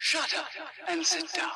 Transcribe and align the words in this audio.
Shut 0.00 0.32
up 0.38 0.46
and 0.88 1.04
sit 1.04 1.26
down. 1.34 1.50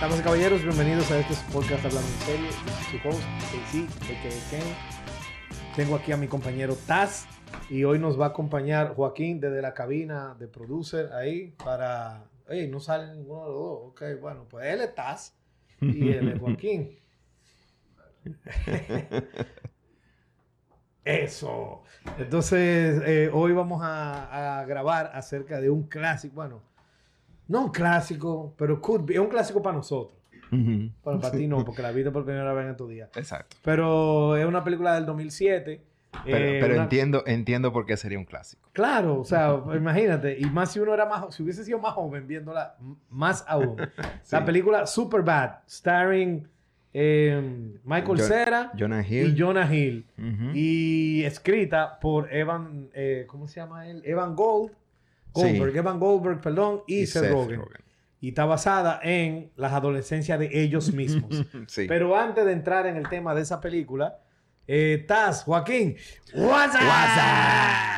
Damas 0.00 0.20
y 0.20 0.22
caballeros, 0.22 0.62
bienvenidos 0.62 1.10
a 1.10 1.20
este 1.20 1.34
podcast 1.50 1.86
Hablando 1.86 2.06
en 2.06 2.20
Serie. 2.26 2.48
Yo 2.50 2.72
soy 2.90 3.00
su 3.00 3.08
host, 3.08 3.22
KC, 3.50 4.04
a.k.a. 4.04 4.50
Ken. 4.50 4.76
Tengo 5.74 5.96
aquí 5.96 6.12
a 6.12 6.18
mi 6.18 6.28
compañero 6.28 6.76
Taz 6.86 7.26
y 7.70 7.84
hoy 7.84 7.98
nos 7.98 8.20
va 8.20 8.26
a 8.26 8.28
acompañar 8.28 8.94
Joaquín 8.94 9.40
desde 9.40 9.62
la 9.62 9.72
cabina 9.72 10.36
de 10.38 10.46
producer 10.46 11.10
ahí 11.14 11.54
para... 11.64 12.24
Ey, 12.50 12.68
no 12.68 12.80
sale 12.80 13.10
ninguno 13.14 13.40
de 13.40 13.46
los 13.46 13.58
dos. 13.58 13.78
Ok, 13.88 14.02
bueno, 14.20 14.46
pues 14.46 14.66
él 14.66 14.82
es 14.82 14.94
Taz 14.94 15.34
y 15.80 16.10
él 16.10 16.28
es 16.28 16.38
Joaquín. 16.38 16.98
Eso. 21.04 21.82
Entonces, 22.18 23.02
eh, 23.04 23.30
hoy 23.32 23.52
vamos 23.52 23.82
a, 23.82 24.60
a 24.60 24.64
grabar 24.64 25.10
acerca 25.14 25.60
de 25.60 25.68
un 25.68 25.82
clásico, 25.84 26.34
bueno, 26.36 26.62
no 27.46 27.66
un 27.66 27.70
clásico, 27.70 28.54
pero 28.56 28.80
could 28.80 29.02
be- 29.04 29.14
es 29.14 29.20
un 29.20 29.28
clásico 29.28 29.62
para 29.62 29.76
nosotros. 29.76 30.18
Bueno, 30.50 31.20
para 31.20 31.32
ti 31.32 31.48
no, 31.48 31.64
porque 31.64 31.82
la 31.82 31.90
viste 31.90 32.10
por 32.12 32.24
primera 32.24 32.52
vez 32.52 32.68
en 32.68 32.76
tu 32.76 32.86
día. 32.86 33.08
Exacto. 33.16 33.56
Pero 33.62 34.36
es 34.36 34.46
una 34.46 34.62
película 34.62 34.94
del 34.94 35.04
2007. 35.04 35.82
Pero, 36.24 36.36
eh, 36.38 36.58
pero 36.60 36.74
una- 36.74 36.84
entiendo, 36.84 37.24
entiendo 37.26 37.72
por 37.72 37.86
qué 37.86 37.96
sería 37.96 38.18
un 38.18 38.24
clásico. 38.24 38.68
Claro, 38.72 39.20
o 39.20 39.24
sea, 39.24 39.60
imagínate. 39.74 40.38
Y 40.38 40.44
más 40.44 40.70
si 40.72 40.78
uno 40.78 40.94
era 40.94 41.06
más, 41.06 41.34
si 41.34 41.42
hubiese 41.42 41.64
sido 41.64 41.80
más 41.80 41.92
joven 41.94 42.26
viéndola, 42.28 42.76
más 43.10 43.44
aún. 43.48 43.76
Sí. 44.22 44.36
La 44.36 44.44
película 44.44 44.86
Superbad, 44.86 45.56
starring 45.68 46.46
eh, 46.96 47.78
Michael 47.82 48.20
Cera 48.20 48.72
Jonah 48.78 49.04
y. 49.06 49.34
Jonah 49.36 49.74
Hill. 49.74 50.06
Y 50.54 51.24
escrita 51.24 51.98
por 52.00 52.32
Evan, 52.32 52.88
eh, 52.94 53.24
¿cómo 53.26 53.48
se 53.48 53.60
llama 53.60 53.88
él? 53.88 54.00
Evan 54.04 54.36
Gold. 54.36 54.70
Sí. 55.34 55.42
Goldberg, 55.42 55.76
Evan 55.76 55.98
Goldberg, 55.98 56.40
perdón, 56.40 56.82
y, 56.86 57.00
Y 57.00 57.06
Seth, 57.06 57.24
Seth 57.24 57.32
Rogen. 57.32 57.60
Rogen. 57.60 57.82
Y 58.20 58.28
está 58.28 58.44
basada 58.44 59.00
en 59.02 59.50
las 59.56 59.72
adolescencias 59.72 60.38
de 60.38 60.48
ellos 60.52 60.92
mismos. 60.94 61.44
Sí. 61.66 61.86
Pero 61.88 62.16
antes 62.16 62.44
de 62.44 62.52
entrar 62.52 62.86
en 62.86 62.96
el 62.96 63.08
tema 63.08 63.34
de 63.34 63.42
esa 63.42 63.60
película, 63.60 64.20
eh, 64.68 65.04
Taz, 65.08 65.42
Joaquín, 65.42 65.96
what's 66.32 66.74
up? 66.74 66.80
What's 66.80 67.16
up? 67.16 67.93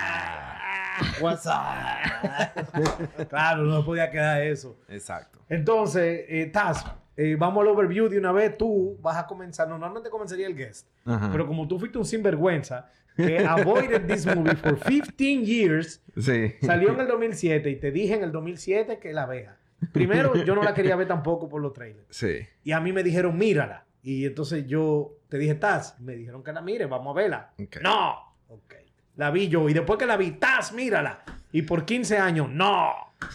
claro, 3.29 3.63
no 3.65 3.85
podía 3.85 4.11
quedar 4.11 4.43
eso. 4.43 4.79
Exacto. 4.89 5.39
Entonces, 5.49 6.25
eh, 6.29 6.47
Taz, 6.53 6.85
eh, 7.17 7.37
vamos 7.39 7.63
al 7.63 7.69
overview 7.69 8.09
de 8.09 8.19
una 8.19 8.33
vez. 8.33 8.57
Tú 8.59 8.99
vas 9.01 9.17
a 9.17 9.27
comenzar. 9.27 9.69
Normalmente 9.69 10.11
comenzaría 10.11 10.47
el 10.47 10.55
guest. 10.57 10.89
Ajá. 11.05 11.29
Pero 11.33 11.47
como 11.47 11.67
tú 11.67 11.79
fuiste 11.79 11.99
un 11.99 12.05
sinvergüenza 12.05 12.89
que 13.17 13.39
avoided 13.47 14.07
this 14.07 14.27
movie 14.27 14.57
for 14.57 14.79
15 14.79 15.45
years, 15.45 16.03
Sí. 16.17 16.55
salió 16.63 16.93
en 16.93 17.01
el 17.01 17.09
2007 17.09 17.71
y 17.71 17.77
te 17.77 17.91
dije 17.91 18.15
en 18.15 18.25
el 18.25 18.33
2007 18.33 18.99
que 18.99 19.13
la 19.13 19.27
vea. 19.27 19.57
Primero, 19.93 20.35
yo 20.43 20.55
no 20.55 20.63
la 20.63 20.73
quería 20.73 20.97
ver 20.97 21.07
tampoco 21.07 21.49
por 21.49 21.61
los 21.61 21.73
trailers. 21.75 22.07
Sí. 22.11 22.39
Y 22.65 22.73
a 22.73 22.81
mí 22.81 22.93
me 22.93 23.03
dijeron, 23.03 23.37
mírala. 23.37 23.85
Y 24.03 24.25
entonces 24.25 24.67
yo 24.67 25.19
te 25.29 25.37
dije, 25.39 25.55
Taz. 25.55 25.99
Me 26.01 26.15
dijeron 26.15 26.43
que 26.43 26.53
la 26.53 26.63
mire, 26.63 26.87
vamos 26.87 27.15
a 27.15 27.21
verla. 27.21 27.53
No. 27.83 28.35
Ok. 28.49 28.75
La 29.17 29.31
vi 29.31 29.49
yo. 29.49 29.69
Y 29.69 29.73
después 29.75 29.99
que 29.99 30.07
la 30.07 30.17
vi, 30.17 30.33
Taz, 30.33 30.73
mírala. 30.73 31.23
Y 31.53 31.63
por 31.63 31.85
15 31.85 32.19
años, 32.19 32.49
no. 32.51 32.91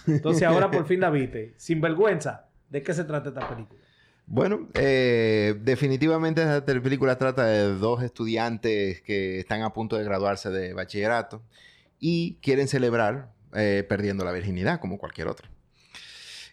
Entonces 0.07 0.43
ahora 0.43 0.69
por 0.69 0.85
fin 0.85 0.99
la 0.99 1.09
viste. 1.09 1.53
Sin 1.57 1.81
vergüenza. 1.81 2.45
¿De 2.69 2.81
qué 2.83 2.93
se 2.93 3.03
trata 3.03 3.29
esta 3.29 3.49
película? 3.49 3.79
Bueno, 4.27 4.69
eh, 4.75 5.55
definitivamente 5.61 6.41
esta 6.41 6.63
película 6.81 7.17
trata 7.17 7.45
de 7.45 7.73
dos 7.75 8.01
estudiantes 8.03 9.01
que 9.01 9.39
están 9.39 9.61
a 9.63 9.73
punto 9.73 9.97
de 9.97 10.03
graduarse 10.05 10.49
de 10.51 10.73
bachillerato 10.73 11.41
y 11.99 12.37
quieren 12.41 12.67
celebrar 12.67 13.29
eh, 13.53 13.83
perdiendo 13.89 14.23
la 14.23 14.31
virginidad 14.31 14.79
como 14.79 14.97
cualquier 14.99 15.27
otro. 15.27 15.49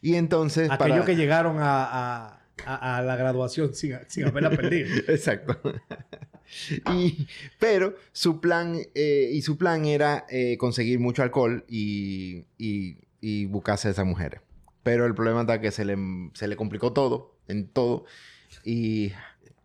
Y 0.00 0.14
entonces... 0.16 0.70
Aquellos 0.70 0.92
para- 0.98 1.04
que 1.04 1.16
llegaron 1.16 1.58
a, 1.60 1.84
a- 1.84 2.40
a- 2.66 2.96
a 2.96 3.02
la 3.02 3.14
graduación 3.16 3.74
sin, 3.74 3.96
sin 4.08 4.24
haberla 4.26 4.50
perdido. 4.50 4.88
Exacto. 5.08 5.60
y, 6.94 7.26
pero 7.58 7.94
su 8.12 8.40
plan, 8.40 8.80
eh, 8.94 9.30
y 9.32 9.42
su 9.42 9.58
plan 9.58 9.84
era 9.84 10.26
eh, 10.30 10.56
conseguir 10.58 10.98
mucho 10.98 11.22
alcohol 11.22 11.64
y, 11.68 12.44
y, 12.58 13.46
buscarse 13.46 13.88
a 13.88 13.90
esas 13.90 14.06
mujeres. 14.06 14.40
Pero 14.82 15.06
el 15.06 15.14
problema 15.14 15.42
está 15.42 15.60
que 15.60 15.70
se 15.70 15.84
le, 15.84 15.96
se 16.34 16.48
le 16.48 16.56
complicó 16.56 16.92
todo, 16.92 17.36
en 17.48 17.68
todo. 17.68 18.04
Y, 18.64 19.12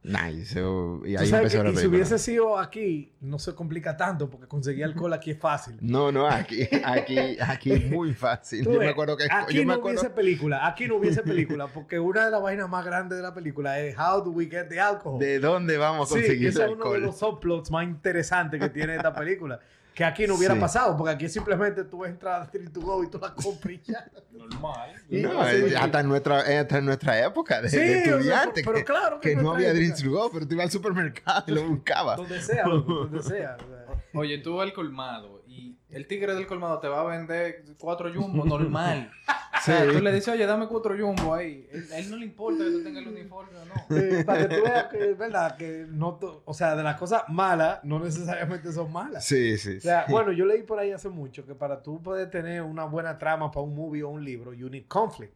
y, 0.04 0.44
se- 0.46 0.60
y 1.06 1.16
ahí 1.16 1.30
empezó 1.30 1.58
que- 1.60 1.64
la 1.64 1.70
y 1.72 1.78
si 1.78 1.88
hubiese 1.88 2.20
sido 2.20 2.58
aquí, 2.60 3.14
no 3.22 3.40
se 3.40 3.56
complica 3.56 3.96
tanto 3.96 4.30
porque 4.30 4.48
conseguir 4.48 4.84
alcohol 4.84 5.14
aquí 5.14 5.32
es 5.32 5.40
fácil. 5.40 5.78
No, 5.80 6.12
no, 6.12 6.28
aquí, 6.28 6.68
aquí, 6.84 7.38
aquí 7.40 7.72
es 7.72 7.90
muy 7.90 8.14
fácil. 8.14 8.66
Tú 8.66 8.74
Yo 8.74 8.80
me 8.80 8.90
acuerdo 8.90 9.16
que... 9.16 9.26
aquí 9.32 9.54
yo 9.56 9.62
me 9.62 9.68
no 9.68 9.74
acuerdo... 9.76 10.02
hubiese 10.02 10.14
película, 10.14 10.68
aquí 10.68 10.88
no 10.88 10.98
hubiese 10.98 11.24
película, 11.24 11.68
porque 11.68 12.00
una 12.00 12.26
de 12.26 12.32
las 12.32 12.42
vainas 12.42 12.68
más 12.70 12.84
grandes 12.86 13.18
de 13.18 13.22
la 13.24 13.34
película 13.34 13.80
es 13.80 13.96
How 13.98 14.22
do 14.24 14.32
we 14.32 14.46
get 14.48 14.68
the 14.68 14.80
alcohol? 14.80 15.20
¿De 15.20 15.40
dónde 15.40 15.78
vamos 15.78 16.12
a 16.12 16.14
sí, 16.16 16.20
conseguir 16.22 16.48
ese 16.50 16.64
el 16.64 16.70
es 16.72 16.76
uno 16.76 16.84
de 16.84 16.90
alcohol? 16.90 17.02
los 17.02 17.18
subplots 17.20 17.72
más 17.72 17.86
interesantes 17.86 18.60
que 18.60 18.70
tiene 18.70 18.96
esta 18.98 19.14
película. 19.14 19.60
Que 19.94 20.04
aquí 20.04 20.26
no 20.26 20.36
hubiera 20.36 20.56
Sí. 20.56 20.60
pasado, 20.60 20.98
porque 20.98 21.14
aquí 21.14 21.30
simplemente 21.30 21.84
tú 21.84 22.04
entras 22.04 22.42
a 22.42 22.44
Street 22.46 22.70
to 22.72 22.82
Go 22.82 23.04
y 23.04 23.10
tú 23.10 23.20
la 23.20 23.34
compras 23.34 23.74
y 23.74 23.92
ya. 23.92 24.10
Normal. 24.32 24.92
Y- 25.10 25.22
No, 25.22 25.46
sí, 25.46 25.56
eh, 25.56 25.76
hasta 25.78 26.00
en 26.00 26.08
nuestra, 26.10 26.52
eh, 26.52 26.58
hasta 26.60 26.78
en 26.80 26.86
nuestra 26.86 27.24
época 27.26 27.62
de, 27.62 27.70
Sí, 27.70 27.78
de 27.78 28.00
estudiante. 28.04 28.62
pero 28.64 28.78
que, 28.78 28.84
claro 28.84 29.20
que 29.20 29.30
que 29.30 29.36
no 29.36 29.54
había 29.54 29.72
drinks 29.74 30.02
to 30.04 30.10
go, 30.10 30.30
pero 30.34 30.48
tú 30.48 30.56
ibas 30.56 30.66
al 30.66 30.72
supermercado 30.72 31.44
y 31.48 31.52
lo 31.52 31.68
buscabas. 31.68 32.18
Donde 32.18 32.42
sea, 32.42 32.64
donde 32.66 33.22
sea. 33.22 33.58
o 33.60 33.68
sea. 33.68 34.04
Oye, 34.16 34.38
tú 34.40 34.56
vas 34.56 34.68
al 34.68 34.74
colmado 34.74 35.44
y 35.48 35.78
el 35.94 36.08
tigre 36.08 36.34
del 36.36 36.48
colmado 36.48 36.80
te 36.80 36.88
va 36.88 37.02
a 37.02 37.04
vender 37.06 37.64
cuatro 37.78 38.12
jumbo 38.14 38.46
normal. 38.46 39.12
O 39.56 39.66
sea, 39.66 39.90
tú 39.90 40.00
le 40.02 40.12
dices, 40.12 40.28
oye, 40.28 40.46
dame 40.46 40.68
cuatro 40.68 40.94
jumbo 40.98 41.34
ahí. 41.34 41.66
Él- 41.72 41.88
A 41.94 42.00
él 42.00 42.10
no 42.10 42.18
le 42.18 42.26
importa 42.26 42.64
que 42.66 42.72
tú 42.72 42.84
tengas 42.84 43.04
el 43.04 43.10
uniforme 43.10 43.52
o 43.60 43.66
no. 43.66 44.26
Para 44.26 44.48
que 44.48 44.56
tú 44.56 44.64
veas 44.64 44.84
que 44.86 45.12
es 45.12 45.18
verdad 45.18 45.56
que 45.56 45.86
no, 45.90 46.16
to- 46.16 46.42
o 46.46 46.54
sea, 46.54 46.76
de 46.76 46.84
las 46.84 46.98
cosas 46.98 47.24
malas 47.30 47.80
no 47.84 48.00
necesariamente 48.00 48.74
son 48.74 48.92
malas. 48.92 49.24
Sí, 49.24 49.58
sí, 49.58 49.70
O 49.70 49.74
sí. 49.74 49.80
sea, 49.82 50.06
bueno, 50.10 50.32
yo 50.34 50.46
leí 50.46 50.64
por 50.64 50.80
ahí 50.80 50.92
hace 50.92 51.08
mucho 51.08 51.46
que 51.46 51.56
para 51.56 51.82
tú 51.82 52.02
poder 52.02 52.30
tener 52.30 52.62
una 52.64 52.84
buena 52.86 53.18
trama 53.18 53.52
para 53.52 53.62
un 53.64 53.74
movie 53.76 54.04
o 54.04 54.10
un 54.10 54.24
libro, 54.26 54.54
you 54.54 54.70
need 54.70 54.86
conflict. 54.88 55.34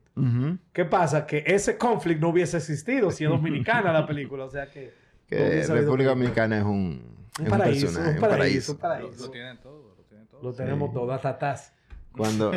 ¿Qué 0.74 0.84
pasa? 0.84 1.26
Que 1.28 1.44
ese 1.46 1.78
conflict 1.78 2.20
no 2.20 2.30
hubiese 2.30 2.58
existido 2.58 3.12
si 3.12 3.24
es 3.24 3.30
dominicana 3.30 3.94
la 3.94 4.06
película. 4.06 4.46
O 4.46 4.50
sea 4.50 4.70
que. 4.70 4.92
Que 5.28 5.64
no 5.68 5.76
República. 5.76 6.10
Dominicana 6.10 6.58
es 6.58 6.64
un, 6.64 7.16
Un 7.40 7.46
es 7.46 7.50
paraíso, 7.50 7.86
personaje, 7.88 8.14
un 8.16 8.20
paraíso, 8.22 8.72
un 8.72 8.78
paraíso. 8.80 9.26
lo 9.26 9.32
tienen 9.32 9.58
todo, 9.60 9.84
lo 9.84 9.84
tienen 9.94 9.97
todo. 9.97 9.97
Lo 10.42 10.54
tenemos 10.54 10.94
todo, 10.94 11.12
hasta 11.12 11.38
Taz. 11.38 11.74
Cuando... 12.16 12.52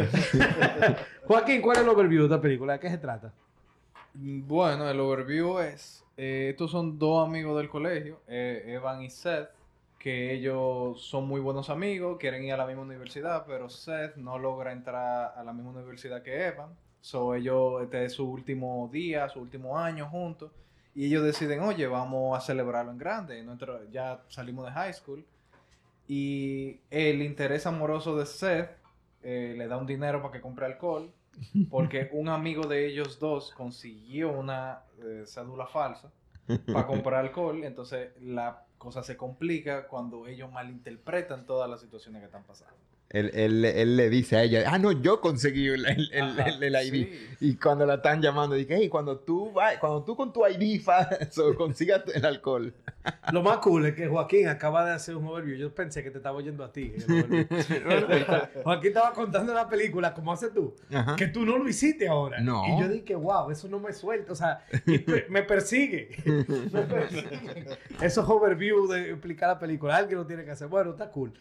Joaquín, 1.27 1.61
¿cuál 1.61 1.77
es 1.77 1.83
el 1.83 1.89
overview 1.89 2.21
de 2.21 2.27
esta 2.27 2.41
película? 2.41 2.75
¿De 2.75 2.81
qué 2.81 2.89
se 2.89 2.99
trata? 2.99 3.33
Bueno, 4.15 4.89
el 4.89 4.99
overview 4.99 5.59
es, 5.61 6.05
eh, 6.17 6.49
estos 6.51 6.71
son 6.71 6.99
dos 6.99 7.27
amigos 7.27 7.57
del 7.57 7.69
colegio, 7.69 8.21
eh, 8.27 8.65
Evan 8.67 9.03
y 9.03 9.11
Seth, 9.11 9.51
que 9.99 10.33
ellos 10.33 11.01
son 11.01 11.29
muy 11.29 11.41
buenos 11.41 11.71
amigos, 11.71 12.19
quieren 12.19 12.43
ir 12.43 12.55
a 12.55 12.57
la 12.57 12.67
misma 12.67 12.83
universidad, 12.83 13.45
pero 13.47 13.69
Seth 13.69 14.17
no 14.17 14.39
logra 14.39 14.73
entrar 14.73 15.35
a 15.37 15.45
la 15.45 15.53
misma 15.53 15.71
universidad 15.71 16.23
que 16.23 16.47
Evan. 16.47 16.71
So 17.01 17.35
ellos, 17.35 17.83
este 17.83 18.07
es 18.07 18.15
su 18.15 18.29
último 18.29 18.89
día, 18.93 19.29
su 19.29 19.41
último 19.41 19.79
año 19.79 20.09
juntos, 20.09 20.51
y 20.95 21.07
ellos 21.07 21.23
deciden, 21.23 21.61
oye, 21.61 21.87
vamos 21.87 22.37
a 22.37 22.41
celebrarlo 22.41 22.91
en 22.91 22.99
grande. 22.99 23.43
Nuestro, 23.43 23.89
ya 23.91 24.23
salimos 24.29 24.67
de 24.67 24.73
high 24.73 24.93
school. 24.93 25.25
Y 26.13 26.81
el 26.91 27.23
interés 27.23 27.67
amoroso 27.67 28.17
de 28.17 28.27
Seth 28.27 28.69
eh, 29.23 29.55
le 29.57 29.69
da 29.69 29.77
un 29.77 29.87
dinero 29.87 30.21
para 30.21 30.33
que 30.33 30.41
compre 30.41 30.67
alcohol. 30.67 31.09
Porque 31.71 32.11
un 32.13 32.29
amigo 32.29 32.67
de 32.67 32.85
ellos 32.85 33.21
dos 33.21 33.53
consiguió 33.53 34.33
una 34.33 34.83
eh, 35.05 35.23
cédula 35.25 35.69
falsa 35.69 36.11
para 36.67 36.89
comprar 36.89 37.21
alcohol. 37.21 37.63
Entonces 37.63 38.11
la 38.21 38.65
cosa 38.77 39.05
se 39.05 39.17
complica 39.17 39.87
cuando 39.87 40.27
ellos 40.27 40.51
malinterpretan 40.51 41.47
todas 41.47 41.71
las 41.71 41.81
situaciones 41.81 42.23
que 42.23 42.27
están 42.27 42.43
pasando. 42.43 42.75
Él, 43.11 43.31
él- 43.35 43.65
él 43.65 43.97
le 43.97 44.09
dice 44.09 44.37
a 44.37 44.43
ella, 44.45 44.65
ah, 44.69 44.79
no, 44.79 44.93
yo 44.93 45.21
conseguí 45.21 45.67
el, 45.69 45.85
el, 45.85 46.11
el- 46.13 46.23
Ajá, 46.41 46.45
el- 46.49 46.63
el 46.63 46.75
ID. 46.87 46.93
sí. 47.09 47.27
Y 47.41 47.55
cuando 47.57 47.85
la 47.85 47.95
están 47.95 48.23
llamando, 48.23 48.55
dije, 48.55 48.77
hey, 48.79 48.89
cuando 48.89 49.19
tú, 49.19 49.53
va- 49.53 49.79
cuando 49.81 50.05
tú 50.05 50.15
con 50.17 50.33
tu 50.33 50.47
ID 50.47 50.81
so, 51.31 51.55
consigas 51.57 52.03
el 52.15 52.25
alcohol. 52.25 52.73
Lo 53.33 53.43
más 53.43 53.59
cool 53.59 53.87
es 53.87 53.95
que 53.95 54.07
Joaquín 54.07 54.47
acaba 54.49 54.85
de 54.85 54.93
hacer 54.93 55.17
un 55.17 55.27
overview. 55.27 55.57
Yo 55.57 55.75
pensé 55.75 56.03
que 56.05 56.11
te 56.11 56.19
estaba 56.19 56.37
oyendo 56.37 56.63
a 56.65 56.71
ti. 56.73 56.93
Joaquín 58.65 58.89
estaba 58.89 59.13
contando 59.13 59.55
la 59.55 59.69
película, 59.69 60.15
como 60.15 60.33
haces 60.33 60.53
tú, 60.53 60.75
Ajá. 60.93 61.17
que 61.17 61.27
tú 61.29 61.45
no 61.45 61.59
lo 61.59 61.69
hiciste 61.69 62.09
ahora. 62.09 62.41
No. 62.41 62.63
Y 62.67 62.81
yo 62.81 62.89
dije, 62.89 63.15
wow, 63.15 63.51
eso 63.51 63.69
no 63.69 63.81
me 63.81 63.93
suelta. 63.93 64.33
O 64.33 64.37
sea, 64.37 64.65
me 65.29 65.43
persigue. 65.43 66.11
me 66.73 66.83
persigue. 66.83 67.39
Eso 68.01 68.21
es 68.23 68.29
overview 68.29 68.87
de 68.87 69.11
explicar 69.11 69.49
la 69.49 69.59
película. 69.59 69.97
Alguien 69.97 70.19
lo 70.19 70.27
tiene 70.27 70.45
que 70.45 70.51
hacer. 70.53 70.69
Bueno, 70.69 70.91
está 70.93 71.11
cool. 71.11 71.33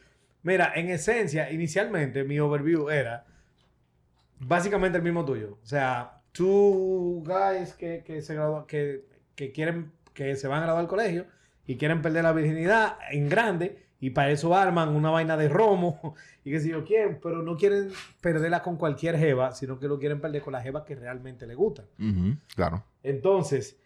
Mira, 0.43 0.71
en 0.75 0.89
esencia, 0.89 1.51
inicialmente 1.51 2.23
mi 2.23 2.39
overview 2.39 2.89
era 2.89 3.25
básicamente 4.39 4.97
el 4.97 5.03
mismo 5.03 5.25
tuyo. 5.25 5.57
O 5.61 5.65
sea, 5.65 6.21
two 6.31 7.23
guys 7.25 7.73
que, 7.73 8.03
que 8.05 8.21
se 8.21 8.35
graduan, 8.35 8.65
que, 8.65 9.05
que 9.35 9.51
quieren 9.51 9.91
que 10.13 10.35
se 10.35 10.47
van 10.47 10.59
a 10.59 10.63
graduar 10.63 10.83
del 10.83 10.89
colegio 10.89 11.25
y 11.65 11.77
quieren 11.77 12.01
perder 12.01 12.23
la 12.23 12.33
virginidad 12.33 12.97
en 13.11 13.29
grande 13.29 13.85
y 14.01 14.11
para 14.11 14.31
eso 14.31 14.55
arman 14.55 14.89
una 14.89 15.09
vaina 15.11 15.37
de 15.37 15.49
romo 15.49 16.15
y 16.43 16.51
qué 16.51 16.59
sé 16.59 16.69
yo 16.69 16.83
quién, 16.83 17.19
pero 17.21 17.43
no 17.43 17.57
quieren 17.57 17.89
perderla 18.21 18.61
con 18.61 18.77
cualquier 18.77 19.17
jeva, 19.17 19.53
sino 19.53 19.79
que 19.79 19.87
lo 19.87 19.99
quieren 19.99 20.21
perder 20.21 20.41
con 20.41 20.53
la 20.53 20.61
jeva 20.61 20.85
que 20.85 20.95
realmente 20.95 21.45
le 21.45 21.55
gusta. 21.55 21.83
Claro. 22.55 22.83
Entonces, 23.03 23.77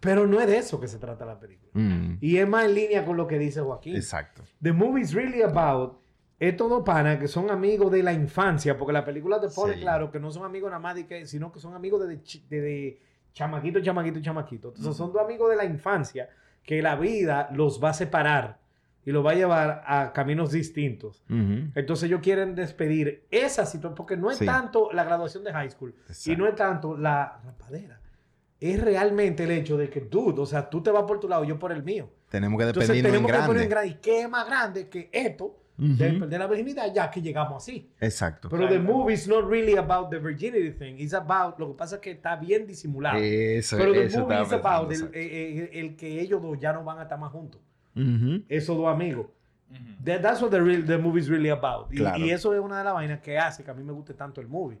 pero 0.00 0.26
no 0.26 0.40
es 0.40 0.46
de 0.46 0.58
eso 0.58 0.80
que 0.80 0.88
se 0.88 0.98
trata 0.98 1.24
la 1.24 1.38
película. 1.38 1.70
Mm, 1.74 2.18
Y 2.20 2.36
es 2.38 2.48
más 2.48 2.64
en 2.66 2.74
línea 2.74 3.04
con 3.04 3.16
lo 3.16 3.26
que 3.26 3.38
dice 3.38 3.60
Joaquín. 3.60 3.96
Exacto. 3.96 4.42
The 4.62 4.72
movie 4.72 5.02
is 5.02 5.12
really 5.14 5.42
about 5.42 5.98
es 6.40 6.56
todo 6.56 6.84
pana 6.84 7.18
que 7.18 7.26
son 7.26 7.50
amigos 7.50 7.90
de 7.90 8.00
la 8.02 8.12
infancia, 8.12 8.78
porque 8.78 8.92
la 8.92 9.04
película 9.04 9.40
te 9.40 9.48
pone 9.48 9.74
Sí. 9.74 9.80
claro 9.80 10.10
que 10.12 10.20
no 10.20 10.30
son 10.30 10.44
amigos 10.44 10.70
nada 10.70 10.78
más 10.80 10.94
de 10.94 11.04
que, 11.04 11.26
sino 11.26 11.50
que 11.50 11.58
son 11.58 11.74
amigos 11.74 12.06
desde 12.06 12.22
chi- 12.22 12.46
desde 12.48 13.00
chamaquito, 13.32 13.80
chamaquito, 13.80 14.20
chamaquito. 14.20 14.68
Entonces 14.68 14.96
son 14.96 15.12
dos 15.12 15.20
amigos 15.22 15.50
de 15.50 15.56
la 15.56 15.64
infancia 15.64 16.28
que 16.62 16.80
la 16.80 16.94
vida 16.94 17.48
los 17.52 17.82
va 17.82 17.90
a 17.90 17.92
separar 17.94 18.58
y 19.04 19.10
los 19.10 19.24
va 19.26 19.32
a 19.32 19.34
llevar 19.34 19.82
a 19.86 20.12
caminos 20.12 20.52
distintos. 20.52 21.24
Entonces 21.28 22.04
ellos 22.04 22.20
quieren 22.22 22.54
despedir 22.54 23.24
esa 23.32 23.64
situación, 23.66 23.94
porque 23.96 24.16
no 24.16 24.30
es 24.30 24.36
Sí. 24.38 24.46
tanto 24.46 24.92
la 24.92 25.02
graduación 25.02 25.42
de 25.42 25.52
high 25.52 25.70
school 25.70 25.92
y 26.26 26.36
no 26.36 26.46
es 26.46 26.54
tanto 26.54 26.96
la 26.96 27.40
rapadera. 27.44 28.00
Es 28.60 28.80
realmente 28.82 29.44
el 29.44 29.52
hecho 29.52 29.76
de 29.76 29.88
que, 29.88 30.00
dude, 30.00 30.40
o 30.40 30.46
sea, 30.46 30.68
tú 30.68 30.82
te 30.82 30.90
vas 30.90 31.04
por 31.04 31.20
tu 31.20 31.28
lado, 31.28 31.44
yo 31.44 31.58
por 31.58 31.70
el 31.72 31.82
mío. 31.84 32.10
Tenemos 32.28 32.58
que 32.58 32.64
Entonces 32.66 32.88
dependernos 32.88 33.20
en 33.20 33.26
tenemos 33.26 33.54
que 33.56 33.62
en 33.62 33.68
grande. 33.68 33.68
grande. 33.68 33.88
¿Y 33.90 33.94
qué 34.02 34.20
es 34.22 34.28
más 34.28 34.46
grande 34.46 34.88
que 34.88 35.08
esto 35.12 35.56
de 35.76 36.12
perder 36.14 36.40
la 36.40 36.46
virginidad 36.48 36.92
ya 36.92 37.08
que 37.08 37.22
llegamos 37.22 37.62
así? 37.62 37.88
Exacto. 38.00 38.48
Pero 38.48 38.64
the 38.68 38.80
Claro. 38.80 38.82
movie 38.94 39.14
is 39.14 39.28
not 39.28 39.48
really 39.48 39.76
about 39.76 40.10
the 40.10 40.18
virginity 40.18 40.72
thing. 40.72 40.96
It's 40.98 41.14
about... 41.14 41.56
Lo 41.60 41.68
que 41.68 41.74
pasa 41.74 41.94
es 41.96 42.00
que 42.00 42.10
está 42.10 42.34
bien 42.34 42.66
disimulado. 42.66 43.16
Eso, 43.20 43.76
Pero 43.78 43.92
the 43.92 44.04
eso 44.06 44.20
movie 44.22 44.42
is 44.42 44.52
about 44.52 44.88
pensando, 44.88 45.12
el, 45.14 45.20
eh, 45.22 45.58
eh, 45.72 45.80
el 45.80 45.94
que 45.96 46.20
ellos 46.20 46.42
dos 46.42 46.58
ya 46.58 46.72
no 46.72 46.82
van 46.82 46.98
a 46.98 47.02
estar 47.02 47.18
más 47.18 47.30
juntos. 47.30 47.60
exacto. 47.94 48.24
Ujú, 48.26 48.42
Esos 48.48 48.76
dos 48.76 48.88
amigos. 48.88 49.26
That- 50.04 50.20
that's 50.22 50.42
what 50.42 50.50
the, 50.50 50.60
real, 50.60 50.84
the 50.84 50.98
movie 50.98 51.20
is 51.20 51.28
really 51.28 51.50
about. 51.50 51.92
Y, 51.92 51.96
Claro. 51.98 52.18
y 52.24 52.30
eso 52.30 52.52
es 52.54 52.60
una 52.60 52.78
de 52.78 52.84
las 52.84 52.94
vainas 52.94 53.20
que 53.20 53.38
hace 53.38 53.62
que 53.62 53.70
a 53.70 53.74
mí 53.74 53.84
me 53.84 53.92
guste 53.92 54.14
tanto 54.14 54.40
el 54.40 54.48
movie. 54.48 54.78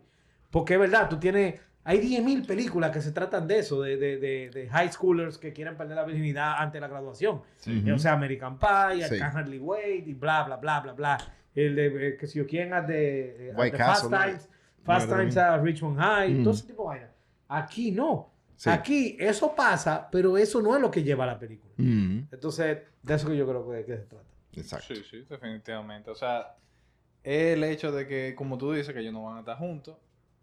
Porque 0.50 0.74
es 0.74 0.80
verdad, 0.80 1.08
tú 1.08 1.16
tienes... 1.18 1.60
Hay 1.88 2.00
10.000 2.00 2.46
películas 2.46 2.90
que 2.90 3.00
se 3.00 3.12
tratan 3.12 3.48
de 3.48 3.60
eso, 3.60 3.80
de, 3.80 3.96
de, 3.96 4.18
de, 4.18 4.50
de 4.50 4.68
high 4.68 4.92
schoolers 4.92 5.38
que 5.38 5.54
quieren 5.54 5.74
perder 5.74 5.96
la 5.96 6.04
virginidad 6.04 6.56
antes 6.58 6.74
de 6.74 6.80
la 6.80 6.88
graduación. 6.88 7.40
Ujú. 7.66 7.94
O 7.94 7.98
sea, 7.98 8.12
American 8.12 8.58
Pie, 8.58 9.08
Sí. 9.08 9.14
I 9.14 9.18
Can't 9.18 9.34
Hardly 9.34 9.58
Wait 9.58 10.06
y 10.06 10.12
bla, 10.12 10.44
bla, 10.44 10.56
bla, 10.58 10.80
bla, 10.80 10.92
bla. 10.92 11.18
El 11.54 11.74
de, 11.74 12.08
eh, 12.08 12.16
que 12.18 12.26
si 12.26 12.38
yo 12.38 12.46
quién, 12.46 12.74
at 12.74 12.84
de, 12.84 13.48
eh, 13.52 13.72
Fast. 13.78 14.10
Times, 14.10 14.48
Fast 14.84 15.08
No, 15.08 15.16
Times 15.16 15.62
Richmond 15.62 15.98
High, 15.98 16.34
Mm. 16.34 16.42
todo 16.44 16.52
ese 16.52 16.66
tipo 16.66 16.82
de 16.82 16.88
vaina. 16.98 17.10
Aquí 17.48 17.90
no. 17.90 18.32
Sí. 18.54 18.68
Aquí 18.68 19.16
eso 19.18 19.54
pasa, 19.54 20.08
pero 20.12 20.36
eso 20.36 20.60
no 20.60 20.76
es 20.76 20.82
lo 20.82 20.90
que 20.90 21.02
lleva 21.02 21.24
a 21.24 21.28
la 21.28 21.38
película. 21.38 21.72
Ujú, 21.78 22.26
Entonces, 22.30 22.78
de 23.02 23.14
eso 23.14 23.28
que 23.28 23.36
yo 23.38 23.46
creo 23.48 23.66
que, 23.70 23.84
que 23.86 23.96
se 23.96 24.02
trata. 24.02 24.24
Exacto. 24.54 24.94
Sí, 24.94 25.02
sí, 25.10 25.24
definitivamente. 25.26 26.10
O 26.10 26.14
sea, 26.14 26.54
el 27.22 27.64
hecho 27.64 27.92
de 27.92 28.06
que, 28.06 28.34
como 28.36 28.58
tú 28.58 28.72
dices, 28.72 28.92
que 28.92 29.00
ellos 29.00 29.12
no 29.14 29.24
van 29.24 29.36
a 29.36 29.40
estar 29.40 29.56
juntos. 29.56 29.96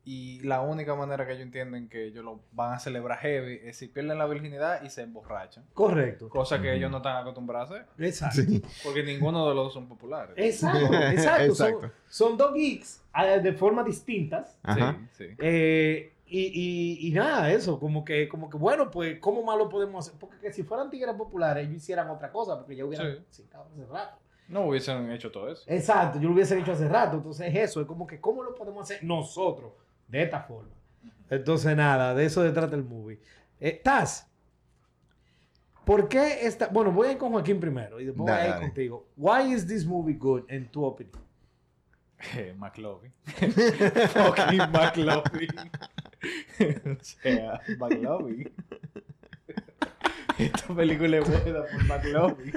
Y 0.08 0.40
la 0.42 0.62
única 0.62 0.94
manera 0.94 1.26
que 1.26 1.32
ellos 1.34 1.44
entienden 1.44 1.90
que 1.90 2.06
ellos 2.06 2.24
lo 2.24 2.40
van 2.52 2.74
a 2.74 2.80
celebrar 2.80 3.18
heavy 3.18 3.60
es 3.64 3.78
si 3.78 3.88
pierden 3.88 4.20
la 4.20 4.28
virginidad 4.28 4.84
y 4.84 4.90
se 4.92 5.02
emborrachan. 5.02 5.66
Correcto. 5.74 6.30
Cosa 6.30 6.62
que 6.62 6.74
ellos 6.76 6.92
no 6.92 6.98
están 6.98 7.18
acostumbrados 7.18 7.72
a 7.72 7.74
hacer. 7.76 7.88
Exacto. 7.98 8.42
Sí. 8.44 8.62
Porque 8.84 9.02
ninguno 9.04 9.50
de 9.50 9.56
los 9.56 9.66
dos 9.66 9.74
son 9.74 9.88
populares. 9.88 10.36
Exacto, 10.38 10.94
exacto. 11.12 11.56
Son, 11.56 11.68
Exacto. 11.74 11.92
son 12.08 12.38
dos 12.38 12.54
geeks 12.54 13.04
eh, 13.18 13.40
de 13.42 13.54
formas 13.54 13.86
distintas. 13.86 14.58
Ajá. 14.62 14.96
Sí, 15.14 15.26
sí. 15.28 15.36
Eh, 15.40 16.12
y, 16.28 16.42
y, 16.54 17.08
y 17.08 17.12
nada, 17.12 17.52
eso, 17.52 17.80
como 17.80 18.04
que, 18.06 18.28
como 18.28 18.50
que, 18.50 18.58
bueno, 18.58 18.90
pues, 18.92 19.20
¿cómo 19.20 19.42
más 19.44 19.58
lo 19.58 19.70
podemos 19.70 20.08
hacer? 20.08 20.20
Porque 20.20 20.38
que 20.40 20.52
si 20.54 20.64
fueran 20.64 20.90
tigres 20.90 21.16
populares, 21.16 21.64
ellos 21.68 21.78
hicieran 21.78 22.10
otra 22.10 22.32
cosa, 22.32 22.58
porque 22.58 22.76
ya 22.76 22.86
hubieran 22.86 23.24
Sí. 23.30 23.44
hace 23.52 23.86
rato. 23.92 24.18
No 24.48 24.68
hubiesen 24.68 25.12
hecho 25.12 25.32
todo 25.32 25.52
eso. 25.52 25.64
Exacto, 25.66 26.20
yo 26.20 26.28
lo 26.30 26.36
hubiese 26.36 26.60
hecho 26.60 26.74
hace 26.74 26.88
rato. 26.88 27.18
Entonces 27.18 27.48
es 27.48 27.70
eso, 27.72 27.82
es 27.82 27.88
como 27.88 28.06
que, 28.06 28.20
¿cómo 28.22 28.44
lo 28.44 28.54
podemos 28.54 28.84
hacer 28.84 29.04
nosotros? 29.04 29.72
De 30.16 30.24
esta 30.24 30.40
forma. 30.42 30.70
Entonces, 31.30 31.76
nada, 31.76 32.14
de 32.16 32.26
eso 32.26 32.42
se 32.44 32.52
trata 32.52 32.76
el 32.76 32.84
movie. 32.86 33.20
Eh, 33.60 33.82
Taz, 33.84 34.32
¿por 35.84 36.08
qué 36.08 36.46
esta? 36.46 36.68
Bueno, 36.68 36.92
voy 36.92 37.10
a 37.10 37.12
ir 37.14 37.18
con 37.18 37.32
Joaquín 37.32 37.60
primero 37.60 38.00
y 38.00 38.06
después 38.06 38.30
voy 38.32 38.40
a 38.40 38.46
ir 38.46 38.52
Dale. 38.54 38.66
contigo. 38.68 39.08
Why 39.18 39.54
is 39.54 39.68
this 39.68 39.86
movie 39.86 40.14
good, 40.14 40.44
en 40.48 40.70
tu 40.72 40.84
opinión? 40.86 41.22
Eh, 42.38 42.54
McLovin. 42.58 43.12
Fucking 43.26 44.72
McLovin. 44.72 45.50
o 46.98 47.04
sea, 47.04 47.60
McLovin. 47.78 48.54
Esta 50.40 50.74
película 50.76 51.18
es 51.18 51.30
buena 51.30 51.64
por 51.64 51.84
McLovin. 51.86 52.54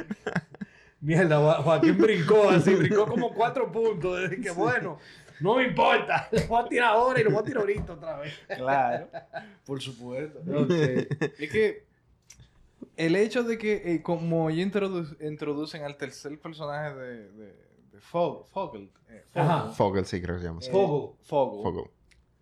Mierda, 1.00 1.36
Jo- 1.38 1.62
Joaquín 1.62 1.98
brincó 1.98 2.50
así, 2.50 2.74
brincó 2.74 3.06
como 3.06 3.32
cuatro 3.34 3.70
puntos. 3.70 4.20
Desde 4.20 4.40
que, 4.40 4.50
bueno, 4.50 4.98
no 5.40 5.56
me 5.56 5.64
importa. 5.68 6.28
Le 6.32 6.46
voy 6.46 6.64
a 6.64 6.68
tirar 6.68 6.88
ahora 6.90 7.20
y 7.20 7.24
lo 7.24 7.30
voy 7.30 7.40
a 7.40 7.42
tirar 7.44 7.60
ahorita 7.62 7.92
otra 7.92 8.18
vez. 8.18 8.34
Claro, 8.56 9.08
por 9.66 9.80
supuesto. 9.80 10.40
Es 11.38 11.50
que 11.50 11.86
el 12.96 13.16
hecho 13.16 13.42
de 13.44 13.58
que, 13.58 13.94
eh, 13.94 14.02
como 14.02 14.50
ya 14.50 14.62
introdu- 14.64 15.16
introducen 15.20 15.82
al 15.82 15.96
tercer 15.96 16.38
personaje 16.40 16.94
de, 16.94 17.28
de, 17.32 17.46
de 17.92 17.98
Fog- 18.00 18.46
Fogel, 18.48 18.90
eh, 19.08 19.24
Fogel, 19.32 19.50
Ajá. 19.50 19.68
Fogel, 19.70 20.04
sí, 20.06 20.20
creo 20.20 20.36
que 20.36 20.40
se 20.42 20.46
llama. 20.48 20.58
así. 20.60 20.68
eh, 20.68 20.72
Fogel. 20.72 21.16
Fogel. 21.24 21.62
Fogel. 21.62 21.90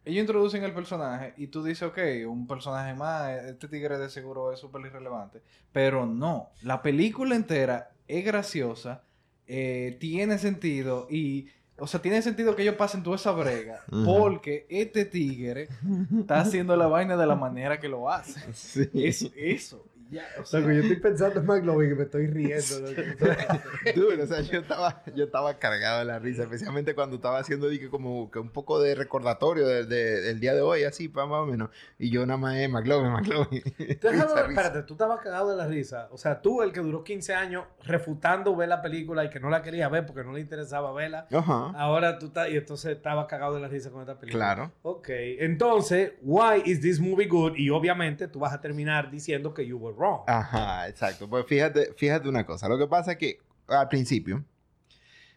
Ellos 0.05 0.21
introducen 0.21 0.63
el 0.63 0.73
personaje 0.73 1.35
y 1.37 1.49
tú 1.49 1.65
dices, 1.65 1.83
ok, 1.83 1.99
un 2.29 2.47
personaje 2.47 2.95
más, 2.95 3.43
este 3.45 3.67
tigre 3.67 3.99
de 3.99 4.09
seguro 4.09 4.53
es 4.53 4.61
súper 4.61 4.83
irrelevante. 4.87 5.43
Pero 5.73 6.07
no, 6.07 6.51
la 6.63 6.81
película 6.81 7.35
entera 7.35 7.91
es 8.07 8.25
graciosa, 8.25 9.03
eh, 9.49 9.97
tiene 9.99 10.39
sentido 10.39 11.09
y, 11.11 11.49
o 11.79 11.87
sea, 11.87 12.01
tiene 12.01 12.23
sentido 12.23 12.57
que 12.57 12.63
ellos 12.63 12.77
pasen 12.77 13.03
toda 13.03 13.17
esa 13.17 13.33
brega 13.33 13.85
porque 14.05 14.67
este 14.69 15.05
tigre 15.05 15.69
está 16.19 16.41
haciendo 16.41 16.77
la 16.77 16.87
vaina 16.87 17.17
de 17.17 17.27
la 17.27 17.35
manera 17.35 17.79
que 17.79 17.89
lo 17.89 18.11
hace. 18.11 18.41
Sí. 18.55 18.89
Eso, 18.95 19.31
eso. 19.37 19.85
Ya, 20.11 20.25
o 20.41 20.45
sea, 20.45 20.61
Loco, 20.61 20.73
yo 20.73 20.81
estoy 20.83 20.97
pensando 21.01 21.41
en 21.41 21.47
McLovin 21.47 21.91
y 21.91 21.95
me 21.95 22.03
estoy 22.05 22.27
riendo. 22.29 22.81
loco. 22.81 23.03
Dude, 23.97 24.23
o 24.23 24.27
sea, 24.27 24.41
yo 24.41 24.61
estaba, 24.61 25.03
yo 25.15 25.25
estaba 25.25 25.59
cargado 25.59 25.99
de 26.01 26.05
la 26.05 26.19
risa, 26.19 26.43
especialmente 26.45 26.95
cuando 26.95 27.17
estaba 27.17 27.39
haciendo 27.39 27.69
dije, 27.69 27.89
como 27.89 28.31
que 28.31 28.39
un 28.39 28.51
poco 28.51 28.81
de 28.81 28.95
recordatorio 28.95 29.67
de- 29.67 29.85
de- 29.85 30.21
del 30.23 30.41
día 30.41 30.55
de 30.55 30.61
hoy, 30.63 30.85
así, 30.85 31.09
más 31.09 31.27
o 31.29 31.47
menos. 31.47 31.71
Y 31.99 32.11
yo 32.11 32.25
nada 32.27 32.37
más, 32.39 32.57
eh, 32.57 32.69
McLovin, 32.69 33.13
McLovin. 33.13 33.63
Risa. 33.77 34.47
espérate, 34.49 34.83
tú 34.83 34.95
estabas 34.95 35.21
cagado 35.21 35.51
de 35.51 35.57
la 35.57 35.67
risa. 35.67 36.09
O 36.11 36.19
sea, 36.19 36.41
tú, 36.41 36.63
el 36.63 36.73
que 36.73 36.81
duró 36.81 37.03
15 37.05 37.35
años 37.35 37.65
refutando 37.85 38.55
ver 38.57 38.69
la 38.69 38.83
película 38.83 39.25
y 39.25 39.31
que 39.31 39.41
no 39.41 39.51
la 39.51 39.63
quería 39.63 39.89
ver 39.89 40.07
porque 40.07 40.23
no 40.25 40.33
le 40.33 40.41
interesaba 40.41 40.93
verla. 40.93 41.27
Ajá, 41.33 41.71
Ahora 41.77 42.19
tú 42.19 42.27
estás, 42.27 42.49
y 42.51 42.57
entonces 42.57 42.97
estabas 42.97 43.27
cagado 43.27 43.55
de 43.55 43.61
la 43.61 43.69
risa 43.69 43.91
con 43.91 44.01
esta 44.03 44.19
película. 44.19 44.55
claro. 44.55 44.73
Ok, 44.83 45.09
entonces, 45.11 46.13
why 46.23 46.63
is 46.65 46.81
this 46.81 47.01
movie 47.01 47.27
good? 47.27 47.55
Y 47.57 47.71
obviamente 47.71 48.29
tú 48.29 48.39
vas 48.41 48.53
a 48.53 48.61
terminar 48.61 49.11
diciendo 49.11 49.55
que 49.55 49.67
you 49.67 49.79
were 49.79 49.96
wrong. 49.97 50.21
Ajá, 50.27 50.89
exacto. 50.89 51.29
Pues 51.29 51.47
fíjate, 51.47 51.93
fíjate 51.97 52.29
una 52.29 52.45
cosa. 52.47 52.69
Lo 52.69 52.79
que 52.79 52.87
pasa 52.87 53.13
es 53.13 53.19
que 53.19 53.39
al 53.69 53.89
principio 53.89 54.45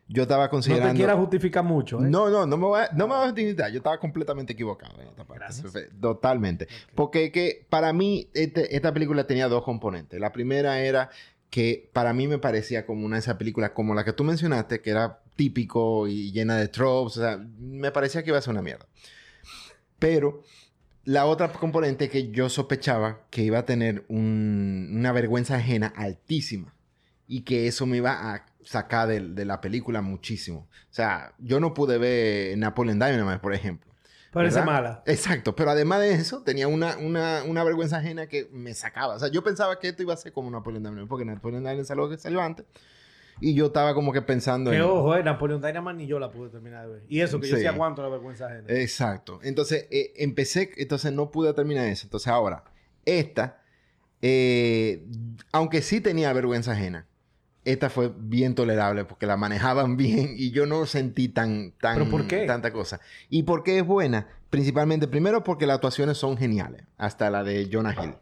yo 0.07 0.23
estaba 0.23 0.45
no 0.45 0.49
considerando... 0.49 0.91
te 0.93 0.97
quieras 0.97 1.17
justificar 1.17 1.63
mucho. 1.63 1.99
¿eh? 1.99 2.07
No, 2.09 2.29
no, 2.29 2.45
no 2.45 2.57
me 2.57 2.65
voy 2.65 2.81
a, 2.81 2.89
no 2.93 3.07
me 3.07 3.13
voy 3.13 3.23
a 3.23 3.25
justificar. 3.27 3.71
Yo 3.71 3.77
estaba 3.77 3.99
completamente 3.99 4.53
equivocado 4.53 4.99
en 5.01 5.07
esta 5.07 5.23
parte. 5.23 5.43
Gracias. 5.43 5.73
Totalmente. 6.01 6.65
Ok. 6.65 6.91
Porque 6.95 7.31
que 7.31 7.65
para 7.69 7.93
mí 7.93 8.27
este- 8.33 8.75
esta 8.75 8.93
película 8.93 9.25
tenía 9.27 9.47
dos 9.47 9.63
componentes. 9.63 10.19
La 10.19 10.31
primera 10.31 10.79
era 10.79 11.09
que 11.49 11.89
para 11.93 12.13
mí 12.13 12.27
me 12.27 12.37
parecía 12.37 12.85
como 12.85 13.05
una 13.05 13.15
de 13.15 13.21
esas 13.21 13.35
películas 13.35 13.71
como 13.71 13.93
la 13.95 14.03
que 14.03 14.13
tú 14.13 14.23
mencionaste, 14.23 14.81
que 14.81 14.89
era 14.91 15.21
típico 15.35 16.07
y 16.07 16.31
llena 16.31 16.57
de 16.57 16.67
tropes. 16.67 17.17
O 17.17 17.21
sea, 17.21 17.37
me 17.59 17.91
parecía 17.91 18.23
que 18.23 18.29
iba 18.29 18.37
a 18.37 18.41
ser 18.41 18.51
una 18.51 18.61
mierda. 18.61 18.85
Pero 19.99 20.43
la 21.09 21.25
otra 21.25 21.51
componente 21.51 22.07
que 22.07 22.29
yo 22.29 22.49
sospechaba 22.49 23.21
que 23.31 23.41
iba 23.41 23.57
a 23.57 23.65
tener 23.65 24.05
un- 24.09 24.89
una 24.93 25.11
vergüenza 25.11 25.55
ajena 25.55 25.91
altísima 25.95 26.73
y 27.27 27.41
que 27.41 27.65
eso 27.67 27.87
me 27.87 27.97
iba 27.97 28.11
a 28.33 28.45
sacar 28.63 29.07
de, 29.07 29.19
de 29.21 29.43
la 29.45 29.59
película 29.59 30.01
muchísimo. 30.03 30.67
O 30.69 30.93
sea, 30.93 31.33
yo 31.39 31.59
no 31.59 31.73
pude 31.73 31.97
ver 31.97 32.55
Napoleon 32.59 32.99
Dynamite, 32.99 33.39
por 33.39 33.55
ejemplo. 33.55 33.89
Parece 34.31 34.61
mala. 34.61 35.01
Exacto, 35.07 35.55
pero 35.55 35.71
además 35.71 36.01
de 36.01 36.13
eso, 36.13 36.43
tenía 36.43 36.67
una, 36.67 36.95
una, 36.97 37.41
una 37.43 37.63
vergüenza 37.63 37.97
ajena 37.97 38.27
que 38.27 38.47
me 38.51 38.75
sacaba. 38.75 39.15
O 39.15 39.19
sea, 39.19 39.29
yo 39.29 39.43
pensaba 39.43 39.79
que 39.79 39.87
esto 39.87 40.03
iba 40.03 40.13
a 40.13 40.17
ser 40.17 40.31
como 40.31 40.51
Napoleon 40.51 40.83
Dynamite, 40.83 41.07
porque 41.07 41.25
Napoleon 41.25 41.63
Dynamite 41.63 41.81
es 41.81 41.89
algo 41.91 42.07
que 42.07 42.17
salió 42.19 42.39
antes. 42.39 42.67
Y 43.41 43.53
yo 43.53 43.67
estaba 43.67 43.93
como 43.93 44.11
que 44.11 44.21
pensando 44.21 44.71
Que 44.71 44.77
en... 44.77 44.83
ojo, 44.83 45.15
eh, 45.15 45.23
Napoleon 45.23 45.61
Dynamite 45.61 45.93
ni 45.95 46.07
yo 46.07 46.19
la 46.19 46.29
pude 46.29 46.49
terminar 46.49 46.85
de 46.87 46.93
ver. 46.93 47.03
Y 47.07 47.21
eso, 47.21 47.39
que 47.39 47.47
yo 47.47 47.55
Sí. 47.55 47.61
sí 47.61 47.67
aguanto 47.67 48.01
la 48.03 48.09
vergüenza 48.09 48.47
ajena. 48.47 48.65
Exacto. 48.67 49.39
Entonces, 49.43 49.87
eh, 49.91 50.13
empecé, 50.17 50.71
entonces 50.77 51.11
no 51.13 51.31
pude 51.31 51.53
terminar 51.53 51.87
eso. 51.87 52.05
Entonces, 52.05 52.27
ahora, 52.27 52.63
esta, 53.05 53.61
eh, 54.21 55.05
aunque 55.51 55.81
sí 55.81 56.01
tenía 56.01 56.31
vergüenza 56.33 56.73
ajena, 56.73 57.05
esta 57.65 57.89
fue 57.89 58.11
bien 58.17 58.55
tolerable 58.55 59.05
porque 59.05 59.25
la 59.25 59.37
manejaban 59.37 59.95
bien 59.97 60.33
y 60.35 60.51
yo 60.51 60.65
no 60.65 60.85
sentí 60.85 61.29
tan, 61.29 61.71
tan 61.79 61.97
¿Pero 61.97 62.09
por 62.09 62.27
qué? 62.27 62.45
tanta 62.45 62.71
cosa. 62.71 62.99
¿Y 63.29 63.43
por 63.43 63.63
qué 63.63 63.79
es 63.79 63.85
buena? 63.85 64.27
Principalmente, 64.49 65.07
primero 65.07 65.43
porque 65.43 65.67
las 65.67 65.75
actuaciones 65.75 66.17
son 66.17 66.35
geniales, 66.37 66.83
hasta 66.97 67.29
la 67.29 67.43
de 67.43 67.69
Jonah 67.71 67.93
Hill. 68.03 68.15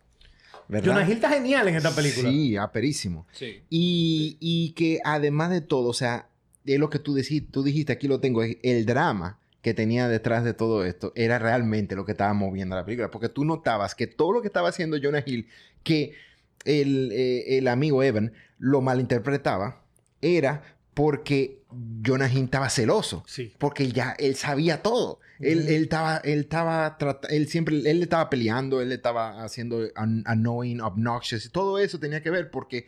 ¿Verdad? 0.67 0.93
Jonah 0.93 1.05
Hill 1.07 1.15
está 1.15 1.29
genial 1.29 1.67
en 1.67 1.75
esta 1.75 1.91
película. 1.95 2.29
Sí, 2.29 2.57
aperísimo. 2.57 3.25
Sí. 3.31 3.61
Y, 3.69 4.37
y 4.39 4.71
que 4.71 4.99
además 5.03 5.49
de 5.51 5.61
todo, 5.61 5.89
o 5.89 5.93
sea, 5.93 6.27
es 6.65 6.79
lo 6.79 6.89
que 6.89 6.99
tú, 6.99 7.15
decí- 7.15 7.45
tú 7.49 7.63
dijiste, 7.63 7.93
aquí 7.93 8.07
lo 8.07 8.19
tengo, 8.19 8.43
es 8.43 8.57
el 8.63 8.85
drama 8.85 9.39
que 9.61 9.73
tenía 9.73 10.07
detrás 10.07 10.43
de 10.45 10.53
todo 10.53 10.85
esto 10.85 11.11
era 11.15 11.39
realmente 11.39 11.95
lo 11.95 12.05
que 12.05 12.11
estaba 12.13 12.33
moviendo 12.33 12.75
la 12.75 12.85
película. 12.85 13.11
Porque 13.11 13.27
tú 13.29 13.43
notabas 13.45 13.95
que 13.95 14.07
todo 14.07 14.31
lo 14.31 14.41
que 14.41 14.47
estaba 14.47 14.69
haciendo 14.69 14.97
Jonah 15.01 15.23
Hill, 15.25 15.47
que 15.83 16.13
el, 16.65 17.11
eh, 17.13 17.57
el 17.57 17.67
amigo 17.67 18.03
Evan 18.03 18.33
lo 18.59 18.81
malinterpretaba, 18.81 19.81
era 20.21 20.75
porque 20.93 21.59
Jonah 22.05 22.31
Hill 22.31 22.45
estaba 22.45 22.69
celoso. 22.69 23.23
Sí. 23.27 23.53
Porque 23.57 23.91
ya 23.91 24.15
él 24.19 24.35
sabía 24.35 24.81
todo. 24.81 25.19
Él, 25.39 25.67
él 25.69 25.83
estaba, 25.83 26.17
él 26.17 26.39
estaba, 26.41 26.97
él 27.29 27.47
siempre, 27.47 27.75
él 27.77 27.97
le 27.99 28.03
estaba 28.03 28.29
peleando, 28.29 28.81
él 28.81 28.89
le 28.89 28.95
estaba 28.95 29.43
haciendo 29.43 29.81
an- 29.95 30.23
annoying, 30.25 30.81
obnoxious, 30.81 31.45
y 31.45 31.49
todo 31.49 31.77
eso 31.79 31.99
tenía 31.99 32.21
que 32.23 32.29
ver 32.31 32.49
porque, 32.49 32.87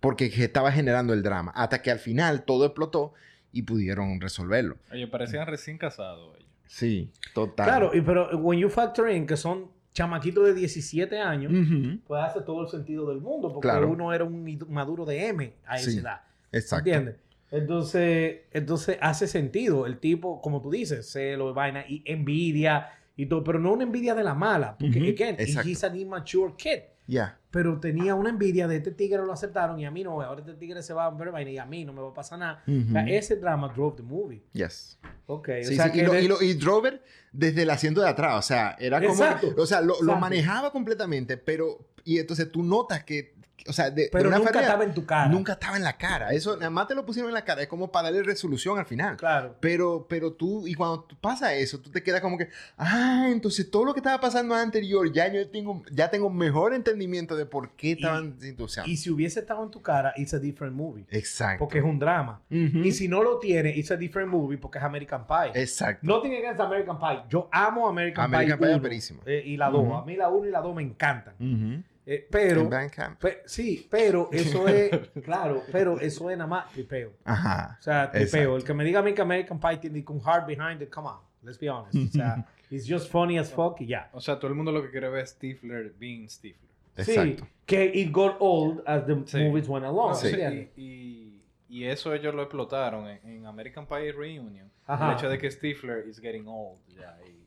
porque 0.00 0.30
que 0.30 0.44
estaba 0.44 0.70
generando 0.72 1.12
el 1.12 1.22
drama. 1.22 1.50
Hasta 1.54 1.82
que 1.82 1.90
al 1.90 1.98
final 1.98 2.44
todo 2.44 2.64
explotó 2.66 3.12
y 3.52 3.62
pudieron 3.62 4.20
resolverlo. 4.20 4.76
Oye, 4.92 5.06
parecían 5.08 5.46
recién 5.46 5.78
casados 5.78 6.36
ellos. 6.36 6.48
Sí, 6.66 7.10
total. 7.34 7.66
Claro, 7.66 7.90
y 7.94 8.00
pero 8.00 8.36
when 8.38 8.60
you 8.60 8.68
factor 8.68 9.10
in 9.10 9.26
que 9.26 9.36
son 9.36 9.68
chamaquitos 9.92 10.44
de 10.46 10.54
17 10.54 11.18
años, 11.18 11.52
Ujú, 11.52 11.98
pues 12.06 12.22
hace 12.22 12.42
todo 12.42 12.62
el 12.62 12.68
sentido 12.68 13.08
del 13.08 13.20
mundo, 13.20 13.52
porque 13.52 13.66
Claro. 13.66 13.88
uno 13.88 14.12
era 14.14 14.22
un 14.22 14.58
maduro 14.68 15.04
de 15.04 15.26
M 15.26 15.52
a 15.66 15.78
esa 15.78 15.90
Sí, 15.90 15.98
edad. 15.98 16.20
Exacto. 16.52 16.88
¿Entiendes? 16.88 17.16
Entonces, 17.50 18.40
entonces 18.52 18.98
hace 19.00 19.26
sentido. 19.26 19.86
El 19.86 19.98
tipo, 19.98 20.40
como 20.40 20.60
tú 20.62 20.70
dices, 20.70 21.10
celo, 21.10 21.52
vaina 21.54 21.84
y 21.88 22.02
envidia 22.06 22.88
y 23.16 23.26
todo, 23.26 23.44
pero 23.44 23.58
no 23.58 23.72
una 23.72 23.82
envidia 23.84 24.14
de 24.14 24.24
la 24.24 24.34
mala, 24.34 24.76
porque 24.78 24.98
Ujú, 25.00 25.10
again, 25.10 25.36
exacto. 25.38 25.68
he's 25.68 25.84
an 25.84 25.96
immature 25.98 26.54
kid. 26.56 26.80
Ya. 27.06 27.36
Pero 27.50 27.80
tenía 27.80 28.14
una 28.14 28.30
envidia 28.30 28.68
de 28.68 28.76
este 28.76 28.92
tigre 28.92 29.18
lo 29.26 29.32
aceptaron 29.32 29.80
y 29.80 29.84
a 29.84 29.90
mí 29.90 30.04
no, 30.04 30.22
ahora 30.22 30.40
este 30.40 30.54
tigre 30.54 30.80
se 30.82 30.94
va 30.94 31.06
a 31.06 31.10
ver 31.10 31.32
vaina 31.32 31.50
y 31.50 31.58
a 31.58 31.66
mí 31.66 31.84
no 31.84 31.92
me 31.92 32.00
va 32.00 32.10
a 32.10 32.14
pasar 32.14 32.38
nada. 32.38 32.62
O 32.68 32.92
sea, 32.92 33.04
ese 33.08 33.34
drama 33.36 33.68
drove 33.74 33.96
the 33.96 34.02
movie. 34.04 34.42
Yes. 34.52 34.96
Ok, 35.26 35.48
Sí, 35.62 35.72
o 35.74 35.76
sea 35.76 35.86
sí, 35.86 35.92
que 35.92 35.98
y, 35.98 36.02
lo, 36.06 36.12
de- 36.12 36.22
y, 36.22 36.28
lo- 36.28 36.40
y 36.42 36.54
Drover 36.54 37.02
desde 37.32 37.62
el 37.62 37.70
asiento 37.70 38.00
de 38.00 38.08
atrás, 38.08 38.36
o 38.38 38.42
sea, 38.42 38.76
era 38.78 39.00
como, 39.00 39.12
Exacto, 39.12 39.54
o 39.58 39.66
sea, 39.66 39.80
lo, 39.80 40.00
lo 40.02 40.16
manejaba 40.16 40.70
completamente, 40.70 41.36
pero, 41.36 41.88
y 42.04 42.18
entonces 42.18 42.50
tú 42.52 42.62
notas 42.62 43.02
que, 43.02 43.34
o 43.68 43.72
sea, 43.72 43.90
de, 43.90 44.02
de 44.04 44.08
pero 44.12 44.28
una 44.28 44.38
nunca 44.38 44.60
estaba 44.60 44.84
en 44.84 44.94
tu 44.94 45.04
cara. 45.06 45.28
Nunca 45.28 45.52
estaba 45.52 45.76
en 45.76 45.82
la 45.84 45.96
cara. 45.96 46.30
Eso, 46.32 46.56
nada 46.56 46.70
más 46.70 46.88
te 46.88 46.94
lo 46.94 47.04
pusieron 47.04 47.30
en 47.30 47.34
la 47.34 47.44
cara. 47.44 47.62
Es 47.62 47.68
como 47.68 47.90
para 47.90 48.04
darle 48.10 48.22
resolución 48.22 48.78
al 48.78 48.86
final. 48.86 49.16
Claro. 49.16 49.56
Pero, 49.60 50.06
pero 50.08 50.32
tú, 50.32 50.66
y 50.66 50.74
cuando 50.74 51.06
pasa 51.20 51.54
eso, 51.54 51.78
tú 51.80 51.90
te 51.90 52.02
quedas 52.02 52.20
como 52.20 52.38
que, 52.38 52.48
ah, 52.78 53.26
entonces 53.30 53.70
todo 53.70 53.84
lo 53.84 53.92
que 53.94 54.00
estaba 54.00 54.20
pasando 54.20 54.54
anterior, 54.54 55.12
ya 55.12 55.32
yo 55.32 55.48
tengo, 55.48 55.82
ya 55.92 56.10
tengo 56.10 56.30
mejor 56.30 56.74
entendimiento 56.74 57.36
de 57.36 57.46
por 57.46 57.70
qué 57.76 57.92
estaban, 57.92 58.36
sea, 58.68 58.86
Y 58.86 58.96
si 58.96 59.10
hubiese 59.10 59.40
estado 59.40 59.62
en 59.64 59.70
tu 59.70 59.82
cara, 59.82 60.12
it's 60.16 60.34
a 60.34 60.38
different 60.38 60.74
movie. 60.74 61.04
exacto. 61.10 61.58
Porque 61.60 61.78
es 61.78 61.84
un 61.84 61.98
drama. 61.98 62.40
Ujú. 62.50 62.78
Y 62.84 62.92
si 62.92 63.08
no 63.08 63.22
lo 63.22 63.38
tiene, 63.38 63.70
it's 63.76 63.90
a 63.90 63.96
different 63.96 64.30
movie 64.30 64.56
porque 64.58 64.78
es 64.78 64.84
American 64.84 65.26
Pie. 65.26 65.52
Exacto. 65.60 66.06
Nothing 66.06 66.34
against 66.36 66.60
American 66.60 66.98
Pie. 66.98 67.22
Yo 67.28 67.48
amo 67.52 67.88
American, 67.88 68.24
American 68.24 68.58
Pie 68.58 68.66
Pie 68.66 68.70
es 68.70 68.74
1, 68.76 68.80
buenísimo. 68.80 69.20
eh, 69.26 69.42
y 69.44 69.56
la 69.56 69.68
2. 69.70 69.82
Ujú. 69.82 69.94
A 69.94 70.04
mí 70.04 70.16
la 70.16 70.28
1 70.28 70.46
y 70.48 70.50
la 70.50 70.60
2 70.60 70.74
me 70.74 70.82
encantan. 70.82 71.34
Ujú. 71.38 71.82
Eh, 72.12 72.26
pero, 72.28 72.62
En 72.62 72.70
Bandcamp. 72.70 73.20
pe- 73.20 73.42
sí, 73.46 73.86
pero 73.88 74.28
eso 74.32 74.66
es, 74.66 74.90
claro, 75.24 75.62
pero 75.70 76.00
eso 76.00 76.28
es 76.28 76.36
nada 76.36 76.48
más 76.48 76.72
tripeo. 76.72 77.12
Ajá. 77.24 77.76
O 77.78 77.82
sea, 77.82 78.10
tripeo. 78.10 78.24
Exacto. 78.26 78.56
El 78.56 78.64
que 78.64 78.74
me 78.74 78.84
diga 78.84 78.98
a 78.98 79.02
mí 79.02 79.12
que 79.14 79.22
American 79.22 79.60
Pie 79.60 79.76
tiene 79.76 80.02
con 80.04 80.20
heart 80.20 80.44
behind 80.46 80.82
it, 80.82 80.90
come 80.90 81.06
on, 81.08 81.18
let's 81.42 81.58
be 81.60 81.68
honest. 81.70 81.94
O 81.94 82.12
sea, 82.12 82.44
it's 82.70 82.84
just 82.88 83.10
funny 83.12 83.38
as 83.38 83.52
fuck 83.52 83.80
y 83.80 83.86
ya. 83.86 84.10
O 84.12 84.20
sea, 84.20 84.40
todo 84.40 84.48
el 84.48 84.56
mundo 84.56 84.72
lo 84.72 84.82
que 84.82 84.90
quiere 84.90 85.08
ver 85.08 85.22
es 85.22 85.30
Stifler 85.30 85.94
being 86.00 86.28
Stifler. 86.28 86.68
Exacto. 86.96 87.44
Sí, 87.44 87.50
que 87.64 87.84
it 87.94 88.10
got 88.10 88.36
old 88.40 88.82
as 88.86 89.06
the 89.06 89.14
Sí. 89.26 89.38
movies 89.44 89.68
went 89.68 89.86
along. 89.86 90.08
No, 90.10 90.14
Sí. 90.16 90.36
y, 90.76 90.82
y- 90.82 91.42
y 91.68 91.84
eso 91.84 92.12
ellos 92.12 92.34
lo 92.34 92.42
explotaron 92.42 93.06
en, 93.06 93.20
en 93.24 93.46
American 93.46 93.86
Pie 93.86 94.10
Reunion. 94.10 94.68
Ajá. 94.86 95.12
El 95.12 95.16
hecho 95.16 95.28
de 95.28 95.38
que 95.38 95.48
Stifler 95.48 96.08
is 96.08 96.18
getting 96.18 96.48
old 96.48 96.80
ya. 96.88 97.16
Y 97.24 97.39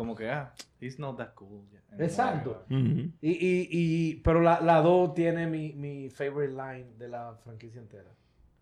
como 0.00 0.14
que, 0.16 0.30
ah, 0.30 0.50
he's 0.80 0.98
not 0.98 1.18
that 1.18 1.34
cool. 1.34 1.62
Exacto. 1.98 2.64
Y, 2.70 3.12
y, 3.20 3.68
y, 3.70 4.14
pero 4.24 4.40
la, 4.40 4.60
la 4.62 4.80
2 4.80 5.12
tiene 5.12 5.46
mi, 5.46 5.74
mi 5.74 6.08
favorite 6.08 6.54
line 6.54 6.86
de 6.98 7.08
la 7.08 7.34
franquicia 7.44 7.80
entera. 7.82 8.08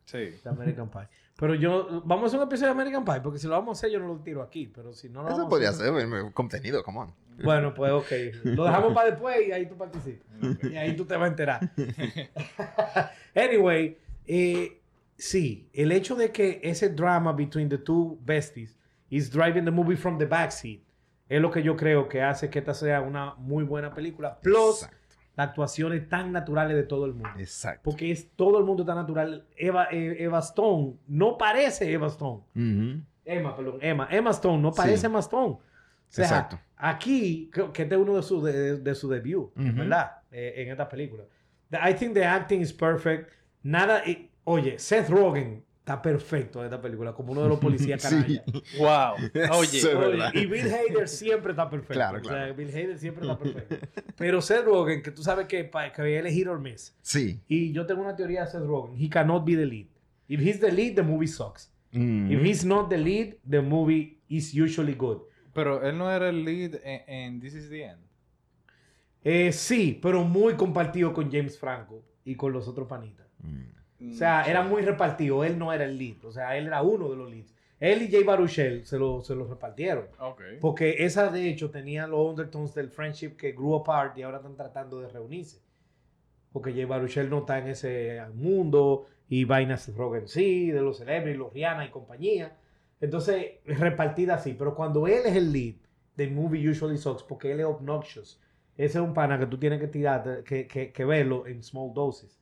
Sí. 0.04 0.18
de 0.42 0.50
American 0.50 0.90
Pie. 0.90 1.02
Pero 1.36 1.54
yo, 1.54 2.02
vamos 2.04 2.24
a 2.24 2.26
hacer 2.26 2.40
un 2.40 2.46
episodio 2.48 2.68
de 2.68 2.72
American 2.80 3.04
Pie, 3.04 3.20
porque 3.20 3.38
si 3.38 3.46
lo 3.46 3.52
vamos 3.52 3.76
a 3.76 3.78
hacer, 3.78 3.90
yo 3.92 4.00
no 4.00 4.08
lo 4.08 4.16
tiro 4.20 4.42
aquí. 4.42 4.66
Pero 4.66 4.92
si 4.92 5.08
no 5.08 5.22
lo 5.22 5.28
Eso 5.28 5.36
vamos 5.36 5.46
a 5.46 5.50
podría 5.50 5.68
hacer- 5.68 5.94
ser 5.94 6.08
bueno, 6.08 6.32
contenido, 6.34 6.82
come 6.82 6.98
on. 6.98 7.14
Bueno, 7.44 7.72
pues 7.72 7.92
ok. 7.92 8.10
Lo 8.44 8.64
dejamos 8.64 8.92
para 8.94 9.10
después 9.10 9.46
y 9.46 9.52
ahí 9.52 9.66
tú 9.66 9.76
participas. 9.76 10.26
Y 10.72 10.74
ahí 10.76 10.96
tú 10.96 11.04
te 11.04 11.14
vas 11.14 11.26
a 11.26 11.28
enterar. 11.28 11.60
anyway, 13.34 13.96
eh, 14.26 14.80
sí, 15.16 15.68
el 15.72 15.92
hecho 15.92 16.14
de 16.16 16.32
que 16.32 16.60
ese 16.62 16.88
drama 16.88 17.32
between 17.32 17.68
the 17.68 17.78
two 17.78 18.18
besties 18.24 18.74
is 19.10 19.30
driving 19.30 19.64
the 19.64 19.70
movie 19.70 19.96
from 19.96 20.18
the 20.18 20.26
backseat 20.26 20.80
es 21.28 21.40
lo 21.40 21.50
que 21.50 21.62
yo 21.62 21.76
creo 21.76 22.08
que 22.08 22.22
hace 22.22 22.50
que 22.50 22.58
esta 22.60 22.74
sea 22.74 23.00
una 23.02 23.34
muy 23.36 23.64
buena 23.64 23.92
película. 23.94 24.38
Plus, 24.40 24.82
Exacto. 24.82 24.96
las 25.36 25.48
actuaciones 25.48 26.08
tan 26.08 26.32
naturales 26.32 26.76
de 26.76 26.82
todo 26.84 27.04
el 27.06 27.12
mundo. 27.14 27.30
Exacto. 27.38 27.82
Porque 27.84 28.10
es 28.10 28.30
todo 28.34 28.58
el 28.58 28.64
mundo 28.64 28.84
tan 28.84 28.96
natural. 28.96 29.46
Eva, 29.56 29.88
eh, 29.90 30.16
Eva 30.20 30.38
Stone 30.40 30.94
no 31.06 31.36
parece 31.38 31.92
Eva 31.92 32.06
Stone. 32.08 32.42
Ujú. 32.54 33.02
Emma, 33.24 33.54
perdón, 33.56 33.78
Emma. 33.82 34.08
Emma 34.10 34.30
Stone 34.30 34.58
no 34.62 34.72
parece 34.72 34.98
Sí. 34.98 35.06
Emma 35.06 35.18
Stone. 35.20 35.52
O 35.54 35.60
sea, 36.08 36.24
Exacto. 36.24 36.58
aquí, 36.78 37.50
creo 37.52 37.70
que 37.72 37.82
este 37.82 37.94
es 37.94 38.00
uno 38.00 38.16
de 38.16 38.22
sus 38.22 38.42
de, 38.42 38.78
de 38.78 38.94
su 38.94 39.08
debut, 39.10 39.52
Ujú. 39.54 39.72
¿verdad? 39.76 40.12
Eh, 40.30 40.54
en 40.56 40.70
esta 40.70 40.88
película. 40.88 41.24
I 41.72 41.92
think 41.94 42.14
the 42.14 42.24
acting 42.24 42.62
is 42.62 42.72
perfect. 42.72 43.30
Nada, 43.62 44.02
eh, 44.06 44.30
oye, 44.44 44.78
Seth 44.78 45.10
Rogen 45.10 45.62
está 45.88 46.02
perfecto 46.02 46.58
en 46.60 46.66
esta 46.66 46.80
película, 46.82 47.14
como 47.14 47.32
uno 47.32 47.42
de 47.42 47.48
los 47.48 47.58
policías 47.66 48.02
Sí. 48.02 48.08
canallas. 48.08 48.44
Wow. 48.78 49.14
Oye, 49.58 49.78
es 49.78 50.34
y 50.34 50.46
Bill 50.46 50.66
Hader 50.72 51.08
siempre 51.08 51.52
está 51.52 51.70
perfecto. 51.70 51.94
Claro, 51.94 52.18
O 52.18 52.24
sea, 52.24 52.30
claro. 52.32 52.54
Bill 52.54 52.68
Hader 52.68 52.98
siempre 52.98 53.22
está 53.22 53.38
perfecto. 53.38 53.76
Pero 54.16 54.42
Seth 54.42 54.64
Rogen, 54.64 55.02
que 55.02 55.10
tú 55.10 55.22
sabes 55.22 55.46
que, 55.46 55.70
que 55.94 56.18
él 56.18 56.26
es 56.26 56.34
hit 56.34 56.46
or 56.46 56.60
miss. 56.60 56.94
Sí. 57.00 57.40
Y 57.48 57.72
yo 57.72 57.86
tengo 57.86 58.02
una 58.02 58.14
teoría 58.14 58.42
de 58.44 58.50
Seth 58.50 58.64
Rogen. 58.66 58.96
He 59.02 59.08
cannot 59.08 59.44
be 59.46 59.56
the 59.56 59.64
lead. 59.66 59.86
If 60.28 60.40
he's 60.40 60.60
the 60.60 60.70
lead, 60.70 60.94
the 60.94 61.02
movie 61.02 61.26
sucks. 61.28 61.72
Ujú. 61.92 62.32
If 62.32 62.42
he's 62.44 62.64
not 62.66 62.90
the 62.90 62.98
lead, 62.98 63.36
the 63.48 63.62
movie 63.62 64.20
is 64.28 64.52
usually 64.54 64.94
good. 64.94 65.22
pero 65.54 65.82
él 65.82 65.96
no 65.98 66.08
era 66.10 66.28
el 66.28 66.44
lead 66.44 66.74
en, 66.84 67.02
en 67.08 67.40
This 67.40 67.54
is 67.54 67.68
the 67.70 67.82
End. 67.82 67.98
Eh, 69.24 69.50
sí, 69.52 69.98
pero 70.00 70.22
muy 70.22 70.54
compartido 70.54 71.12
con 71.12 71.32
James 71.32 71.58
Franco 71.58 72.04
y 72.24 72.36
con 72.36 72.52
los 72.52 72.68
otros 72.68 72.86
panitas. 72.86 73.26
Mm. 73.40 73.62
O 74.00 74.12
sea, 74.12 74.42
era 74.42 74.62
muy 74.62 74.82
repartido. 74.82 75.44
Él 75.44 75.58
no 75.58 75.72
era 75.72 75.84
el 75.84 75.98
lead. 75.98 76.24
O 76.24 76.32
sea, 76.32 76.56
él 76.56 76.66
era 76.66 76.82
uno 76.82 77.10
de 77.10 77.16
los 77.16 77.30
leads. 77.30 77.54
Él 77.80 78.02
y 78.02 78.10
Jay 78.10 78.24
Baruchel 78.24 78.84
se 78.86 78.98
lo, 78.98 79.22
se 79.22 79.34
lo 79.34 79.46
repartieron. 79.46 80.06
Ok. 80.18 80.42
Porque 80.60 81.04
esa, 81.04 81.30
de 81.30 81.48
hecho, 81.48 81.70
tenía 81.70 82.06
los 82.06 82.30
undertones 82.30 82.74
del 82.74 82.90
friendship 82.90 83.36
que 83.36 83.52
grew 83.52 83.76
apart 83.76 84.16
y 84.18 84.22
ahora 84.22 84.38
están 84.38 84.56
tratando 84.56 85.00
de 85.00 85.08
reunirse. 85.08 85.60
Porque 86.52 86.72
Jay 86.72 86.84
Baruchel 86.84 87.30
no 87.30 87.38
está 87.38 87.58
en 87.58 87.68
ese 87.68 88.20
mundo 88.34 89.06
y 89.28 89.44
vainas 89.44 89.94
Rogan 89.94 90.26
sí, 90.26 90.70
de 90.70 90.80
los 90.80 90.98
celebrities, 90.98 91.38
los 91.38 91.52
Rihanna 91.52 91.86
y 91.86 91.90
compañía. 91.90 92.56
Entonces, 93.00 93.58
es 93.64 93.78
repartida 93.78 94.34
así. 94.34 94.54
Pero 94.54 94.74
cuando 94.74 95.06
él 95.06 95.22
es 95.24 95.36
el 95.36 95.52
lead, 95.52 95.74
the 96.16 96.28
movie 96.28 96.68
usually 96.68 96.98
sucks 96.98 97.22
porque 97.22 97.52
él 97.52 97.60
es 97.60 97.66
obnoxious. 97.66 98.40
Ese 98.76 98.98
es 98.98 99.04
un 99.04 99.14
pana 99.14 99.38
que 99.38 99.46
tú 99.46 99.58
tienes 99.58 99.80
que 99.80 99.88
tirar, 99.88 100.42
que, 100.44 100.66
que, 100.66 100.92
que 100.92 101.04
verlo 101.04 101.46
en 101.46 101.62
small 101.62 101.92
doses. 101.92 102.40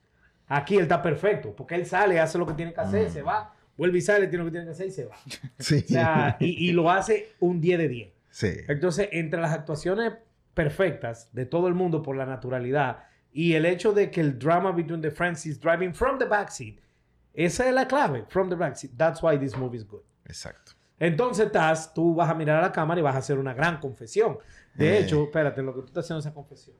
Aquí 0.48 0.76
él 0.76 0.82
está 0.82 1.02
perfecto 1.02 1.54
porque 1.56 1.74
él 1.74 1.86
sale, 1.86 2.20
hace 2.20 2.38
lo 2.38 2.46
que 2.46 2.54
tiene 2.54 2.72
que 2.72 2.80
hacer, 2.80 3.08
Mm. 3.08 3.12
se 3.12 3.22
va, 3.22 3.52
vuelve 3.76 3.98
y 3.98 4.00
sale, 4.00 4.26
tiene 4.28 4.44
lo 4.44 4.44
que 4.46 4.52
tiene 4.52 4.66
que 4.66 4.72
hacer 4.72 4.86
y 4.86 4.90
se 4.90 5.04
va. 5.06 5.16
Sí. 5.58 5.84
O 5.84 5.88
sea, 5.88 6.36
y, 6.40 6.68
y 6.68 6.72
lo 6.72 6.90
hace 6.90 7.32
un 7.40 7.60
10 7.60 7.78
de 7.78 7.88
10. 7.88 8.12
sí. 8.30 8.52
Entonces, 8.68 9.08
entre 9.12 9.40
las 9.40 9.52
actuaciones 9.52 10.12
perfectas 10.54 11.28
de 11.32 11.46
todo 11.46 11.68
el 11.68 11.74
mundo 11.74 12.02
por 12.02 12.16
la 12.16 12.24
naturalidad 12.26 13.04
y 13.32 13.52
el 13.54 13.66
hecho 13.66 13.92
de 13.92 14.10
que 14.10 14.20
el 14.22 14.38
drama 14.38 14.72
between 14.72 15.02
the 15.02 15.10
friends 15.10 15.44
is 15.46 15.60
driving 15.60 15.92
from 15.94 16.18
the 16.18 16.24
backseat, 16.24 16.78
esa 17.34 17.68
es 17.68 17.74
la 17.74 17.86
clave, 17.86 18.24
from 18.28 18.48
the 18.48 18.54
backseat. 18.56 18.92
That's 18.96 19.22
why 19.22 19.36
this 19.38 19.54
movie 19.56 19.76
is 19.76 19.86
good. 19.86 20.00
Exacto. 20.24 20.72
Entonces, 20.98 21.52
Taz, 21.52 21.92
tú 21.92 22.14
vas 22.14 22.30
a 22.30 22.34
mirar 22.34 22.58
a 22.58 22.62
la 22.62 22.72
cámara 22.72 22.98
y 22.98 23.02
vas 23.02 23.14
a 23.14 23.18
hacer 23.18 23.38
una 23.38 23.52
gran 23.52 23.78
confesión. 23.78 24.38
De 24.74 24.96
Eh. 24.96 25.00
hecho, 25.00 25.24
espérate, 25.24 25.60
lo 25.62 25.74
que 25.74 25.80
tú 25.82 25.86
estás 25.88 26.04
haciendo 26.06 26.20
esa 26.20 26.32
confesión. 26.32 26.76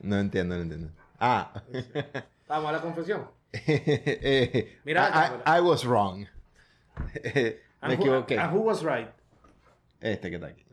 No 0.00 0.18
entiendo, 0.18 0.54
no 0.56 0.62
entiendo. 0.62 0.90
Ah. 1.20 1.52
Vamos 2.46 2.68
a 2.68 2.72
la 2.72 2.80
confesión. 2.80 3.28
Eh, 3.52 4.78
Mira 4.84 5.40
I, 5.46 5.60
was 5.60 5.84
wrong. 5.84 6.26
Me 7.24 7.56
And 7.80 7.92
who- 7.94 8.02
equivoqué. 8.02 8.38
and 8.38 8.52
who 8.52 8.60
was 8.60 8.82
right? 8.82 9.08
Este 10.00 10.28
que 10.30 10.36
está 10.38 10.48
aquí. 10.48 10.64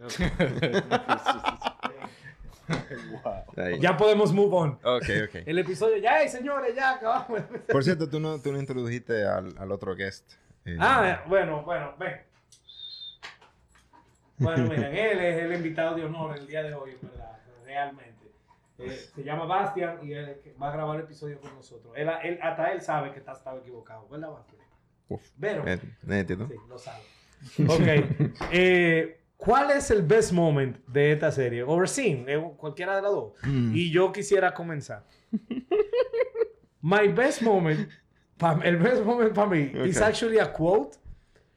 Ya 3.79 3.95
podemos 3.97 4.33
move 4.33 4.53
on. 4.55 4.71
Ok, 4.83 5.05
ok. 5.27 5.35
El 5.45 5.59
episodio, 5.59 5.97
ya, 5.97 6.19
hey, 6.21 6.29
señores, 6.29 6.75
ya 6.75 6.91
acabamos. 6.93 7.41
Por 7.71 7.83
cierto, 7.83 8.09
tú 8.09 8.19
no, 8.19 8.41
tú 8.41 8.51
no 8.51 8.59
introdujiste 8.59 9.25
al, 9.25 9.55
al 9.57 9.71
otro 9.71 9.95
guest. 9.95 10.33
Eh, 10.65 10.75
Ah, 10.79 11.23
bueno, 11.27 11.61
bueno, 11.63 11.93
ven. 11.99 12.21
Bueno, 14.37 14.63
miren, 14.67 14.95
él 14.95 15.19
es 15.21 15.43
el 15.43 15.53
invitado 15.53 15.95
de 15.95 16.05
honor 16.05 16.37
el 16.37 16.45
día 16.47 16.63
de 16.63 16.73
hoy, 16.73 16.97
verdad, 17.01 17.37
realmente. 17.63 18.14
Eh, 18.77 18.89
se 19.15 19.23
llama 19.23 19.45
Bastian 19.45 19.99
y 20.05 20.13
él 20.13 20.41
va 20.61 20.69
a 20.69 20.73
grabar 20.73 20.97
el 20.97 21.05
episodio 21.05 21.39
con 21.39 21.53
nosotros. 21.55 21.93
Él, 21.95 22.09
él- 22.23 22.39
hasta 22.41 22.71
él 22.73 22.81
sabe 22.81 23.11
que 23.13 23.19
está, 23.19 23.31
estaba 23.31 23.59
equivocado, 23.59 24.07
¿verdad, 24.09 24.31
Bastian? 24.31 24.61
Uf. 25.07 25.21
Pero, 25.39 25.67
Eh, 25.67 25.79
nítido. 26.03 26.47
sí, 26.47 26.55
lo 26.67 26.77
sabe. 26.77 27.03
Ok. 27.67 28.31
Eh, 28.51 29.21
¿Cuál 29.37 29.71
es 29.71 29.91
el 29.91 30.01
best 30.01 30.31
moment 30.31 30.77
de 30.87 31.11
esta 31.11 31.29
serie? 31.31 31.61
Overseen, 31.63 32.25
eh, 32.27 32.41
cualquiera 32.57 32.95
de 32.95 33.01
las 33.01 33.11
dos. 33.11 33.33
Mm. 33.43 33.75
Y 33.75 33.91
yo 33.91 34.11
quisiera 34.11 34.53
comenzar. 34.53 35.03
My 36.81 37.07
best 37.09 37.41
moment, 37.41 37.89
pa- 38.37 38.59
el 38.63 38.77
best 38.77 39.03
moment 39.03 39.33
para 39.33 39.47
mí, 39.49 39.71
is 39.85 39.97
Ok. 39.97 40.03
actually 40.03 40.39
a 40.39 40.51
quote, 40.51 40.97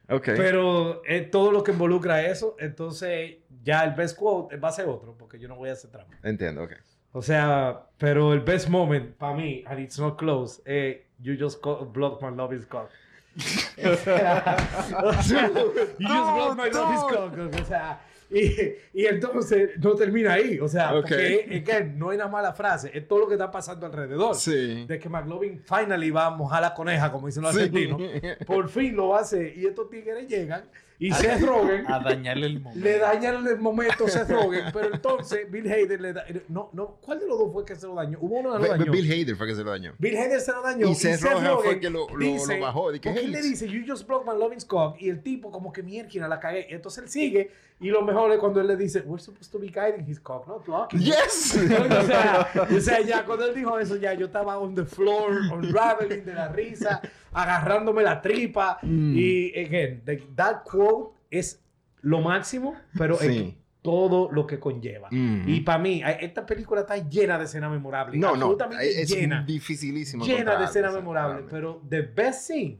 Ok. 0.09 0.25
pero 0.35 1.03
es 1.05 1.29
todo 1.31 1.51
lo 1.51 1.63
que 1.63 1.71
involucra 1.71 2.21
eso. 2.25 2.55
Entonces, 2.59 3.37
ya 3.63 3.83
el 3.83 3.93
best 3.93 4.17
quote 4.17 4.57
va 4.57 4.69
a 4.69 4.71
ser 4.71 4.87
otro, 4.87 5.15
porque 5.17 5.39
yo 5.39 5.47
no 5.47 5.55
voy 5.55 5.69
a 5.69 5.73
hacer 5.73 5.89
trampa. 5.91 6.15
Entiendo, 6.23 6.63
ok. 6.63 6.73
O 7.11 7.21
sea, 7.21 7.85
pero 7.97 8.33
el 8.33 8.41
best 8.41 8.69
moment 8.69 9.15
para 9.15 9.33
mí, 9.35 9.63
and 9.67 9.79
it's 9.79 9.97
not 9.99 10.17
close, 10.17 10.61
eh, 10.65 11.05
you 11.19 11.35
just 11.39 11.59
blocked 11.93 12.21
my 12.21 12.29
love 12.35 12.53
is 12.53 12.65
cock. 12.65 12.89
o 13.37 13.95
sea, 13.95 14.57
o 15.03 15.13
sea, 15.23 15.47
you 15.49 16.07
just 16.07 16.33
blocked 16.33 16.57
my 16.57 16.69
love 16.69 16.93
is 16.93 17.01
cock. 17.01 17.61
O 17.61 17.65
sea, 17.65 18.01
y, 18.31 18.75
y 18.93 19.05
entonces 19.07 19.71
no 19.79 19.95
termina 19.95 20.33
ahí. 20.33 20.59
O 20.59 20.67
sea, 20.67 20.93
Ok. 20.93 21.01
porque 21.01 21.47
es 21.49 21.63
que 21.63 21.83
no 21.83 22.09
hay 22.11 22.17
una 22.17 22.27
mala 22.27 22.53
frase, 22.53 22.91
es 22.93 23.07
todo 23.07 23.19
lo 23.19 23.27
que 23.27 23.33
está 23.33 23.49
pasando 23.49 23.87
alrededor. 23.87 24.35
Sí. 24.35 24.85
De 24.85 24.99
que 24.99 25.09
McLovin 25.09 25.59
finally 25.63 26.11
va 26.11 26.27
a 26.27 26.29
mojar 26.29 26.61
la 26.61 26.73
coneja, 26.75 27.11
como 27.11 27.25
dicen 27.27 27.41
los 27.41 27.55
Sí. 27.55 27.61
argentinos. 27.61 28.01
Por 28.45 28.69
fin 28.69 28.95
lo 28.95 29.15
hace. 29.15 29.51
Y 29.55 29.65
estos 29.65 29.89
tigres 29.89 30.27
llegan 30.27 30.63
y 30.99 31.11
Seth 31.13 31.41
Rogen 31.41 31.85
A 31.89 31.99
dañarle 31.99 32.47
el 32.47 32.59
momento. 32.59 32.85
le 32.85 32.97
dañan 32.99 33.47
el 33.47 33.57
momento 33.57 34.05
a 34.05 34.09
Seth 34.09 34.29
Rogen, 34.29 34.65
pero 34.73 34.93
entonces 34.93 35.49
Bill 35.49 35.65
Hader 35.71 36.01
le 36.01 36.11
da... 36.13 36.25
No, 36.49 36.69
no, 36.73 36.97
¿cuál 37.01 37.19
de 37.19 37.27
los 37.27 37.39
dos 37.39 37.53
fue 37.53 37.63
que 37.65 37.75
se 37.75 37.87
lo 37.87 37.95
dañó? 37.95 38.17
Hubo 38.21 38.35
uno 38.39 38.53
que 38.59 38.67
lo 38.67 38.77
dañó. 38.77 38.91
Bill 38.91 39.11
Hader 39.11 39.35
fue 39.37 39.47
que 39.47 39.55
se 39.55 39.63
lo 39.63 39.71
dañó. 39.71 39.93
Bill 39.97 40.17
Hader 40.17 40.41
se 40.41 40.51
lo 40.51 40.61
dañó. 40.61 40.89
Y 40.89 40.95
Seth 40.95 41.21
Rogen 41.21 41.51
fue 41.63 41.79
que 41.79 41.89
lo- 41.89 42.07
lo- 42.09 42.45
lo 42.45 42.59
bajó, 42.59 42.83
porque 42.91 43.09
"Hey, 43.11 43.21
él 43.25 43.31
le 43.31 43.41
dice, 43.41 43.67
you 43.67 43.81
just 43.87 44.05
broke 44.05 44.29
my 44.29 44.37
loving 44.37 44.59
cock. 44.67 44.97
Y 45.01 45.09
el 45.09 45.23
tipo 45.23 45.51
como 45.51 45.71
que 45.71 45.81
mierda, 45.83 46.27
la 46.27 46.39
cagué. 46.39 46.67
Y 46.69 46.73
entonces 46.73 47.03
él 47.05 47.09
sigue. 47.09 47.51
Y 47.81 47.91
lo 47.91 48.01
mejor 48.01 48.29
es 48.33 48.39
cuando 48.39 48.59
él 48.59 48.67
le 48.67 48.75
dice, 48.75 48.99
we're 49.05 49.23
supposed 49.23 49.49
to 49.53 49.57
be 49.57 49.67
guiding 49.67 50.05
his 50.05 50.19
cock, 50.19 50.45
not 50.47 50.65
blocking. 50.65 50.99
it." 50.99 51.05
Yes. 51.07 51.55
o, 51.55 52.03
sea, 52.05 52.49
o 52.75 52.79
sea, 52.81 52.99
ya 53.01 53.23
cuando 53.23 53.45
él 53.45 53.55
dijo 53.55 53.79
eso, 53.79 53.95
ya 53.95 54.13
yo 54.15 54.25
estaba 54.25 54.59
on 54.59 54.75
the 54.75 54.83
floor, 54.83 55.31
unraveling 55.53 56.25
de 56.25 56.33
la 56.33 56.49
risa, 56.49 57.01
agarrándome 57.33 58.03
la 58.03 58.21
tripa. 58.21 58.79
Mm. 58.81 59.13
Y, 59.15 59.53
again, 59.59 60.01
the- 60.05 60.23
that 60.35 60.63
quote 60.63 61.15
es 61.31 61.61
lo 62.01 62.21
máximo, 62.21 62.75
pero 62.97 63.15
es 63.15 63.27
Sí. 63.27 63.57
todo 63.81 64.29
lo 64.31 64.45
que 64.47 64.59
conlleva. 64.59 65.07
Mm. 65.11 65.43
Y 65.47 65.61
para 65.61 65.77
mí, 65.79 66.01
esta 66.19 66.45
película 66.45 66.81
está 66.81 66.97
llena 66.97 67.37
de 67.37 67.45
escenas 67.45 67.71
memorables. 67.71 68.19
No, 68.19 68.29
no. 68.35 68.45
absolutamente 68.47 69.01
Es 69.01 69.09
llena. 69.09 69.43
dificilísimo. 69.43 70.25
Llena 70.25 70.57
de 70.57 70.65
escenas 70.65 70.93
memorables. 70.93 71.45
Pero 71.49 71.81
the 71.89 72.01
best 72.01 72.47
scene, 72.47 72.79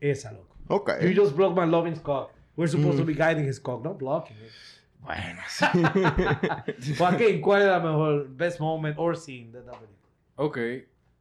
esa, 0.00 0.32
loco. 0.32 0.56
Ok. 0.68 0.90
You 1.02 1.20
just 1.22 1.36
broke 1.36 1.58
my 1.60 1.66
loving 1.66 1.96
cock. 1.96 2.30
We're 2.56 2.70
supposed 2.70 2.94
Mm. 2.98 3.00
to 3.00 3.04
be 3.06 3.14
guiding 3.14 3.46
his 3.48 3.58
cock, 3.60 3.82
not 3.84 3.98
blocking 3.98 4.36
it. 4.36 4.50
Bueno, 5.00 5.40
Joaquín, 6.98 7.40
¿cuál 7.40 7.62
es 7.62 7.68
la 7.68 7.80
mejor 7.80 8.28
best 8.28 8.60
moment 8.60 8.94
or 8.98 9.16
scene 9.16 9.50
de 9.50 9.58
esta 9.60 9.72
película? 9.72 9.98
Ok. 10.36 10.58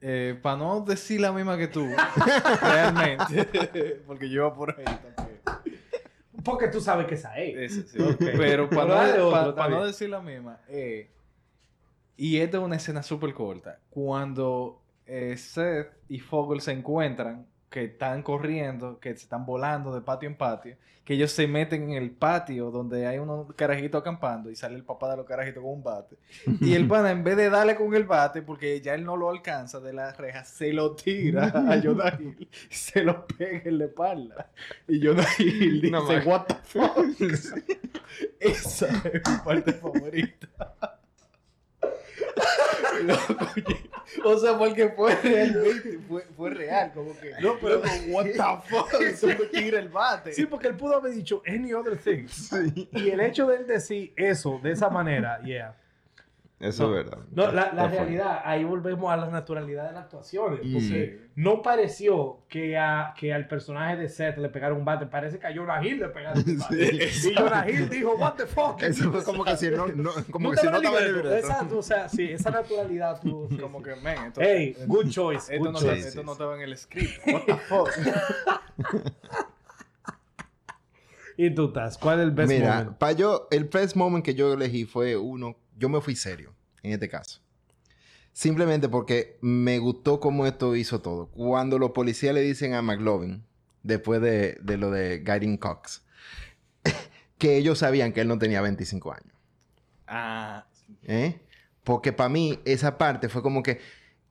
Eh, 0.02 0.38
para 0.42 0.58
no 0.58 0.82
decir 0.82 1.22
la 1.22 1.32
misma 1.32 1.58
que 1.58 1.68
tú, 1.68 1.86
realmente, 2.62 4.02
porque 4.08 4.28
yo 4.30 4.42
iba 4.42 4.54
por 4.56 4.72
ahí 4.78 4.84
también. 4.86 5.40
Porque 6.44 6.68
tú 6.70 6.82
sabes 6.82 7.06
que 7.06 7.14
esa 7.16 7.38
es. 7.38 7.72
Ese 7.78 7.88
sí. 7.88 7.98
Pero 8.20 8.68
para 8.70 8.82
Pero 9.12 9.30
dale 9.32 9.50
no, 9.50 9.56
pa- 9.56 9.70
no 9.70 9.86
decir 9.86 10.10
la 10.10 10.20
misma, 10.22 10.60
eh, 10.70 11.10
y 12.18 12.38
esta 12.38 12.58
es 12.58 12.64
una 12.64 12.76
escena 12.78 13.04
súper 13.04 13.34
corta, 13.34 13.80
cuando 13.92 14.82
eh, 15.06 15.38
Seth 15.38 15.92
y 16.10 16.20
Fogel 16.20 16.62
se 16.62 16.72
encuentran, 16.72 17.46
que 17.72 17.86
están 17.86 18.22
corriendo, 18.22 19.00
que 19.00 19.10
se 19.16 19.24
están 19.24 19.46
volando 19.46 19.96
de 19.96 20.02
patio 20.02 20.28
en 20.28 20.36
patio, 20.36 20.76
que 21.06 21.14
ellos 21.14 21.32
se 21.32 21.48
meten 21.48 21.84
en 21.84 21.92
el 22.04 22.12
patio 22.12 22.70
donde 22.70 23.08
hay 23.08 23.18
unos 23.18 23.54
carajitos 23.56 24.02
acampando 24.02 24.52
y 24.52 24.58
sale 24.58 24.76
el 24.76 24.84
papá 24.84 25.10
de 25.12 25.18
los 25.18 25.26
carajitos 25.26 25.64
con 25.64 25.72
un 25.72 25.82
bate. 25.82 26.18
Y 26.60 26.74
el 26.74 26.86
pana, 26.86 27.12
en 27.12 27.24
vez 27.24 27.38
de 27.38 27.50
darle 27.50 27.78
con 27.78 27.96
el 27.96 28.04
bate, 28.04 28.42
porque 28.42 28.82
ya 28.82 28.94
él 28.94 29.06
no 29.06 29.16
lo 29.16 29.30
alcanza 29.30 29.80
de 29.80 29.94
la 29.94 30.12
reja, 30.12 30.44
se 30.44 30.74
lo 30.74 30.96
tira 30.96 31.46
a 31.46 31.82
Jonah 31.82 32.18
Hill, 32.20 32.50
se 32.70 33.04
lo 33.04 33.26
pega 33.26 33.62
en 33.64 33.78
la 33.78 33.86
espalda. 33.86 34.52
Y 34.90 35.04
Jonah 35.04 35.28
Hill 35.40 35.82
dice, 35.82 35.92
No, 35.92 36.04
what 36.30 36.48
the 36.48 36.56
fuck? 36.56 36.98
Esa 38.38 38.88
es 38.88 39.30
mi 39.30 39.38
parte 39.46 39.72
favorita. 39.72 40.50
Loco, 43.04 43.38
o 44.26 44.38
sea, 44.38 44.58
porque 44.58 44.90
fue 44.90 45.16
realmente, 45.16 46.00
fue, 46.08 46.24
fue 46.36 46.50
real, 46.50 46.92
como 46.94 47.18
que, 47.20 47.32
no, 47.42 47.58
pero 47.60 47.82
what 48.10 48.26
the 48.26 48.34
fuck, 48.70 48.94
eso 49.02 49.28
me 49.28 49.36
tira 49.36 49.80
el 49.80 49.90
bate. 49.90 50.34
Sí, 50.34 50.46
porque 50.46 50.68
él 50.68 50.76
pudo 50.76 50.98
haber 50.98 51.14
dicho 51.14 51.42
any 51.46 51.74
other 51.74 51.98
thing. 51.98 52.28
Y 52.94 53.10
el 53.10 53.20
hecho 53.22 53.48
de 53.48 53.58
él 53.58 53.68
decir 53.68 54.14
eso 54.16 54.60
de 54.62 54.72
esa 54.72 54.90
manera, 54.90 55.42
yeah. 55.44 55.76
Eso 56.62 56.88
No. 56.88 56.98
es 56.98 57.06
verdad. 57.06 57.24
No, 57.32 57.52
la, 57.52 57.74
la 57.74 57.88
realidad, 57.88 58.42
ahí 58.46 58.64
volvemos 58.64 59.12
a 59.12 59.18
la 59.18 59.28
naturalidad 59.30 59.88
de 59.88 59.94
las 59.94 60.04
actuaciones. 60.04 60.60
Mm. 60.64 60.74
Porque 60.74 61.22
no 61.36 61.62
pareció 61.62 62.40
que, 62.48 62.78
a, 62.78 63.14
que 63.18 63.34
al 63.34 63.48
personaje 63.48 63.98
de 63.98 64.08
Seth 64.10 64.38
le 64.38 64.50
pegaron 64.50 64.78
un 64.78 64.86
bate. 64.86 65.06
Parece 65.08 65.40
que 65.40 65.48
a 65.48 65.56
Jonah 65.56 65.84
Hill 65.86 66.00
le 66.00 66.10
pegaron 66.10 66.44
un 66.48 66.58
bate. 66.60 67.10
Sí. 67.10 67.32
Y 67.32 67.36
Jonah 67.36 67.70
Hill 67.70 67.90
dijo, 67.90 68.14
what 68.16 68.34
the 68.36 68.46
fuck. 68.46 68.82
Eso 68.82 69.12
fue 69.12 69.24
como 69.24 69.44
que 69.44 69.58
si 69.58 69.70
no, 69.72 69.88
no- 69.88 70.12
como 70.32 70.50
No 70.50 70.56
que 70.56 70.62
si 70.62 70.68
no 70.68 70.78
estaba. 70.78 71.00
Exacto, 71.38 71.80
o 71.80 71.84
sea, 71.84 72.08
sí, 72.08 72.30
esa 72.32 72.52
naturalidad 72.52 73.20
sí, 73.22 73.30
Como 73.60 73.80
sí. 73.80 73.84
que, 73.84 73.96
men, 73.96 74.18
esto, 74.26 74.42
Hey, 74.42 74.76
good 74.88 75.10
choice. 75.10 75.54
esto, 75.54 75.66
good 75.66 75.74
no, 75.74 75.80
choice. 75.80 76.08
esto 76.10 76.24
no 76.24 76.34
estaba 76.34 76.56
en 76.56 76.62
el 76.62 76.78
script, 76.78 77.26
what 77.28 77.42
the 77.46 77.56
fuck. 77.56 77.90
¿Y 81.38 81.50
tú 81.56 81.68
estás? 81.68 81.98
¿Cuál 81.98 82.20
es 82.20 82.26
el 82.26 82.32
best 82.32 82.50
Mira, 82.52 82.76
moment? 82.80 82.98
para 82.98 83.14
yo, 83.14 83.48
el 83.52 83.64
best 83.66 83.96
moment 83.96 84.24
que 84.24 84.36
yo 84.36 84.54
elegí 84.54 84.86
fue 84.86 85.16
uno, 85.18 85.56
yo 85.82 85.90
me 85.90 86.00
fui 86.00 86.16
serio 86.16 86.54
en 86.84 86.94
este 86.94 87.10
caso. 87.10 87.42
Simplemente 88.32 88.88
porque 88.88 89.38
me 89.42 89.80
gustó 89.80 90.20
cómo 90.20 90.46
esto 90.46 90.76
hizo 90.76 91.02
todo. 91.02 91.28
Cuando 91.28 91.80
los 91.80 91.92
policías 91.92 92.34
le 92.34 92.42
dicen 92.42 92.76
a 92.76 92.82
McLovin, 92.82 93.44
después 93.84 94.22
de, 94.22 94.58
de 94.62 94.78
lo 94.78 94.92
de 94.92 95.20
Guiding 95.20 95.58
Cox, 95.58 96.04
que 97.38 97.58
ellos 97.58 97.80
sabían 97.80 98.14
que 98.14 98.22
él 98.22 98.28
no 98.28 98.38
tenía 98.38 98.62
25 98.62 99.12
años. 99.12 99.34
Ah, 100.08 100.68
¿eh? 101.04 101.42
Porque 101.84 102.14
para 102.14 102.30
mí 102.30 102.60
esa 102.64 102.98
parte 102.98 103.28
fue 103.28 103.42
como 103.42 103.64
que 103.64 103.80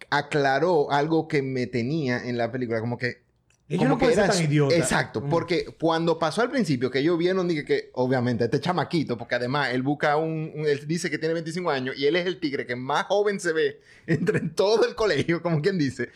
aclaró 0.09 0.91
algo 0.93 1.27
que 1.27 1.43
me 1.43 1.67
tenía 1.67 2.25
en 2.25 2.39
la 2.39 2.53
película, 2.53 2.81
como 2.81 2.97
que 2.97 3.23
Ellos 3.71 3.79
como 3.85 3.89
no 3.95 3.99
pueden 3.99 4.17
que 4.17 4.21
ser 4.23 4.31
tan 4.31 4.45
idiotas. 4.45 4.79
Exacto, 4.79 5.21
Mm. 5.21 5.31
porque 5.31 5.65
cuando 5.81 6.19
pasó 6.19 6.43
al 6.43 6.51
principio, 6.51 6.91
que 6.91 6.99
ellos 6.99 7.17
vieron, 7.17 7.47
dije 7.49 7.65
que 7.65 7.91
obviamente 7.95 8.45
este 8.45 8.61
chamaquito, 8.61 9.17
porque 9.17 9.37
además 9.37 9.71
él 9.73 9.83
busca 9.83 10.17
un, 10.17 10.53
un- 10.55 10.67
él 10.67 10.87
dice 10.87 11.09
que 11.09 11.19
tiene 11.19 11.35
25 11.35 11.71
años 11.71 11.97
y 11.97 12.05
él 12.07 12.17
es 12.17 12.27
el 12.27 12.41
tigre 12.41 12.67
que 12.67 12.75
más 12.77 13.05
joven 13.07 13.39
se 13.41 13.53
ve 13.53 13.81
entre 14.07 14.41
todo 14.41 14.85
el 14.87 14.95
colegio, 14.95 15.41
como 15.41 15.63
quien 15.63 15.79
dice. 15.79 16.11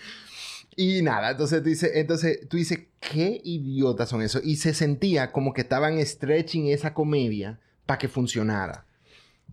Y 0.76 1.02
nada, 1.02 1.30
entonces 1.30 1.62
tú 1.62 1.68
dices, 1.68 1.92
entonces 1.94 2.48
tú 2.48 2.56
dices, 2.56 2.80
qué 2.98 3.40
idiotas 3.44 4.08
son 4.08 4.20
esos. 4.22 4.44
Y 4.44 4.56
se 4.56 4.74
sentía 4.74 5.30
como 5.30 5.52
que 5.54 5.60
estaban 5.60 6.04
stretching 6.04 6.66
esa 6.66 6.92
comedia 6.92 7.60
para 7.86 7.98
que 7.98 8.08
funcionara. 8.08 8.84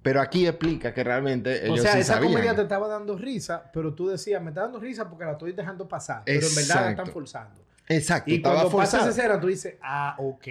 Pero 0.01 0.19
aquí 0.19 0.47
explica 0.47 0.91
que 0.95 1.03
realmente 1.03 1.63
ellos 1.67 1.79
O 1.79 1.83
sea, 1.83 1.93
sí 1.93 1.99
esa 1.99 2.15
sabían. 2.15 2.31
comedia 2.33 2.55
te 2.55 2.63
estaba 2.63 2.87
dando 2.87 3.15
risa, 3.15 3.69
pero 3.71 3.93
tú 3.93 4.07
decías, 4.07 4.41
me 4.41 4.49
está 4.49 4.61
dando 4.61 4.79
risa 4.79 5.07
porque 5.07 5.25
la 5.25 5.33
estoy 5.33 5.51
dejando 5.51 5.87
pasar. 5.87 6.23
Pero 6.25 6.47
en 6.47 6.55
verdad 6.55 6.67
la 6.75 6.81
están 6.81 6.91
Exacto. 6.93 7.11
forzando. 7.11 7.61
Exacto, 7.95 8.31
Y 8.31 8.35
estaba 8.35 8.55
cuando 8.61 8.77
pasa 8.77 8.91
forzado. 8.97 9.11
esa 9.11 9.21
escena, 9.21 9.39
tú 9.41 9.47
dices, 9.47 9.75
ah, 9.81 10.15
ok. 10.19 10.47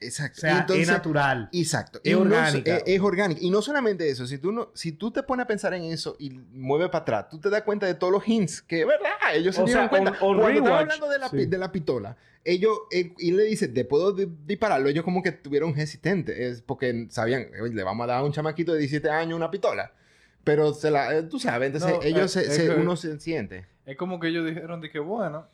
Exacto. 0.00 0.38
O 0.38 0.40
sea, 0.40 0.58
entonces- 0.60 0.82
es 0.88 0.92
natural. 0.92 1.48
Exacto. 1.52 2.00
Es 2.04 2.14
orgánica. 2.14 2.76
es, 2.76 2.82
es 2.86 3.00
orgánica. 3.00 3.40
Y 3.42 3.50
no 3.50 3.62
solamente 3.62 4.08
eso, 4.08 4.26
si 4.26 4.38
tú, 4.38 4.52
no, 4.52 4.70
si 4.74 4.92
tú 4.92 5.10
te 5.10 5.22
pones 5.22 5.44
a 5.44 5.46
pensar 5.46 5.72
en 5.74 5.84
eso 5.84 6.16
y 6.18 6.30
mueves 6.30 6.88
para 6.88 7.02
atrás, 7.02 7.28
tú 7.30 7.38
te 7.40 7.48
das 7.50 7.62
cuenta 7.62 7.86
de 7.86 7.94
todos 7.94 8.12
los 8.12 8.26
hints 8.28 8.60
que, 8.62 8.84
¿verdad? 8.84 9.08
Ellos 9.34 9.54
se 9.54 9.62
O 9.62 9.64
dieron 9.64 9.84
sea, 9.84 9.88
cuenta. 9.90 10.10
on- 10.20 10.36
on 10.36 10.40
Cuando 10.40 10.58
estaba 10.58 10.78
hablando 10.80 11.08
de 11.08 11.18
la, 11.18 11.28
sí. 11.30 11.46
de 11.46 11.58
la 11.58 11.72
pistola, 11.72 12.16
ellos, 12.44 12.76
eh, 12.92 13.14
y 13.18 13.32
le 13.32 13.44
dice, 13.44 13.68
¿te 13.68 13.84
puedo 13.86 14.12
di- 14.12 14.28
dispararlo? 14.46 14.88
Ellos 14.90 15.02
como 15.04 15.22
que 15.22 15.32
tuvieron 15.32 15.78
hesitentes, 15.78 16.38
es 16.38 16.60
porque 16.62 17.06
sabían, 17.08 17.46
"Oye, 17.62 17.72
le 17.74 17.82
vamos 17.82 18.04
a 18.04 18.08
dar 18.08 18.18
a 18.18 18.22
un 18.24 18.32
chamaquito 18.32 18.72
de 18.74 18.80
17 18.80 19.08
años 19.10 19.36
una 19.36 19.50
pistola. 19.50 19.92
Pero 20.44 20.74
se 20.74 20.90
la, 20.90 21.16
eh, 21.16 21.22
tú 21.22 21.38
sabes, 21.40 21.68
entonces 21.68 21.90
No, 21.90 22.02
ellos 22.02 22.36
eh, 22.36 22.44
se, 22.44 22.50
se- 22.50 22.64
que- 22.66 22.74
uno 22.74 22.96
se 22.96 23.18
siente. 23.18 23.64
Es 23.86 23.96
como 23.96 24.20
que 24.20 24.28
ellos 24.28 24.44
dijeron 24.46 24.82
de 24.82 24.90
que, 24.90 24.98
bueno, 24.98 25.46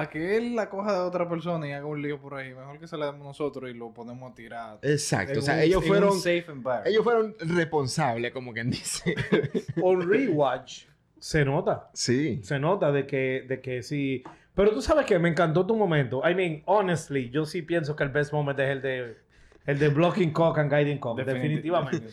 para 0.00 0.10
que 0.10 0.36
él 0.36 0.54
la 0.56 0.68
coja 0.70 0.92
de 0.92 0.98
otra 1.00 1.28
persona 1.28 1.68
y 1.68 1.72
haga 1.72 1.86
un 1.86 2.00
lío 2.02 2.20
por 2.20 2.34
ahí, 2.34 2.54
mejor 2.54 2.78
que 2.78 2.86
se 2.86 2.96
la 2.96 3.06
demos 3.06 3.22
nosotros 3.26 3.70
y 3.70 3.74
lo 3.74 3.92
ponemos 3.92 4.30
a 4.30 4.34
tirar. 4.34 4.78
Exacto. 4.82 5.32
en 5.34 5.38
O 5.38 5.42
sea, 5.42 5.54
un- 5.54 5.60
ellos 5.60 5.84
fueron, 5.86 6.12
safe 6.18 6.46
ellos 6.86 7.04
fueron 7.04 7.34
responsables, 7.40 8.32
como 8.32 8.52
quien 8.52 8.70
dice. 8.70 9.14
On 9.82 10.08
rewatch, 10.08 10.84
se 11.18 11.44
nota. 11.44 11.90
sí. 11.92 12.40
Se 12.42 12.58
nota 12.58 12.90
de 12.92 13.06
que, 13.06 13.44
de 13.48 13.60
que 13.60 13.82
sí. 13.82 14.22
Pero 14.54 14.72
tú 14.72 14.82
sabes 14.82 15.06
que 15.06 15.18
me 15.18 15.28
encantó 15.28 15.64
tu 15.66 15.76
momento. 15.76 16.22
I 16.28 16.34
mean, 16.34 16.62
honestly, 16.66 17.30
yo 17.30 17.44
sí 17.46 17.62
pienso 17.62 17.94
que 17.96 18.02
el 18.04 18.10
best 18.10 18.32
moment 18.32 18.58
es 18.58 18.68
el 18.70 18.82
de 18.82 19.16
El 19.66 19.78
de 19.78 19.88
Blocking 19.88 20.32
Cock 20.32 20.58
and 20.58 20.72
Guiding 20.72 20.98
Cock, 20.98 21.20
definitivamente. 21.22 22.08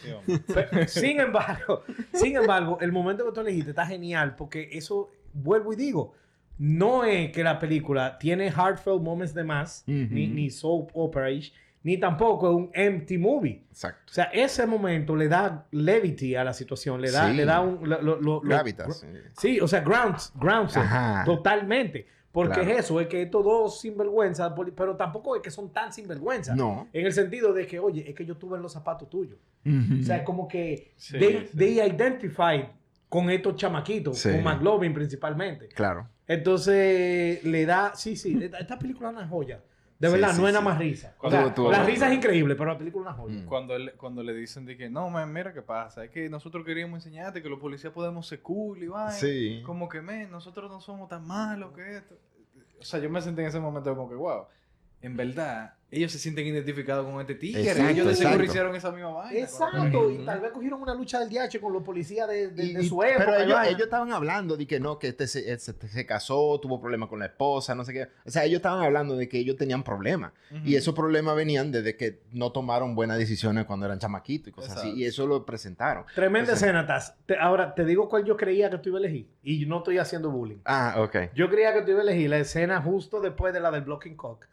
Fe- 0.47 0.87
Sin 0.87 1.19
embargo, 1.19 1.83
sin 2.13 2.35
embargo, 2.35 2.77
el 2.81 2.91
momento 2.91 3.25
que 3.25 3.31
tú 3.31 3.41
elegiste 3.41 3.71
está 3.71 3.85
genial 3.87 4.35
porque 4.35 4.69
eso, 4.73 5.09
vuelvo 5.33 5.73
y 5.73 5.77
digo, 5.77 6.13
no 6.57 7.03
es 7.03 7.31
que 7.31 7.43
la 7.43 7.59
película 7.59 8.17
tiene 8.17 8.47
heartfelt 8.51 9.01
moments 9.01 9.33
de 9.33 9.43
más, 9.43 9.83
ni, 9.85 10.27
ni 10.27 10.49
soap 10.49 10.89
opera 10.93 11.27
ni 11.83 11.97
tampoco 11.97 12.49
es 12.49 12.55
un 12.55 12.69
empty 12.73 13.17
movie. 13.17 13.63
Exacto. 13.69 14.03
O 14.09 14.13
sea, 14.13 14.25
ese 14.25 14.65
momento 14.65 15.15
le 15.15 15.29
da 15.29 15.65
levity 15.71 16.35
a 16.35 16.43
la 16.43 16.51
situación, 16.51 16.99
le 16.99 17.11
da, 17.11 17.29
Sí. 17.29 17.37
le 17.37 17.45
da 17.45 17.61
un... 17.61 17.87
lo- 17.87 18.01
lo- 18.01 18.19
lo- 18.19 18.41
Gravitas. 18.41 19.05
Sí, 19.37 19.61
o 19.61 19.67
sea, 19.69 19.79
grounds, 19.81 20.33
grounds 20.35 20.73
it, 20.73 20.79
Ajá. 20.81 21.23
totalmente. 21.23 22.07
Porque 22.31 22.55
Claro. 22.55 22.69
es 22.71 22.79
eso, 22.79 22.99
es 22.99 23.07
que 23.07 23.21
estos 23.21 23.43
dos 23.43 23.79
sinvergüenza, 23.79 24.53
poli- 24.53 24.71
pero 24.75 24.95
tampoco 24.97 25.35
es 25.37 25.41
que 25.41 25.49
son 25.49 25.71
tan 25.71 25.93
sinvergüenza. 25.93 26.55
No. 26.55 26.87
En 26.91 27.05
el 27.05 27.13
sentido 27.13 27.53
de 27.53 27.65
que, 27.65 27.79
oye, 27.79 28.03
es 28.09 28.13
que 28.15 28.25
yo 28.25 28.33
estuve 28.33 28.57
en 28.57 28.63
los 28.63 28.73
zapatos 28.73 29.09
tuyos. 29.09 29.39
O 29.65 30.03
sea, 30.03 30.23
como 30.25 30.47
que 30.47 30.91
Sí, 30.97 31.17
they, 31.17 31.47
sí. 31.49 31.57
they 31.57 31.79
identified 31.79 32.65
con 33.09 33.29
estos 33.29 33.55
chamaquitos, 33.55 34.17
Sí. 34.19 34.31
con 34.31 34.43
McLovin 34.43 34.93
principalmente. 34.93 35.67
Claro. 35.69 36.07
Entonces, 36.27 37.43
le 37.43 37.65
da, 37.65 37.93
sí, 37.95 38.15
sí, 38.15 38.37
esta, 38.41 38.57
esta 38.59 38.77
película 38.79 39.09
es 39.09 39.15
una 39.17 39.27
joya. 39.27 39.61
De 39.99 40.09
verdad, 40.09 40.31
sí, 40.33 40.41
no 40.41 40.47
es 40.47 40.53
sí. 40.53 40.59
nada 40.59 40.61
más 40.61 40.77
risa. 40.77 41.15
O 41.19 41.29
sea, 41.31 41.53
tuvo 41.55 41.71
la 41.71 41.79
buena. 41.79 41.91
risa 41.91 42.07
es 42.09 42.15
increíble, 42.15 42.55
pero 42.55 42.71
la 42.71 42.77
película 42.77 43.09
es 43.09 43.15
una 43.15 43.23
joya. 43.23 43.41
Mm. 43.41 43.45
Cuando, 43.47 43.75
él- 43.75 43.93
cuando 43.97 44.21
le 44.23 44.33
dicen 44.33 44.65
de 44.65 44.77
que 44.77 44.89
no, 44.89 45.09
man, 45.09 45.31
mira 45.33 45.53
qué 45.53 45.61
pasa, 45.63 46.03
es 46.05 46.11
que 46.11 46.29
nosotros 46.29 46.63
queríamos 46.65 46.97
enseñarte 47.03 47.41
que 47.41 47.49
los 47.49 47.59
policías 47.59 47.91
podemos 47.93 48.27
ser 48.27 48.41
cool 48.41 48.83
y 48.83 48.87
vaina. 48.87 49.11
Sí. 49.11 49.61
Como 49.65 49.89
que, 49.89 50.01
men, 50.01 50.29
nosotros 50.29 50.69
no 50.69 50.81
somos 50.81 51.09
tan 51.09 51.25
malos 51.25 51.71
que 51.73 51.97
esto. 51.97 52.15
O 52.79 52.83
sea, 52.83 52.99
yo 52.99 53.09
me 53.09 53.21
sentí 53.21 53.41
en 53.41 53.47
ese 53.47 53.59
momento 53.59 53.89
como 53.95 54.07
que, 54.07 54.15
wow, 54.15 54.43
en 55.01 55.17
verdad, 55.17 55.73
ellos 55.89 56.11
se 56.11 56.19
sienten 56.19 56.45
identificados 56.45 57.05
con 57.09 57.21
este 57.21 57.35
tigre. 57.35 57.61
Exacto, 57.61 57.89
ellos 57.89 58.07
de 58.07 58.15
seguro 58.15 58.43
hicieron 58.43 58.75
esa 58.75 58.91
misma 58.91 59.09
vaina. 59.11 59.39
Exacto, 59.39 60.11
y 60.11 60.25
tal 60.25 60.41
vez 60.41 60.51
cogieron 60.51 60.81
una 60.81 60.93
lucha 60.93 61.19
del 61.19 61.29
DH 61.29 61.59
con 61.61 61.71
los 61.71 61.83
policías 61.83 62.27
de, 62.27 62.49
de- 62.49 62.65
Y- 62.65 62.73
de 62.73 62.83
su 62.83 63.01
época. 63.03 63.25
pero 63.25 63.37
ellos, 63.43 63.59
ellos 63.67 63.81
estaban 63.83 64.11
hablando 64.11 64.57
de 64.57 64.67
que 64.67 64.79
no, 64.81 64.99
que 64.99 65.07
este 65.07 65.27
se, 65.27 65.57
se- 65.59 65.73
se 65.87 66.05
casó, 66.05 66.59
tuvo 66.61 66.81
problemas 66.81 67.07
con 67.07 67.19
la 67.19 67.27
esposa, 67.27 67.73
no 67.73 67.85
sé 67.85 67.93
qué. 67.93 68.07
O 68.25 68.29
sea, 68.29 68.43
ellos 68.43 68.57
estaban 68.57 68.83
hablando 68.83 69.15
de 69.15 69.29
que 69.29 69.39
ellos 69.39 69.55
tenían 69.55 69.83
problemas. 69.83 70.33
Ujú. 70.51 70.61
Y 70.65 70.75
esos 70.75 70.93
problemas 70.93 71.35
venían 71.37 71.71
desde 71.71 71.95
que 71.95 72.19
no 72.33 72.51
tomaron 72.51 72.93
buenas 72.93 73.17
decisiones 73.17 73.65
cuando 73.65 73.85
eran 73.85 73.97
chamaquitos 73.99 74.49
y 74.49 74.51
cosas 74.51 74.71
así. 74.71 74.79
Exacto. 74.87 74.99
Y 74.99 75.05
eso 75.05 75.25
lo 75.25 75.45
presentaron. 75.45 76.03
Tremenda 76.13 76.53
escena, 76.53 76.85
Taz. 76.85 77.15
Te- 77.25 77.37
ahora, 77.37 77.73
te 77.73 77.85
digo 77.85 78.09
cuál 78.09 78.25
yo 78.25 78.35
creía 78.35 78.69
que 78.69 78.77
tú 78.79 78.89
ibas 78.89 79.01
a 79.03 79.05
elegir. 79.05 79.29
Y 79.41 79.65
no 79.65 79.77
estoy 79.77 79.97
haciendo 79.99 80.29
bullying. 80.31 80.57
Ah, 80.65 80.95
ok. 80.97 81.33
Yo 81.33 81.49
creía 81.49 81.73
que 81.73 81.81
tú 81.83 81.91
ibas 81.91 82.05
a 82.05 82.09
elegir 82.11 82.29
la 82.29 82.39
escena 82.39 82.81
justo 82.81 83.21
después 83.21 83.53
de 83.53 83.61
la 83.61 83.71
del 83.71 83.83
Blocking 83.83 84.17
Cock. 84.17 84.45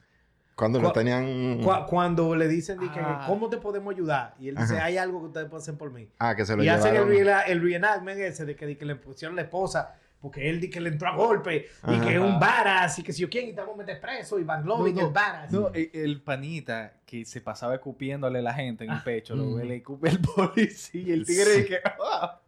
Cuando 0.56 0.80
lo 0.80 0.88
Cu- 0.88 0.94
tenían... 0.94 1.60
Cu- 1.62 1.86
cuando 1.88 2.34
le 2.36 2.46
dicen 2.48 2.78
de 2.78 2.90
que, 2.90 3.00
Ah. 3.00 3.24
¿cómo 3.26 3.48
te 3.48 3.56
podemos 3.56 3.92
ayudar? 3.92 4.34
Y 4.38 4.48
él 4.48 4.54
dice, 4.56 4.76
Ajá. 4.76 4.84
hay 4.84 4.98
algo 4.98 5.20
que 5.20 5.26
ustedes 5.26 5.48
pueden 5.48 5.62
hacer 5.62 5.74
por 5.76 5.90
mí. 5.92 6.08
Ah, 6.18 6.34
que 6.36 6.44
se 6.46 6.56
lo 6.56 6.62
Y 6.62 6.68
hacen 6.68 6.94
el, 6.94 7.04
rela- 7.08 7.42
el 7.46 7.60
reenactment 7.60 8.18
ese 8.20 8.44
de 8.44 8.54
que, 8.54 8.66
de 8.66 8.76
que 8.78 8.84
le 8.84 8.94
pusieron 8.96 9.34
la 9.36 9.42
esposa 9.42 9.96
porque 10.20 10.48
él 10.48 10.58
di 10.58 10.70
que 10.70 10.80
le 10.80 10.88
entró 10.88 11.08
a 11.08 11.16
golpe 11.16 11.66
y 11.86 11.94
Ajá. 11.94 12.02
que 12.06 12.14
es 12.14 12.18
un 12.18 12.40
varas 12.40 12.98
y 12.98 13.02
que 13.02 13.12
si 13.12 13.20
yo 13.20 13.28
quién 13.28 13.48
y 13.48 13.52
te 13.52 13.60
vamos 13.60 13.74
a 13.74 13.78
meter 13.78 14.00
preso 14.00 14.38
y 14.38 14.44
Van 14.44 14.64
Loving 14.64 14.94
No, 14.94 15.00
no. 15.02 15.06
el 15.08 15.12
varas. 15.12 15.52
No, 15.52 15.68
el, 15.74 15.90
el 15.92 16.22
panita 16.22 16.94
que 17.04 17.26
se 17.26 17.42
pasaba 17.42 17.74
escupiéndole 17.74 18.38
a 18.38 18.42
la 18.42 18.54
gente 18.54 18.84
en 18.84 18.90
el 18.92 19.02
pecho, 19.02 19.34
lo 19.36 19.44
Mm. 19.44 19.56
ve, 19.56 19.64
le 19.66 19.76
escupe 19.76 20.08
el 20.08 20.18
policía 20.34 21.02
y 21.02 21.12
el 21.12 21.26
tigre 21.26 21.44
Sí. 21.44 21.50
dice 21.62 21.66
que 21.68 21.78
¡ah! 22.02 22.40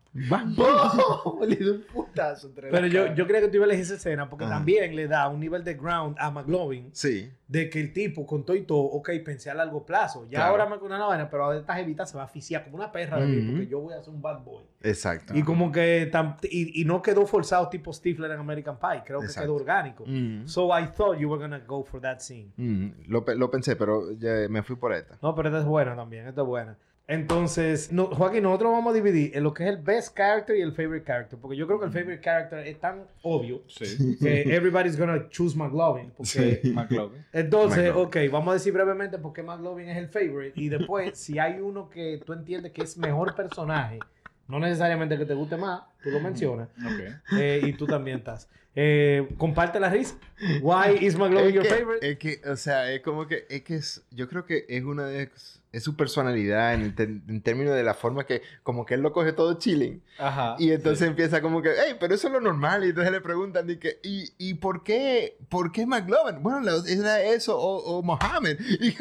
¡Oh! 0.59 1.39
le 1.47 1.57
dio 1.57 1.73
un 1.75 1.83
putazo 1.93 2.49
entre 2.49 2.71
Pero 2.71 2.87
yo, 2.87 3.15
yo 3.15 3.27
creo 3.27 3.41
que 3.41 3.49
tú 3.49 3.57
ibas 3.57 3.69
a 3.69 3.73
elegir 3.73 3.85
esa 3.85 3.95
escena 3.95 4.29
porque 4.29 4.45
Ajá. 4.45 4.55
también 4.55 4.95
le 4.97 5.07
da 5.09 5.29
un 5.29 5.41
nivel 5.41 5.65
de 5.65 5.75
ground 5.75 6.17
a 6.19 6.31
McLovin 6.31 6.91
Sí. 6.93 7.31
de 7.49 7.69
que 7.71 7.81
el 7.81 7.93
tipo 7.93 8.27
con 8.27 8.45
todo 8.45 8.57
y 8.57 8.63
todo, 8.63 8.81
ok, 8.81 9.11
pensé 9.25 9.51
a 9.51 9.55
largo 9.55 9.85
plazo. 9.85 10.25
Ya 10.25 10.39
Claro. 10.39 10.51
ahora 10.53 10.67
me 10.67 10.79
con 10.79 10.87
una 10.93 11.05
vaina, 11.07 11.29
pero 11.31 11.53
esta 11.53 11.75
jevita 11.75 12.07
se 12.07 12.17
va 12.17 12.23
a 12.23 12.27
asfixiar 12.27 12.65
como 12.65 12.77
una 12.77 12.91
perra 12.93 13.19
de 13.21 13.27
mí 13.27 13.39
Ujú. 13.43 13.51
porque 13.53 13.67
yo 13.67 13.81
voy 13.81 13.95
a 13.95 14.03
ser 14.03 14.13
un 14.15 14.23
bad 14.23 14.43
boy. 14.43 14.65
Exacto. 14.83 15.35
Y 15.37 15.43
como 15.43 15.73
que 15.73 16.11
tam- 16.13 16.37
y, 16.45 16.81
y 16.81 16.85
no 16.85 17.03
quedó 17.03 17.27
forzado 17.27 17.69
tipo 17.69 17.93
Stifler 17.93 18.31
en 18.31 18.39
American 18.39 18.79
Pie, 18.79 19.03
creo 19.05 19.21
que 19.21 19.27
Exacto. 19.27 19.47
quedó 19.49 19.55
orgánico. 19.57 20.05
Mm. 20.07 20.47
So 20.47 20.69
I 20.79 20.87
thought 20.87 21.19
you 21.19 21.29
were 21.31 21.41
gonna 21.41 21.59
go 21.67 21.83
for 21.85 22.01
that 22.01 22.21
scene. 22.21 22.53
Mm, 22.57 22.91
Lo, 23.09 23.25
lo 23.37 23.51
pensé, 23.51 23.77
pero 23.77 24.13
ya 24.13 24.49
me 24.49 24.63
fui 24.63 24.77
por 24.77 24.93
esta. 24.93 25.19
No, 25.23 25.35
pero 25.35 25.49
esta 25.49 25.61
es 25.61 25.65
buena 25.67 25.95
también, 25.97 26.27
esta 26.29 26.43
es 26.43 26.47
buena. 26.47 26.77
Entonces, 27.09 27.93
no, 27.93 28.07
Joaquín, 28.07 28.43
nosotros 28.43 28.73
vamos 28.73 28.91
a 28.91 28.95
dividir 28.95 29.31
en 29.37 29.45
lo 29.45 29.55
que 29.55 29.63
es 29.63 29.69
el 29.71 29.77
best 29.77 30.17
character 30.17 30.57
y 30.57 30.61
el 30.61 30.73
favorite 30.73 31.05
character, 31.07 31.39
porque 31.39 31.57
yo 31.57 31.67
creo 31.67 31.79
que 31.79 31.87
el 31.87 31.93
favorite 31.93 32.21
character 32.21 32.67
es 32.67 32.81
tan 32.81 33.05
obvio 33.23 33.63
Sí. 33.69 34.17
que 34.21 34.43
everybody's 34.55 34.99
gonna 34.99 35.29
choose 35.31 35.57
McLovin, 35.57 36.11
porque 36.17 36.61
Sí. 36.63 36.73
McLovin. 36.73 37.25
Entonces, 37.33 37.95
McLovin. 37.95 38.07
ok, 38.29 38.33
vamos 38.33 38.51
a 38.51 38.55
decir 38.55 38.73
brevemente 38.73 39.19
por 39.19 39.33
qué 39.33 39.43
McLovin 39.45 39.89
es 39.89 39.97
el 39.99 40.09
favorite. 40.09 40.61
Y 40.61 40.69
después, 40.69 41.17
si 41.17 41.39
hay 41.39 41.61
uno 41.61 41.89
que 41.89 42.21
tú 42.27 42.33
entiendes 42.33 42.73
que 42.73 42.83
es 42.83 42.99
mejor 42.99 43.37
personaje, 43.37 44.01
no 44.49 44.59
necesariamente 44.59 45.17
que 45.17 45.25
te 45.27 45.35
guste 45.35 45.57
más, 45.57 45.83
tú 46.03 46.11
lo 46.11 46.19
mencionas. 46.21 46.69
Ok. 46.85 47.39
eh, 47.39 47.61
y 47.63 47.73
tú 47.75 47.87
también 47.87 48.19
estás. 48.19 48.49
Eh, 48.79 49.27
comparte 49.39 49.81
la 49.81 49.89
risa. 49.89 50.17
Why 50.61 50.99
is 51.01 51.17
McLovin 51.17 51.55
your 51.55 51.65
que, 51.65 51.71
favorite? 51.71 52.11
Es 52.11 52.19
que, 52.19 52.41
o 52.47 52.57
sea, 52.57 52.93
es 52.93 53.01
como 53.01 53.27
que, 53.27 53.47
es 53.49 53.63
que 53.63 53.77
es, 53.77 54.05
yo 54.11 54.29
creo 54.29 54.45
que 54.45 54.67
es 54.69 54.85
una 54.85 55.07
de, 55.07 55.31
es 55.73 55.83
su 55.83 55.97
personalidad 55.97 56.75
en, 56.75 56.95
en 56.99 57.41
términos 57.41 57.75
de 57.75 57.83
la 57.83 57.95
forma 57.95 58.27
que, 58.27 58.43
como 58.63 58.85
que 58.85 58.95
él 58.95 59.01
lo 59.01 59.13
coge 59.13 59.33
todo 59.33 59.55
chilling. 59.55 60.03
Ajá. 60.19 60.57
Y 60.59 60.73
entonces 60.73 61.09
empieza 61.09 61.41
como 61.41 61.63
que, 61.63 61.71
hey, 61.71 61.97
pero 61.99 62.15
eso 62.15 62.27
es 62.27 62.35
lo 62.35 62.41
normal. 62.41 62.85
Y 62.85 62.91
entonces 62.91 63.13
le 63.13 63.23
preguntan, 63.23 63.69
y, 63.71 63.77
que, 63.79 63.99
¿y, 64.03 64.31
¿y 64.37 64.55
por 64.55 64.83
qué, 64.83 65.39
por 65.49 65.73
qué 65.73 65.87
McLovin? 65.87 66.43
Bueno, 66.43 66.71
era 66.87 67.23
eso, 67.23 67.59
o, 67.59 67.99
o 67.99 68.03
Mohammed. 68.03 68.59
Y, 68.81 68.93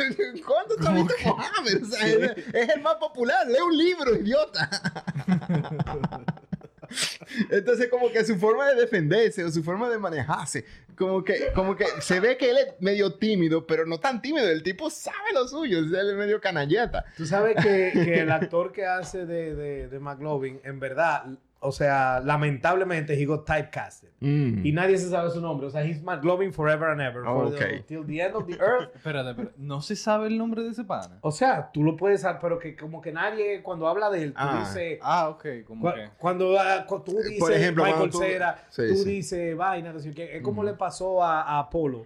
¿Cuándo 0.42 0.76
tú 0.78 0.88
has 0.88 0.96
visto 0.96 1.14
Mohammed? 1.26 1.84
O 1.84 1.86
sea, 1.86 2.08
es, 2.08 2.38
es 2.54 2.70
el 2.70 2.82
más 2.82 2.96
popular, 2.96 3.46
lee 3.46 3.62
un 3.66 3.78
libro, 3.78 4.16
idiota. 4.16 4.70
Entonces, 7.50 7.88
como 7.90 8.12
que 8.12 8.24
su 8.24 8.38
forma 8.38 8.70
de 8.70 8.82
defenderse 8.82 9.44
o 9.44 9.52
su 9.52 9.64
forma 9.64 9.90
de 9.90 9.98
manejarse, 9.98 10.66
como 10.98 11.24
que, 11.24 11.52
como 11.54 11.76
que 11.76 11.86
se 12.00 12.20
ve 12.20 12.38
que 12.38 12.50
él 12.50 12.58
es 12.58 12.68
medio 12.80 13.14
tímido, 13.16 13.68
pero 13.68 13.86
no 13.86 14.00
tan 14.00 14.22
tímido. 14.22 14.48
El 14.48 14.64
tipo 14.64 14.90
sabe 14.90 15.34
lo 15.34 15.48
suyo, 15.48 15.80
él 15.80 15.94
es 15.94 16.16
medio 16.16 16.40
canalleta. 16.40 17.06
Tú 17.18 17.26
sabes 17.26 17.56
que, 17.56 17.92
que 17.94 18.22
el 18.22 18.32
actor 18.32 18.72
que 18.72 18.86
hace 18.86 19.26
de, 19.26 19.56
de, 19.56 19.88
de 19.88 20.00
McLovin, 20.00 20.60
en 20.64 20.80
verdad, 20.80 21.26
o 21.66 21.72
sea, 21.72 22.20
lamentablemente, 22.22 23.14
he 23.20 23.26
got 23.26 23.46
typecasted. 23.46 24.10
Mm. 24.22 24.66
Y 24.66 24.72
nadie 24.72 24.98
se 24.98 25.10
sabe 25.10 25.30
su 25.30 25.42
nombre. 25.42 25.68
O 25.68 25.70
sea, 25.70 25.84
he's 25.84 26.02
McLovin 26.02 26.54
forever 26.54 26.90
and 26.90 27.02
ever. 27.02 27.24
for 27.24 27.50
the- 27.54 27.56
Ok. 27.80 27.86
till 27.86 28.06
the 28.06 28.22
end 28.22 28.36
of 28.36 28.46
the 28.48 28.54
earth. 28.60 28.90
Espérate, 28.96 29.30
espérate. 29.32 29.54
¿No 29.58 29.82
se 29.82 29.96
sabe 29.96 30.28
el 30.28 30.38
nombre 30.38 30.64
de 30.64 30.70
ese 30.70 30.84
pana? 30.84 31.18
O 31.22 31.32
sea, 31.32 31.70
tú 31.72 31.84
lo 31.84 31.96
puedes 31.98 32.22
saber, 32.22 32.40
pero 32.42 32.58
que 32.60 32.76
como 32.76 33.02
que 33.02 33.12
nadie, 33.12 33.62
cuando 33.62 33.88
habla 33.88 34.10
de 34.10 34.24
él, 34.24 34.32
tú 34.34 34.40
Ah. 34.42 34.60
dices... 34.66 35.00
Ah, 35.02 35.30
ok. 35.30 35.46
Como 35.68 35.82
Cu- 35.90 35.96
que... 35.96 36.10
Cuando 36.18 36.56
cu- 36.88 37.02
tú 37.04 37.12
dices 37.18 37.40
Por 37.40 37.52
ejemplo, 37.52 37.84
Michael 37.84 38.10
tú- 38.10 38.20
Cera, 38.20 38.66
Sí, 38.70 38.84
tú 38.88 38.96
sí. 38.96 39.10
dices 39.10 39.58
vaina, 39.58 39.92
no 39.94 40.00
sé 40.00 40.12
qué. 40.14 40.38
Es 40.38 40.42
como 40.42 40.64
le 40.64 40.74
pasó 40.74 41.24
a, 41.24 41.42
a 41.42 41.60
Apolo, 41.60 42.06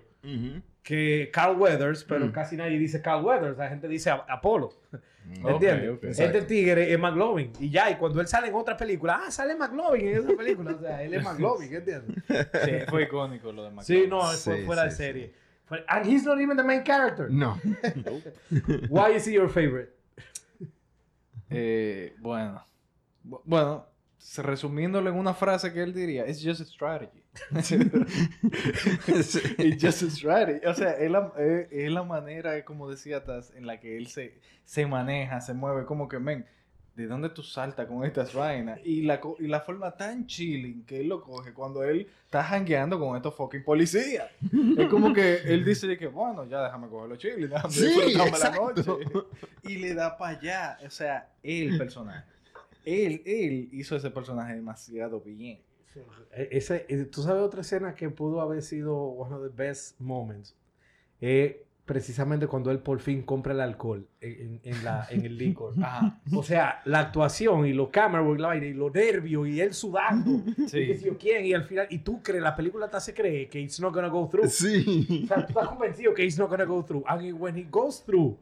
que 0.84 1.30
Carl 1.32 1.58
Weathers, 1.60 2.04
pero 2.04 2.26
Mm. 2.28 2.32
casi 2.32 2.56
nadie 2.58 2.78
dice 2.80 3.02
Carl 3.02 3.24
Weathers, 3.24 3.58
la 3.58 3.68
gente 3.70 3.88
dice 3.88 4.10
A- 4.10 4.26
Apolo. 5.32 5.56
Ok, 5.58 5.64
¿Entiendes? 5.64 5.90
ok. 5.92 6.04
Este 6.06 6.42
tigre 6.44 6.92
es 6.94 7.00
McLovin. 7.00 7.52
Y 7.60 7.70
ya, 7.70 7.90
y 7.92 7.96
cuando 7.96 8.20
él 8.22 8.28
sale 8.28 8.48
en 8.48 8.56
otra 8.56 8.76
película, 8.76 9.22
ah, 9.26 9.32
sale 9.32 9.56
McLovin 9.56 10.08
en 10.08 10.18
esa 10.18 10.36
película. 10.36 10.72
O 10.76 10.80
sea, 10.80 11.04
él 11.04 11.14
es 11.14 11.24
McLovin, 11.26 11.74
¿entiendes? 11.74 12.24
Sí, 12.66 12.72
fue 12.90 13.04
icónico 13.04 13.52
lo 13.52 13.64
de 13.64 13.70
McLovin. 13.72 14.04
Sí, 14.04 14.08
no, 14.08 14.22
fue 14.22 14.58
Sí, 14.60 14.66
fuera 14.66 14.84
de 14.86 14.92
sí, 14.92 14.98
serie. 14.98 15.34
Fue- 15.66 15.84
And 15.88 16.06
he's 16.06 16.24
not 16.24 16.40
even 16.40 16.58
the 16.58 16.64
main 16.64 16.84
character. 16.84 17.30
No. 17.30 17.60
Why 18.90 19.16
is 19.16 19.28
he 19.28 19.34
your 19.34 19.50
favorite? 19.50 19.92
Eh, 21.50 22.16
bueno. 22.20 22.64
Bu- 23.24 23.42
Bueno, 23.46 23.86
resumiéndolo 24.38 25.10
en 25.10 25.16
una 25.16 25.34
frase 25.34 25.72
que 25.74 25.82
él 25.84 25.94
diría, 25.94 26.28
it's 26.28 26.44
just 26.44 26.62
a 26.62 26.66
strategy. 26.66 27.19
It's 29.08 29.30
just 29.82 30.02
a 30.04 30.10
strategy. 30.10 30.66
O 30.66 30.74
sea, 30.74 30.92
es 30.92 31.12
la, 31.12 31.32
es- 31.38 31.68
es 31.72 31.92
la 31.92 32.04
manera, 32.04 32.64
como 32.66 32.90
decía 32.90 33.24
Taz, 33.24 33.54
en 33.56 33.66
la 33.68 33.80
que 33.80 33.98
él 33.98 34.08
se, 34.08 34.34
se 34.66 34.86
maneja, 34.86 35.42
se 35.42 35.54
mueve, 35.54 35.86
como 35.86 36.08
que, 36.08 36.20
men, 36.20 36.46
¿de 36.96 37.08
dónde 37.08 37.30
tú 37.30 37.44
saltas 37.44 37.88
con 37.88 38.04
estas 38.04 38.34
vainas? 38.34 38.80
Y 38.84 39.04
la, 39.04 39.22
y 39.40 39.48
la 39.48 39.62
forma 39.62 39.92
tan 39.96 40.26
chilling 40.28 40.84
que 40.86 41.00
él 41.02 41.08
lo 41.08 41.22
coge 41.22 41.54
cuando 41.54 41.84
él 41.84 42.08
está 42.26 42.44
jangueando 42.44 43.00
con 43.00 43.16
estos 43.16 43.36
fucking 43.36 43.64
policías. 43.64 44.30
Es 44.78 44.88
como 44.90 45.14
que 45.14 45.36
él 45.46 45.64
dice 45.64 45.88
de 45.88 45.98
que, 45.98 46.08
bueno, 46.08 46.46
ya 46.46 46.64
déjame 46.64 46.88
cogerlo 46.90 47.16
chilling, 47.16 47.50
déjame 47.50 47.74
Sí, 47.74 48.14
la 48.16 48.52
noche. 48.52 48.84
Y 49.64 49.78
le 49.78 49.94
da 49.94 50.18
para 50.18 50.38
allá. 50.38 50.78
O 50.86 50.90
sea, 50.90 51.30
el 51.44 51.78
personaje. 51.78 52.26
Él, 52.86 53.22
él 53.26 53.70
hizo 53.72 53.96
ese 53.96 54.10
personaje 54.10 54.56
demasiado 54.56 55.22
bien. 55.22 55.60
E- 56.36 56.50
Ese, 56.52 56.86
eh, 56.90 57.06
tú 57.06 57.22
sabes 57.24 57.42
otra 57.44 57.62
escena 57.62 57.96
que 57.96 58.10
pudo 58.10 58.42
haber 58.42 58.62
sido 58.62 58.96
one 58.98 59.36
of 59.36 59.42
the 59.42 59.50
best 59.64 60.00
moments. 60.00 60.56
Eh, 61.22 61.66
precisamente 61.86 62.46
cuando 62.46 62.70
él 62.70 62.78
por 62.80 63.00
fin 63.00 63.24
compra 63.24 63.52
el 63.52 63.62
alcohol 63.62 64.08
en, 64.22 64.60
en- 64.64 64.84
la, 64.84 65.08
en 65.10 65.26
el 65.26 65.38
licor. 65.38 65.74
Ajá. 65.84 66.22
O 66.36 66.44
sea, 66.44 66.82
la 66.86 67.00
actuación 67.00 67.66
y 67.66 67.74
los 67.74 67.90
camera 67.90 68.22
work, 68.24 68.40
la 68.40 68.50
vaina, 68.50 68.68
y 68.68 68.74
los 68.74 68.94
nervios 68.94 69.48
y 69.48 69.60
él 69.60 69.74
sudando. 69.74 70.44
Sí. 70.68 70.80
Y 70.82 70.88
que 70.88 70.98
si 70.98 71.06
yo 71.06 71.18
quién, 71.18 71.46
y 71.46 71.54
al 71.54 71.64
final, 71.64 71.88
y 71.90 71.98
tú 72.00 72.22
crees, 72.22 72.44
la 72.44 72.56
película 72.56 72.88
te 72.90 72.98
hace 72.98 73.14
creer 73.14 73.50
que 73.50 73.60
it's 73.60 73.80
not 73.80 73.92
gonna 73.94 74.08
go 74.10 74.30
through. 74.30 74.48
Sí. 74.50 75.24
O 75.24 75.28
sea, 75.28 75.38
tú 75.46 75.48
estás 75.50 75.68
convencido 75.70 76.14
que 76.14 76.24
it's 76.24 76.38
not 76.38 76.50
gonna 76.50 76.66
go 76.66 76.86
through. 76.86 77.04
And 77.08 77.34
when 77.42 77.58
he 77.58 77.64
goes 77.64 78.04
through, 78.06 78.38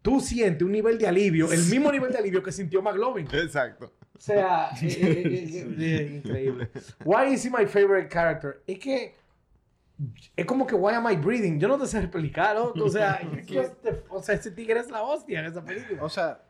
tú 0.00 0.20
sientes 0.20 0.62
un 0.62 0.70
nivel 0.70 0.96
de 0.96 1.08
alivio, 1.08 1.50
el 1.52 1.64
mismo 1.64 1.90
nivel 1.90 2.12
de 2.12 2.18
alivio 2.18 2.42
que 2.44 2.52
sintió 2.52 2.80
McLovin. 2.80 3.26
Exacto. 3.32 3.92
O 4.16 4.20
sea, 4.20 4.70
eh, 4.82 4.86
eh, 5.00 5.74
eh, 5.78 6.12
increíble. 6.22 6.70
Why 7.04 7.32
is 7.34 7.44
he 7.44 7.50
my 7.50 7.66
favorite 7.66 8.08
character? 8.08 8.62
Es 8.66 8.78
que 8.78 9.14
es 10.36 10.44
como 10.46 10.66
que 10.66 10.74
why 10.74 10.94
am 10.94 11.10
I 11.10 11.16
breathing? 11.16 11.58
Yo 11.60 11.68
no 11.68 11.78
te 11.78 11.86
sé 11.86 11.98
explicar, 11.98 12.56
loco. 12.56 12.84
O 12.84 12.88
sea, 12.88 13.14
este- 13.48 14.02
o 14.08 14.22
sea, 14.22 14.34
ese 14.34 14.50
tigre 14.50 14.80
es 14.80 14.90
la 14.90 15.02
hostia 15.02 15.40
en 15.40 15.46
esa 15.46 15.64
película. 15.64 16.02
O 16.02 16.08
sea, 16.08 16.42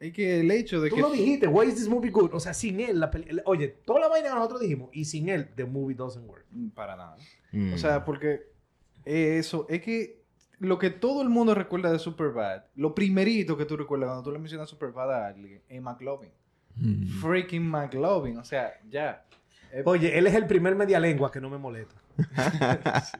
es 0.00 0.12
que 0.12 0.40
el 0.40 0.50
hecho 0.50 0.80
de 0.80 0.90
Tú 0.90 0.96
que... 0.96 1.02
lo 1.02 1.10
dijiste, 1.10 1.46
why 1.48 1.66
is 1.68 1.74
this 1.74 1.88
movie 1.88 2.10
good? 2.10 2.32
O 2.32 2.40
sea, 2.40 2.54
sin 2.54 2.78
él, 2.80 3.00
la 3.00 3.10
peli- 3.10 3.40
Oye, 3.46 3.68
toda 3.84 4.00
la 4.00 4.08
vaina 4.08 4.28
que 4.28 4.34
nosotros 4.34 4.60
dijimos, 4.60 4.90
y 4.92 5.04
sin 5.04 5.28
él, 5.28 5.48
the 5.56 5.64
movie 5.64 5.94
doesn't 5.96 6.28
work. 6.28 6.46
Mm, 6.50 6.68
Para 6.70 6.96
nada. 6.96 7.16
Mm. 7.52 7.72
O 7.74 7.78
sea, 7.78 8.04
porque 8.04 8.42
eso, 9.04 9.66
es 9.68 9.82
que 9.82 10.22
lo 10.60 10.78
que 10.78 10.90
todo 10.90 11.22
el 11.22 11.28
mundo 11.28 11.54
recuerda 11.54 11.90
de 11.92 11.98
Superbad, 11.98 12.64
lo 12.74 12.94
primerito 12.94 13.56
que 13.56 13.64
tú 13.64 13.76
recuerdas 13.76 14.08
cuando 14.08 14.22
tú 14.24 14.32
le 14.32 14.38
mencionas 14.38 14.68
Superbad 14.68 15.12
a 15.12 15.26
alguien, 15.28 15.62
es 15.68 15.80
McLovin. 15.82 16.30
Mm. 16.78 17.20
Freaking 17.20 17.68
McLovin, 17.68 18.38
o 18.38 18.44
sea, 18.44 18.72
ya. 18.88 19.24
Eh, 19.72 19.82
Oye, 19.84 20.16
él 20.16 20.26
es 20.26 20.34
el 20.34 20.46
primer 20.46 20.74
media 20.74 20.98
lengua 20.98 21.30
que 21.30 21.40
no 21.40 21.50
me 21.50 21.58
molesta. 21.58 21.96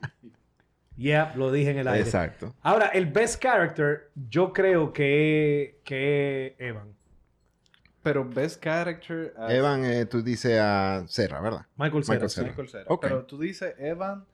Yeah, 0.98 1.32
lo 1.36 1.52
dije 1.52 1.70
en 1.70 1.78
el 1.78 1.86
aire. 1.86 2.04
Exacto. 2.04 2.56
Ahora, 2.60 2.88
el 2.88 3.06
best 3.06 3.40
character, 3.40 4.10
yo 4.28 4.52
creo 4.52 4.92
que, 4.92 5.80
que 5.84 6.56
es 6.58 6.60
Evan. 6.60 6.92
Pero 8.02 8.24
best 8.24 8.60
character 8.62 9.32
as 9.38 9.52
Evan, 9.52 9.84
eh, 9.84 10.06
tú 10.06 10.22
dices 10.22 10.58
a 10.60 11.04
Serra, 11.06 11.40
¿verdad? 11.40 11.66
Michael 11.76 12.02
Cera. 12.02 12.16
Michael 12.16 12.30
sí. 12.30 12.34
Cera. 12.34 12.48
Michael 12.48 12.68
Cera. 12.68 12.84
Ok. 12.88 13.02
Pero 13.02 13.26
tú 13.26 13.38
dices 13.38 13.76
Evan 13.78 14.24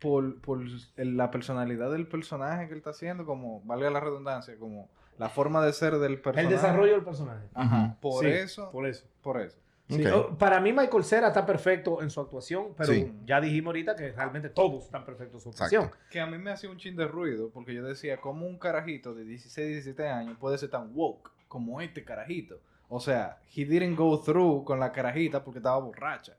por, 0.00 0.40
por 0.40 0.60
la 0.96 1.30
personalidad 1.30 1.92
del 1.92 2.08
personaje 2.08 2.66
que 2.66 2.72
él 2.72 2.78
está 2.78 2.90
haciendo, 2.90 3.24
como, 3.24 3.60
valga 3.62 3.88
la 3.88 4.00
redundancia, 4.00 4.56
como 4.58 4.90
la 5.18 5.28
forma 5.28 5.64
de 5.64 5.72
ser 5.72 5.98
del 5.98 6.20
personaje. 6.20 6.46
El 6.48 6.52
desarrollo 6.60 6.92
del 6.92 7.04
personaje. 7.04 7.46
Ajá. 7.54 7.96
Por 8.00 8.24
Sí, 8.24 8.30
eso, 8.30 8.70
Por 8.70 8.86
eso. 8.86 9.06
por 9.22 9.40
eso. 9.40 9.58
Sí, 9.90 10.04
Para 10.38 10.60
mí 10.60 10.70
Michael 10.72 11.02
Cera 11.02 11.28
está 11.28 11.46
perfecto 11.46 12.02
en 12.02 12.10
su 12.10 12.20
actuación, 12.20 12.74
pero 12.76 12.92
Sí. 12.92 13.10
ya 13.24 13.40
dijimos 13.40 13.68
ahorita 13.70 13.96
que 13.96 14.12
realmente 14.12 14.50
todos 14.50 14.84
están 14.84 15.04
perfectos 15.06 15.36
en 15.36 15.40
su 15.40 15.48
actuación. 15.48 15.84
Exacto. 15.84 16.04
Que 16.10 16.20
a 16.20 16.26
mí 16.26 16.36
me 16.36 16.50
hacía 16.50 16.68
un 16.68 16.76
chin 16.76 16.94
de 16.94 17.06
ruido, 17.08 17.48
porque 17.50 17.72
yo 17.74 17.82
decía, 17.82 18.20
¿cómo 18.20 18.46
un 18.46 18.58
carajito 18.58 19.14
de 19.14 19.24
16, 19.24 19.66
17 19.66 20.06
años 20.08 20.36
puede 20.38 20.58
ser 20.58 20.68
tan 20.68 20.90
woke 20.94 21.30
como 21.48 21.80
este 21.80 22.04
carajito? 22.04 22.60
O 22.90 23.00
sea, 23.00 23.38
he 23.56 23.64
didn't 23.64 23.96
go 23.98 24.20
through 24.20 24.62
con 24.64 24.78
la 24.78 24.92
carajita 24.92 25.42
porque 25.42 25.58
estaba 25.60 25.78
borracha. 25.78 26.36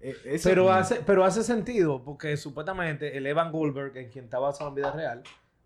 E- 0.00 0.40
Pero 0.42 0.72
hace, 0.72 0.96
pero 1.06 1.24
hace 1.24 1.44
sentido, 1.44 2.02
porque 2.02 2.36
supuestamente 2.36 3.16
el 3.16 3.24
Evan 3.28 3.52
Goldberg, 3.52 3.96
en 3.96 4.10
quien 4.10 4.24
está 4.24 4.40
basado 4.40 4.70
en 4.70 4.74
vida 4.74 4.90
real, 4.90 5.22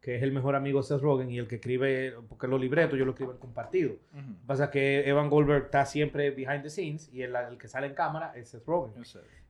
que 0.07 0.15
es 0.15 0.23
el 0.23 0.31
mejor 0.31 0.55
amigo 0.55 0.79
de 0.83 0.87
Seth 0.87 1.01
Rogen 1.01 1.33
y 1.33 1.39
el 1.41 1.49
que 1.49 1.57
escribe, 1.57 2.15
porque 2.29 2.47
los 2.47 2.61
libretos 2.61 2.97
yo 2.97 3.05
lo 3.05 3.11
escribo 3.11 3.33
en 3.33 3.39
compartido. 3.39 3.97
Lo 4.15 4.21
que 4.21 4.47
pasa 4.47 4.67
es 4.67 4.71
que 4.71 5.09
Evan 5.09 5.29
Goldberg 5.29 5.65
está 5.65 5.85
siempre 5.85 6.31
behind 6.31 6.63
the 6.63 6.71
scenes 6.71 7.13
y 7.13 7.23
el, 7.23 7.35
el 7.35 7.59
que 7.59 7.67
sale 7.67 7.89
en 7.89 7.95
cámara 7.95 8.33
es 8.37 8.51
Seth 8.51 8.65
Rogen. 8.65 9.03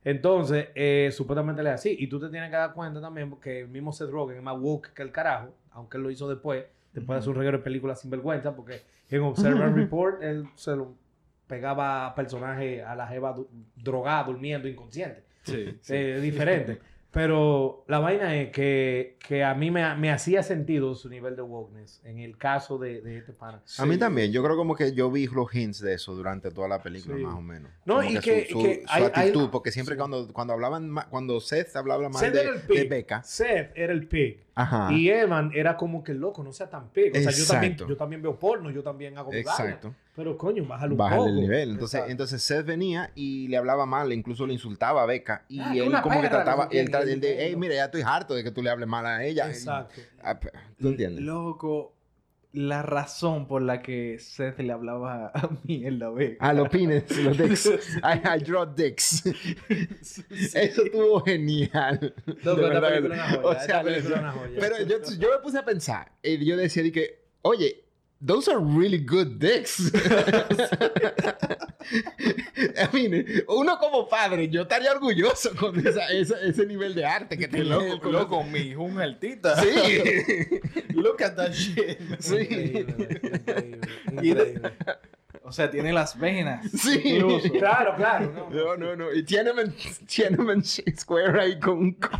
Entonces, 0.03 0.69
eh, 0.73 1.09
supuestamente 1.11 1.61
le 1.61 1.69
es 1.69 1.75
así. 1.75 1.95
Y 1.99 2.07
tú 2.07 2.19
te 2.19 2.29
tienes 2.29 2.49
que 2.49 2.55
dar 2.55 2.73
cuenta 2.73 2.99
también 2.99 3.35
que 3.39 3.59
el 3.59 3.67
mismo 3.67 3.93
Seth 3.93 4.09
Rogen 4.09 4.37
es 4.37 4.41
más 4.41 4.57
woke 4.59 4.93
que 4.95 5.03
el 5.03 5.11
carajo, 5.11 5.53
aunque 5.73 5.97
él 5.97 6.01
lo 6.01 6.09
hizo 6.09 6.27
después, 6.27 6.65
después 6.91 7.17
de 7.17 7.19
hacer 7.19 7.29
un 7.29 7.35
reguero 7.35 7.59
de 7.59 7.63
películas 7.63 8.01
sin 8.01 8.09
vergüenza, 8.09 8.55
porque 8.55 8.81
en 9.11 9.21
Observe 9.21 9.63
and 9.63 9.75
Report 9.77 10.23
él 10.23 10.47
se 10.55 10.75
lo 10.75 10.95
pegaba 11.45 12.07
a 12.07 12.15
personajes 12.15 12.83
a 12.83 12.95
la 12.95 13.05
jeva 13.05 13.35
drogada, 13.75 14.23
durmiendo, 14.23 14.67
inconsciente. 14.67 15.23
Sí, 15.43 15.77
sí. 15.81 15.93
Eh, 15.93 16.19
diferente. 16.19 16.79
Pero 17.17 17.83
la 17.87 17.97
vaina 17.97 18.35
es 18.35 18.51
que, 18.51 19.17
que 19.27 19.43
a 19.43 19.55
mí 19.55 19.71
me, 19.71 19.95
me 19.95 20.11
hacía 20.11 20.43
sentido 20.43 20.93
su 20.93 21.09
nivel 21.09 21.35
de 21.35 21.41
wokeness 21.41 21.99
en 22.05 22.19
el 22.19 22.37
caso 22.37 22.77
de, 22.77 23.01
de 23.01 23.17
este 23.17 23.33
pana. 23.33 23.61
A 23.79 23.85
mí 23.87 23.97
también. 23.97 24.31
Yo 24.31 24.43
creo 24.43 24.55
como 24.55 24.75
que 24.75 24.93
yo 24.93 25.09
vi 25.09 25.25
los 25.25 25.53
hints 25.53 25.81
de 25.81 25.95
eso 25.95 26.13
durante 26.13 26.51
toda 26.51 26.67
la 26.67 26.81
película, 26.83 27.15
Sí. 27.17 27.23
más 27.23 27.33
o 27.35 27.41
menos. 27.41 27.71
No, 27.85 27.95
Como 27.95 28.09
y 28.09 28.19
que- 28.19 28.47
su, 28.51 28.61
que 28.61 28.83
hay- 28.87 29.03
actitud, 29.05 29.49
porque 29.49 29.71
siempre 29.71 29.95
sí. 29.95 29.99
cuando, 29.99 30.31
cuando 30.31 30.53
hablaban, 30.53 30.93
cuando 31.09 31.39
Seth 31.39 31.75
hablaba 31.75 32.07
mal 32.07 32.19
Seth 32.21 32.33
de, 32.67 32.75
de. 32.75 32.83
Becca. 32.83 33.23
Seth 33.23 33.71
era 33.75 33.93
el 33.93 34.07
pig. 34.07 34.43
Ajá. 34.53 34.93
Y 34.93 35.09
Evan 35.09 35.51
era 35.55 35.75
como 35.75 36.03
que 36.03 36.13
loco, 36.13 36.43
no 36.43 36.53
sea 36.53 36.69
tan 36.69 36.89
pig. 36.89 37.11
O 37.15 37.19
sea, 37.19 37.31
yo 37.31 37.45
también, 37.47 37.71
Exacto. 37.73 37.89
yo 37.91 37.97
también 37.97 38.21
veo 38.21 38.37
porno, 38.37 38.69
yo 38.69 38.83
también 38.83 39.17
hago 39.17 39.31
vaina. 39.31 39.79
Pero 40.17 40.37
coño, 40.37 40.65
bájalo 40.65 40.93
un 40.93 40.97
Bájale 40.97 41.17
poco. 41.19 41.29
el 41.29 41.35
nivel. 41.39 41.69
Entonces, 41.69 41.93
Exacto. 41.99 42.11
entonces 42.11 42.41
Seth 42.41 42.65
venía 42.65 43.11
y 43.15 43.47
le 43.47 43.55
hablaba 43.57 43.85
mal, 43.85 44.11
incluso 44.11 44.45
le 44.47 44.53
insultaba 44.53 45.03
a 45.03 45.05
Becca. 45.05 45.45
Y 45.47 45.59
Ah, 45.59 45.71
él 45.75 45.93
como 46.03 46.19
que 46.21 46.27
trataba, 46.27 46.65
no 46.65 46.71
él, 46.71 46.89
y 46.91 47.11
él 47.11 47.19
de, 47.21 47.31
él- 47.33 47.37
hey, 47.39 47.55
mira, 47.55 47.75
ya 47.75 47.85
estoy 47.85 48.01
harto 48.03 48.33
de 48.33 48.43
que 48.43 48.51
tú 48.51 48.61
le 48.63 48.69
hables 48.71 48.89
mal 48.89 49.05
a 49.05 49.23
ella. 49.23 49.47
Exacto. 49.47 50.01
Ah, 50.21 50.37
¿Tú 50.79 50.87
entiendes? 50.89 51.23
Loco, 51.23 51.93
la 52.51 52.81
razón 52.81 53.47
por 53.47 53.61
la 53.61 53.83
que 53.83 54.17
Seth 54.17 54.57
le 54.59 54.71
hablaba 54.73 55.27
a 55.35 55.49
mí 55.65 55.85
en 55.85 55.99
la 55.99 56.09
vez. 56.09 56.37
Ah, 56.39 56.51
los 56.51 56.67
pines, 56.69 57.03
los 57.23 57.37
dicks. 57.37 57.67
I, 57.67 58.39
I 58.39 58.43
draw 58.43 58.65
dicks. 58.65 59.23
Eso 60.55 60.83
estuvo 60.83 61.21
genial. 61.23 62.15
Esta 62.25 62.55
película 62.55 62.95
es 62.95 63.03
una 63.03 63.29
joya, 63.29 63.41
O 63.43 63.51
esta 63.51 63.65
sea, 63.65 63.83
película 63.83 64.15
es 64.15 64.21
una 64.21 64.31
joya. 64.33 64.59
Pero 64.59 64.77
yo, 64.83 64.97
yo 65.19 65.29
me 65.29 65.37
puse 65.43 65.59
a 65.59 65.63
pensar. 65.65 66.11
Y 66.23 66.43
yo 66.43 66.57
decía 66.57 66.81
de 66.81 66.91
que, 66.91 67.21
oye, 67.43 67.83
those 68.19 68.47
are 68.49 68.59
really 68.59 68.97
good 68.99 69.39
dicks. 69.39 69.79
I 72.79 72.87
mean, 72.91 73.25
uno 73.47 73.77
como 73.77 74.07
padre, 74.09 74.49
yo 74.49 74.63
estaría 74.63 74.91
orgulloso 74.91 75.55
con 75.55 75.79
esa- 75.85 76.07
esa- 76.11 76.39
ese 76.41 76.65
nivel 76.65 76.93
de 76.95 77.05
arte 77.05 77.37
que 77.37 77.47
tiene. 77.47 77.65
loco, 77.65 77.99
con- 78.01 78.11
loco, 78.11 78.43
mi 78.43 78.59
hijo 78.59 78.83
un 78.83 78.99
altita. 78.99 79.55
Sí. 79.61 79.69
Look 80.93 81.21
at 81.23 81.35
that 81.35 81.51
shit. 81.53 81.97
Sí. 82.19 82.35
Increíble, 82.35 83.21
increíble. 84.11 84.61
O 85.43 85.51
sea, 85.51 85.69
tiene 85.71 85.93
las 85.93 86.17
venas. 86.19 86.69
Sí. 86.71 87.01
Incluso. 87.05 87.49
Claro, 87.53 87.95
claro. 87.95 88.33
No, 88.33 88.49
No, 88.49 88.75
no, 88.77 88.95
no. 88.95 89.13
Y 89.13 89.23
Tiananmen 89.23 89.73
Square 90.63 91.39
ahí 91.39 91.59
con 91.59 91.77
un 91.77 91.93
cock. 91.93 92.19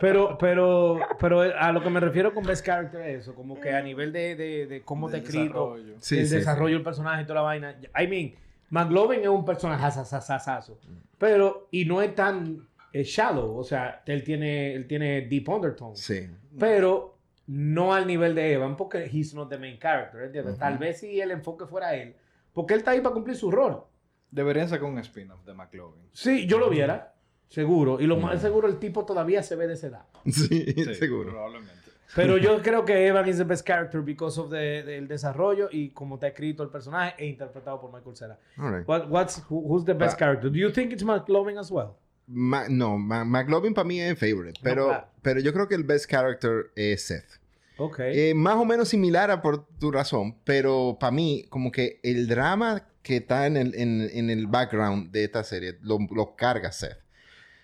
Pero, 0.00 0.36
pero, 0.38 0.98
pero 1.18 1.40
a 1.40 1.72
lo 1.72 1.82
que 1.82 1.90
me 1.90 2.00
refiero 2.00 2.32
con 2.34 2.44
best 2.44 2.64
character 2.64 3.00
es 3.02 3.22
eso, 3.22 3.34
como 3.34 3.58
que 3.60 3.72
a 3.72 3.82
nivel 3.82 4.12
de, 4.12 4.34
de, 4.36 4.66
de 4.66 4.82
cómo 4.82 5.08
te 5.08 5.18
escrito, 5.18 5.74
desarrollo. 5.76 5.94
Sí, 6.00 6.18
el 6.18 6.26
sí, 6.28 6.34
desarrollo 6.36 6.74
del 6.74 6.84
personaje 6.84 7.22
y 7.22 7.24
toda 7.24 7.36
la 7.36 7.42
vaina. 7.42 7.76
I 7.98 8.06
mean, 8.06 8.34
McLovin 8.70 9.20
es 9.20 9.28
un 9.28 9.44
personaje 9.44 9.84
asasasasazo, 9.84 10.78
pero 11.18 11.68
y 11.70 11.84
no 11.84 12.02
es 12.02 12.14
tan 12.14 12.68
eh, 12.92 13.02
shallow, 13.02 13.56
o 13.56 13.64
sea, 13.64 14.02
él 14.06 14.22
tiene, 14.24 14.74
él 14.74 14.86
tiene 14.86 15.22
deep 15.22 15.48
undertones, 15.48 16.00
Sí. 16.00 16.28
pero 16.58 17.16
no 17.46 17.94
al 17.94 18.06
nivel 18.06 18.34
de 18.34 18.52
Evan 18.52 18.76
porque 18.76 19.08
he's 19.10 19.34
not 19.34 19.48
the 19.48 19.58
main 19.58 19.78
character, 19.78 20.22
¿entiendes? 20.22 20.52
Ujú. 20.54 20.60
Tal 20.60 20.78
vez 20.78 21.00
si 21.00 21.20
el 21.20 21.30
enfoque 21.30 21.66
fuera 21.66 21.94
él, 21.94 22.14
porque 22.52 22.74
él 22.74 22.80
está 22.80 22.90
ahí 22.92 23.00
para 23.00 23.14
cumplir 23.14 23.36
su 23.36 23.50
rol. 23.50 23.82
Deberían 24.30 24.68
sacar 24.68 24.84
un 24.84 24.98
spin-off 24.98 25.42
de 25.46 25.54
McLovin. 25.54 26.02
Sí, 26.12 26.46
yo 26.46 26.58
lo 26.58 26.68
viera, 26.68 27.14
seguro, 27.48 28.00
y 28.00 28.06
lo 28.06 28.16
más 28.16 28.40
seguro 28.40 28.68
el 28.68 28.78
tipo 28.78 29.04
todavía 29.04 29.42
se 29.42 29.56
ve 29.56 29.66
de 29.66 29.74
esa 29.74 29.86
edad. 29.88 30.02
Sí, 30.24 30.72
seguro. 30.94 31.30
Probablemente. 31.30 31.72
Pero 32.14 32.38
yo 32.38 32.62
creo 32.62 32.84
que 32.84 33.06
Evan 33.06 33.28
is 33.28 33.36
the 33.38 33.44
best 33.44 33.66
character 33.66 34.00
because 34.00 34.40
of 34.40 34.50
the, 34.50 34.82
del 34.82 35.06
desarrollo 35.08 35.68
y 35.70 35.90
cómo 35.90 36.14
está 36.16 36.28
escrito 36.28 36.62
el 36.62 36.70
personaje 36.70 37.14
e 37.18 37.26
interpretado 37.26 37.80
por 37.80 37.92
Michael 37.92 38.16
Cera. 38.16 38.38
All 38.56 38.74
right. 38.78 38.88
What, 38.88 39.08
what's, 39.10 39.42
who- 39.50 39.60
who's 39.66 39.84
the 39.84 39.92
best 39.94 40.12
Pa- 40.18 40.24
character? 40.26 40.50
Do 40.50 40.56
you 40.58 40.70
think 40.70 40.92
it's 40.92 41.04
McLovin 41.04 41.58
as 41.58 41.70
well? 41.70 41.96
Ma- 42.26 42.68
no, 42.68 42.98
Ma- 42.98 43.24
McLovin 43.24 43.72
para 43.74 43.86
mí 43.88 44.00
es 44.00 44.18
favorite, 44.18 44.58
pero, 44.62 44.86
claro. 44.88 45.06
pero 45.22 45.40
yo 45.40 45.52
creo 45.52 45.66
que 45.68 45.74
el 45.74 45.84
best 45.84 46.10
character 46.10 46.70
es 46.76 47.06
Seth. 47.06 47.40
Ok. 47.78 48.00
Eh, 48.00 48.34
más 48.34 48.56
o 48.56 48.64
menos 48.64 48.88
similar 48.88 49.30
a 49.30 49.40
por 49.40 49.66
tu 49.78 49.90
razón, 49.90 50.36
pero 50.44 50.96
para 50.98 51.10
mí 51.12 51.44
como 51.48 51.70
que 51.70 52.00
el 52.02 52.26
drama 52.26 52.86
que 53.02 53.16
está 53.18 53.46
en 53.46 53.56
el, 53.56 53.74
en, 53.74 54.02
en 54.12 54.28
el 54.30 54.46
background 54.46 55.10
de 55.10 55.24
esta 55.24 55.42
serie 55.44 55.78
lo, 55.82 55.98
lo 56.14 56.34
carga 56.36 56.72
Seth. 56.72 56.98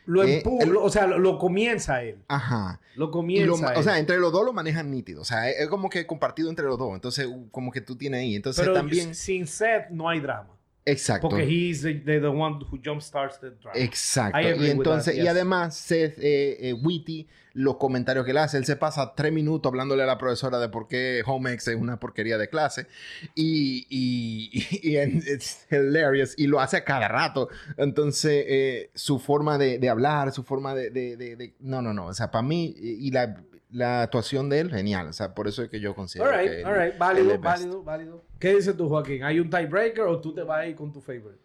Lo 0.06 0.22
eh, 0.22 0.42
empu- 0.42 0.62
el- 0.62 0.68
lo- 0.70 0.82
o 0.84 0.90
sea, 0.90 1.06
lo, 1.06 1.18
lo 1.18 1.38
comienza 1.38 2.02
él. 2.02 2.18
Ajá. 2.28 2.80
Lo 2.96 3.10
comienza 3.10 3.46
lo 3.46 3.56
ma- 3.56 3.72
él. 3.72 3.78
o 3.78 3.82
sea, 3.82 3.98
entre 3.98 4.18
los 4.18 4.32
dos 4.32 4.44
lo 4.44 4.52
manejan 4.52 4.90
nítido. 4.90 5.22
O 5.22 5.24
sea, 5.24 5.48
es, 5.50 5.60
es 5.60 5.68
como 5.68 5.88
que 5.90 6.06
compartido 6.06 6.50
entre 6.50 6.64
los 6.66 6.78
dos. 6.78 6.94
Entonces, 6.94 7.28
como 7.50 7.70
que 7.72 7.80
tú 7.80 7.96
tienes 7.96 8.20
ahí. 8.20 8.36
Entonces, 8.36 8.62
Pero 8.62 8.74
también... 8.74 9.14
sin 9.14 9.46
Seth 9.46 9.88
no 9.90 10.08
hay 10.08 10.20
drama. 10.20 10.50
Exacto. 10.86 11.28
Porque 11.30 11.44
he's 11.44 11.82
the, 11.82 11.94
the, 11.94 12.20
the 12.20 12.28
one 12.28 12.58
who 12.70 12.78
jumpstarts 12.78 13.40
the 13.40 13.50
drama. 13.50 13.78
Exacto. 13.78 14.38
Y 14.38 14.70
entonces, 14.70 15.16
that, 15.16 15.22
y 15.24 15.26
además, 15.28 15.76
Seth 15.76 16.18
eh, 16.18 16.68
eh, 16.68 16.72
Witty, 16.74 17.26
los 17.54 17.76
comentarios 17.76 18.24
que 18.24 18.32
él 18.32 18.38
hace, 18.38 18.58
él 18.58 18.64
se 18.66 18.76
pasa 18.76 19.14
tres 19.14 19.32
minutos 19.32 19.70
hablándole 19.70 20.02
a 20.02 20.06
la 20.06 20.18
profesora 20.18 20.58
de 20.58 20.68
por 20.68 20.86
qué 20.88 21.22
Home 21.24 21.52
Ex 21.52 21.68
es 21.68 21.76
una 21.76 21.98
porquería 22.00 22.36
de 22.36 22.48
clase. 22.48 22.86
Y, 23.34 23.86
y, 23.88 24.66
y 24.82 24.96
en- 24.96 25.18
it's 25.18 25.66
hilarious. 25.70 26.34
Y 26.36 26.48
lo 26.48 26.60
hace 26.60 26.76
a 26.78 26.84
cada 26.84 27.08
rato. 27.08 27.48
Entonces, 27.78 28.44
eh, 28.46 28.90
su 28.94 29.18
forma 29.18 29.56
de, 29.56 29.78
de 29.78 29.88
hablar, 29.88 30.32
su 30.32 30.42
forma 30.42 30.74
de, 30.74 30.90
de- 30.90 31.16
de- 31.16 31.36
de- 31.36 31.54
No, 31.60 31.80
no, 31.80 31.94
no. 31.94 32.06
O 32.06 32.14
sea, 32.14 32.30
para 32.30 32.42
mí, 32.42 32.74
y 32.76 33.10
la, 33.10 33.36
la 33.74 34.02
actuación 34.02 34.48
de 34.48 34.60
él, 34.60 34.70
genial. 34.70 35.08
O 35.08 35.12
sea, 35.12 35.34
por 35.34 35.48
eso 35.48 35.62
es 35.62 35.68
que 35.68 35.80
yo 35.80 35.94
considero 35.94 36.30
All 36.30 36.36
right, 36.38 36.50
que 36.50 36.60
él- 36.60 36.66
all 36.66 36.74
right. 36.74 36.92
él 36.92 36.98
Válido, 36.98 37.38
válido, 37.38 37.82
válido. 37.82 38.24
¿Qué 38.38 38.54
dices 38.54 38.76
tú, 38.76 38.88
Joaquín? 38.88 39.24
¿Hay 39.24 39.40
un 39.40 39.50
tiebreaker 39.50 40.04
o 40.04 40.20
tú 40.20 40.32
te 40.32 40.42
vas 40.42 40.60
a 40.60 40.66
ir 40.66 40.76
con 40.76 40.92
tu 40.92 41.00
favorite? 41.00 41.40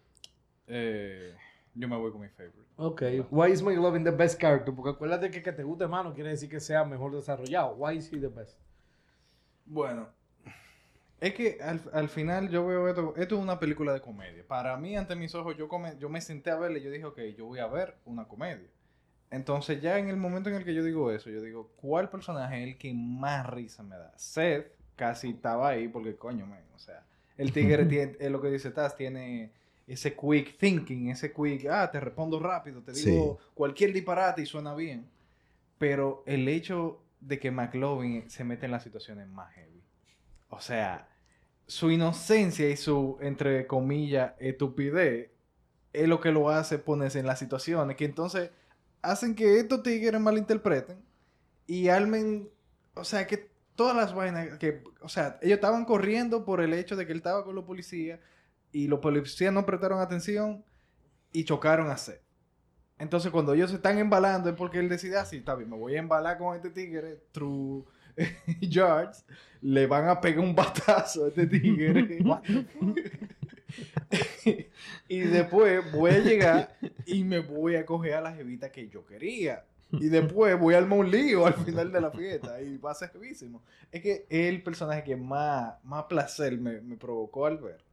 Eh, 0.67 1.35
yo 1.73 1.87
me 1.87 1.97
voy 1.97 2.11
con 2.11 2.21
mi 2.21 2.29
favorite. 2.29 2.59
Ok. 2.77 3.01
Why 3.31 3.51
is 3.51 3.61
McLovin 3.63 4.03
the 4.03 4.11
best 4.11 4.39
character? 4.39 4.73
Porque 4.73 4.91
acuérdate 4.91 5.31
que 5.31 5.41
que 5.41 5.51
te 5.51 5.63
guste 5.63 5.87
más 5.87 6.05
no 6.05 6.13
quiere 6.13 6.29
decir 6.29 6.49
que 6.49 6.59
sea 6.59 6.85
mejor 6.85 7.13
desarrollado. 7.15 7.73
Why 7.75 7.97
is 7.97 8.13
he 8.13 8.17
the 8.19 8.27
best? 8.27 8.57
Bueno, 9.65 10.09
Es 11.21 11.33
que 11.33 11.57
al, 11.61 11.81
al 11.91 12.07
final 12.09 12.49
yo 12.49 12.65
veo 12.65 12.87
esto, 12.87 13.13
esto 13.17 13.35
es 13.35 13.41
una 13.41 13.59
película 13.59 13.91
de 13.93 14.01
comedia. 14.01 14.43
Para 14.47 14.77
mí, 14.77 14.95
ante 14.95 15.15
mis 15.15 15.35
ojos, 15.35 15.57
yo, 15.57 15.67
come- 15.67 15.97
yo 15.99 16.07
me 16.09 16.21
senté 16.21 16.49
a 16.49 16.55
verla 16.57 16.77
y 16.77 16.83
yo 16.83 16.91
dije, 16.91 17.05
ok, 17.05 17.19
yo 17.37 17.45
voy 17.45 17.59
a 17.59 17.67
ver 17.67 17.95
una 18.05 18.25
comedia. 18.25 18.69
Entonces 19.31 19.81
ya 19.81 19.99
en 19.99 20.09
el 20.09 20.17
momento 20.17 20.49
en 20.49 20.55
el 20.55 20.65
que 20.65 20.73
yo 20.73 20.83
digo 20.83 21.11
eso, 21.11 21.29
yo 21.29 21.41
digo, 21.41 21.71
¿cuál 21.75 22.09
personaje 22.09 22.63
es 22.63 22.69
el 22.69 22.77
que 22.77 22.93
más 22.93 23.47
risa 23.47 23.83
me 23.83 23.95
da? 23.95 24.11
Seth 24.17 24.71
casi 24.95 25.29
estaba 25.29 25.69
ahí 25.69 25.87
porque, 25.87 26.15
coño, 26.15 26.45
man, 26.45 26.63
o 26.75 26.79
sea, 26.79 27.05
el 27.37 27.53
tigre 27.53 27.85
tiene, 27.87 28.17
es 28.19 28.31
lo 28.31 28.41
que 28.41 28.49
dice 28.49 28.71
Taz, 28.71 28.95
tiene 28.95 29.51
ese 29.87 30.15
quick 30.15 30.57
thinking, 30.57 31.09
ese 31.09 31.31
quick, 31.31 31.67
ah, 31.69 31.89
te 31.91 31.99
respondo 31.99 32.39
rápido, 32.39 32.81
te 32.81 32.91
digo 32.91 33.39
cualquier 33.53 33.93
disparate 33.93 34.41
y 34.41 34.45
suena 34.45 34.73
bien. 34.75 35.07
Pero 35.77 36.23
el 36.25 36.47
hecho 36.47 37.01
de 37.19 37.39
que 37.39 37.51
McLovin 37.51 38.29
se 38.29 38.43
mete 38.43 38.65
en 38.65 38.71
las 38.71 38.83
situaciones 38.83 39.27
más 39.27 39.51
heavy. 39.53 39.81
O 40.49 40.59
sea, 40.59 41.07
su 41.67 41.91
inocencia 41.91 42.69
y 42.69 42.77
su, 42.77 43.17
entre 43.21 43.67
comillas, 43.67 44.33
estupidez 44.39 45.29
es 45.93 46.07
lo 46.07 46.19
que 46.19 46.31
lo 46.31 46.49
hace 46.49 46.77
ponerse 46.77 47.19
en 47.19 47.25
las 47.25 47.39
situaciones 47.39 47.95
que 47.95 48.05
entonces 48.05 48.51
hacen 49.01 49.35
que 49.35 49.59
estos 49.59 49.83
tigres 49.83 50.19
malinterpreten 50.19 50.97
y 51.67 51.89
armen, 51.89 52.49
o 52.95 53.03
sea, 53.03 53.27
que 53.27 53.49
todas 53.75 53.95
las 53.95 54.13
vainas 54.13 54.57
que, 54.57 54.83
o 55.01 55.09
sea, 55.09 55.39
ellos 55.41 55.55
estaban 55.55 55.85
corriendo 55.85 56.43
por 56.43 56.61
el 56.61 56.73
hecho 56.73 56.95
de 56.95 57.05
que 57.05 57.11
él 57.11 57.19
estaba 57.19 57.45
con 57.45 57.55
los 57.55 57.65
policías 57.65 58.19
y 58.71 58.87
los 58.87 58.99
policías 58.99 59.53
no 59.53 59.65
prestaron 59.65 59.99
atención 59.99 60.63
y 61.31 61.43
chocaron 61.45 61.89
a 61.89 61.97
Seth. 61.97 62.21
Entonces, 62.97 63.31
cuando 63.31 63.53
ellos 63.53 63.69
se 63.69 63.77
están 63.77 63.97
embalando 63.97 64.49
es 64.49 64.55
porque 64.55 64.79
él 64.79 64.89
decide 64.89 65.17
así, 65.17 65.37
está 65.37 65.55
bien, 65.55 65.69
me 65.69 65.77
voy 65.77 65.95
a 65.95 65.99
embalar 65.99 66.37
con 66.37 66.55
este 66.55 66.69
tigre, 66.69 67.23
True 67.31 67.85
Yards, 68.59 69.25
le 69.61 69.87
van 69.87 70.09
a 70.09 70.19
pegar 70.19 70.43
un 70.43 70.53
batazo 70.53 71.25
a 71.25 71.27
este 71.29 71.47
tigre. 71.47 72.19
y 75.07 75.19
después 75.19 75.91
voy 75.91 76.11
a 76.11 76.19
llegar 76.19 76.77
y 77.05 77.23
me 77.23 77.39
voy 77.39 77.75
a 77.75 77.85
coger 77.85 78.15
a 78.15 78.21
la 78.21 78.33
jevita 78.33 78.71
que 78.71 78.87
yo 78.89 79.05
quería. 79.05 79.65
Y 79.91 80.09
después 80.09 80.57
voy 80.59 80.75
a 80.75 80.77
armar 80.77 80.99
un 80.99 81.09
lío 81.09 81.47
al 81.47 81.55
final 81.55 81.91
de 81.91 81.99
la 82.01 82.11
fiesta 82.11 82.61
y 82.61 82.77
va 82.77 82.91
a 82.91 82.95
ser 82.95 83.09
jevísimo. 83.09 83.63
Es 83.91 84.01
que 84.03 84.27
es 84.29 84.47
el 84.47 84.61
personaje 84.61 85.03
que 85.03 85.15
más, 85.15 85.73
más 85.83 86.03
placer 86.03 86.57
me, 86.59 86.79
me 86.81 86.95
provocó 86.95 87.47
al 87.47 87.57
ver 87.57 87.83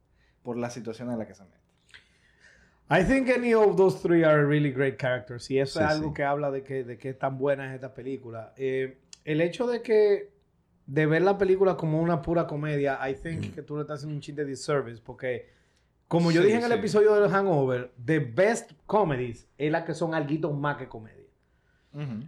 por 0.42 0.58
la 0.58 0.68
situación 0.68 1.10
en 1.10 1.18
la 1.18 1.26
que 1.26 1.34
se 1.34 1.42
mete. 1.44 1.56
I 2.88 3.02
think 3.02 3.30
any 3.30 3.54
of 3.54 3.76
those 3.76 3.98
three 4.00 4.22
are 4.24 4.44
really 4.46 4.70
great 4.70 4.98
characters. 4.98 5.50
Y 5.50 5.58
eso 5.58 5.78
Sí, 5.80 5.84
es 5.84 5.90
algo 5.90 6.08
sí. 6.08 6.14
que 6.14 6.22
habla 6.22 6.50
de 6.50 6.62
que, 6.62 6.84
de 6.84 6.98
que 6.98 7.14
tan 7.14 7.38
buena 7.38 7.68
es 7.70 7.74
esta 7.74 7.94
película. 7.94 8.52
Eh, 8.56 8.98
el 9.24 9.40
hecho 9.40 9.66
de 9.66 9.82
que 9.82 10.30
de 10.86 11.06
ver 11.06 11.22
la 11.22 11.36
película 11.36 11.76
como 11.76 12.00
una 12.00 12.22
pura 12.22 12.46
comedia, 12.46 12.98
I 13.08 13.14
think 13.14 13.54
que 13.54 13.62
tú 13.62 13.74
le 13.76 13.82
estás 13.82 13.96
haciendo 14.00 14.14
un 14.14 14.20
chin 14.20 14.36
de 14.36 14.44
disservice 14.44 15.02
porque 15.04 15.48
como 16.08 16.30
yo 16.30 16.40
Sí, 16.40 16.46
dije 16.48 16.58
en 16.58 16.64
el 16.64 16.72
sí. 16.72 16.78
episodio 16.78 17.14
del 17.14 17.30
Hangover, 17.30 17.92
the 18.04 18.18
best 18.20 18.72
comedies 18.86 19.48
es 19.58 19.70
la 19.72 19.84
que 19.84 19.94
son 19.94 20.14
algo 20.14 20.52
más 20.52 20.76
que 20.76 20.88
comedia. 20.88 21.24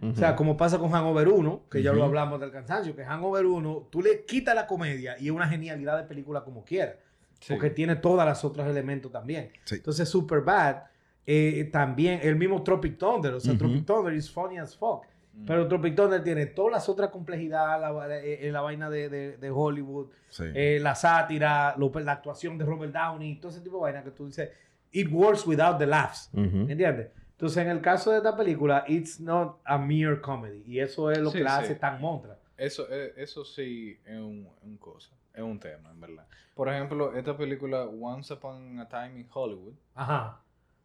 O 0.01 0.15
sea, 0.15 0.35
como 0.35 0.57
pasa 0.57 0.79
con 0.79 0.89
Hangover 0.89 1.27
1, 1.27 1.65
que 1.69 1.83
ya 1.83 1.93
lo 1.93 2.03
hablamos 2.03 2.39
del 2.39 2.51
cansancio, 2.51 2.95
que 2.95 3.05
Hangover 3.05 3.45
1, 3.45 3.87
tú 3.91 4.01
le 4.01 4.25
quitas 4.25 4.55
la 4.55 4.65
comedia 4.65 5.15
y 5.19 5.25
es 5.27 5.31
una 5.31 5.47
genialidad 5.47 5.95
de 5.97 6.05
película 6.05 6.43
como 6.43 6.65
quiera. 6.65 6.97
Sí. 7.39 7.53
Porque 7.53 7.69
tiene 7.69 7.95
todos 7.95 8.25
los 8.25 8.43
otros 8.43 8.67
elementos 8.67 9.11
también. 9.11 9.51
Sí. 9.65 9.75
Entonces, 9.75 10.09
Superbad, 10.09 10.85
eh, 11.25 11.69
también, 11.71 12.19
el 12.23 12.35
mismo 12.35 12.63
Tropic 12.63 12.97
Thunder, 12.97 13.33
o 13.35 13.39
sea. 13.39 13.55
Tropic 13.57 13.85
Thunder 13.85 14.11
is 14.13 14.29
funny 14.29 14.57
as 14.57 14.75
fuck. 14.75 15.03
Mm. 15.33 15.45
Pero 15.45 15.67
Tropic 15.67 15.95
Thunder 15.95 16.23
tiene 16.23 16.45
todas 16.47 16.71
las 16.73 16.89
otras 16.89 17.09
complejidades, 17.11 17.81
la, 17.81 17.91
va- 17.91 18.13
eh, 18.17 18.47
eh, 18.47 18.51
la 18.51 18.61
vaina 18.61 18.89
de, 18.89 19.09
de- 19.09 19.37
de 19.37 19.49
Hollywood, 19.51 20.07
Sí. 20.29 20.43
eh, 20.53 20.79
la 20.81 20.95
sátira, 20.95 21.75
lo- 21.77 21.91
la 21.99 22.11
actuación 22.13 22.57
de 22.57 22.65
Robert 22.65 22.93
Downey, 22.93 23.35
todo 23.39 23.51
ese 23.51 23.61
tipo 23.61 23.77
de 23.77 23.81
vaina 23.83 24.03
que 24.03 24.11
tú 24.11 24.25
dices, 24.25 24.49
it 24.91 25.07
works 25.11 25.45
without 25.45 25.77
the 25.77 25.85
laughs. 25.87 26.29
Ujú. 26.33 26.65
¿Entiendes? 26.69 27.09
Entonces, 27.31 27.63
en 27.63 27.69
el 27.69 27.79
caso 27.81 28.11
de 28.11 28.17
esta 28.17 28.35
película, 28.35 28.83
it's 28.87 29.19
not 29.21 29.59
a 29.63 29.77
mere 29.77 30.19
comedy. 30.19 30.61
Y 30.65 30.79
eso 30.79 31.09
es 31.09 31.19
lo 31.19 31.31
Sí, 31.31 31.37
que 31.37 31.43
la 31.45 31.57
sí. 31.59 31.63
hace 31.65 31.75
tan 31.75 32.01
montra. 32.01 32.37
Eso, 32.57 32.85
eh, 32.91 33.13
eso 33.15 33.45
sí 33.45 33.97
es 34.05 34.17
un, 34.19 34.45
un 34.63 34.77
cosa, 34.77 35.11
es 35.33 35.41
un 35.41 35.57
tema, 35.57 35.89
en 35.91 36.01
verdad. 36.01 36.25
Por 36.53 36.67
ejemplo, 36.67 37.15
esta 37.15 37.37
película 37.37 37.83
Once 37.85 38.33
Upon 38.33 38.79
a 38.81 38.89
Time 38.89 39.21
in 39.21 39.27
Hollywood, 39.31 39.73
Ajá. 39.95 40.41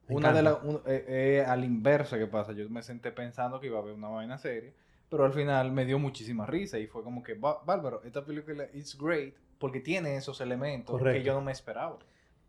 Me 0.09 0.17
una 0.17 0.33
de 0.33 0.43
las, 0.43 0.63
un- 0.63 0.81
eh, 0.87 1.05
eh, 1.09 1.45
al 1.47 1.65
inverso 1.65 2.17
que 2.19 2.27
pasa, 2.27 2.53
yo 2.53 2.69
me 2.69 2.83
senté 2.83 3.11
pensando 3.13 3.59
que 3.61 3.69
iba 3.69 3.79
a 3.79 3.83
haber 3.83 3.95
una 3.95 4.09
vaina 4.09 4.37
seria, 4.39 4.73
pero 5.09 5.25
al 5.25 5.33
final 5.33 5.73
me 5.73 5.85
dio 5.85 5.99
muchísima 5.99 6.47
risa 6.47 6.79
y 6.79 6.87
fue 6.87 7.03
como 7.03 7.23
que, 7.23 7.39
"Bá- 7.41 7.65
bárbaro, 7.65 8.03
esta 8.05 8.25
película 8.25 8.65
is 8.75 8.99
great 8.99 9.35
porque 9.59 9.81
tiene 9.81 10.17
esos 10.17 10.41
elementos 10.41 10.91
Correcto. 10.99 11.19
que 11.21 11.25
yo 11.25 11.35
no 11.35 11.41
me 11.41 11.53
esperaba. 11.53 11.99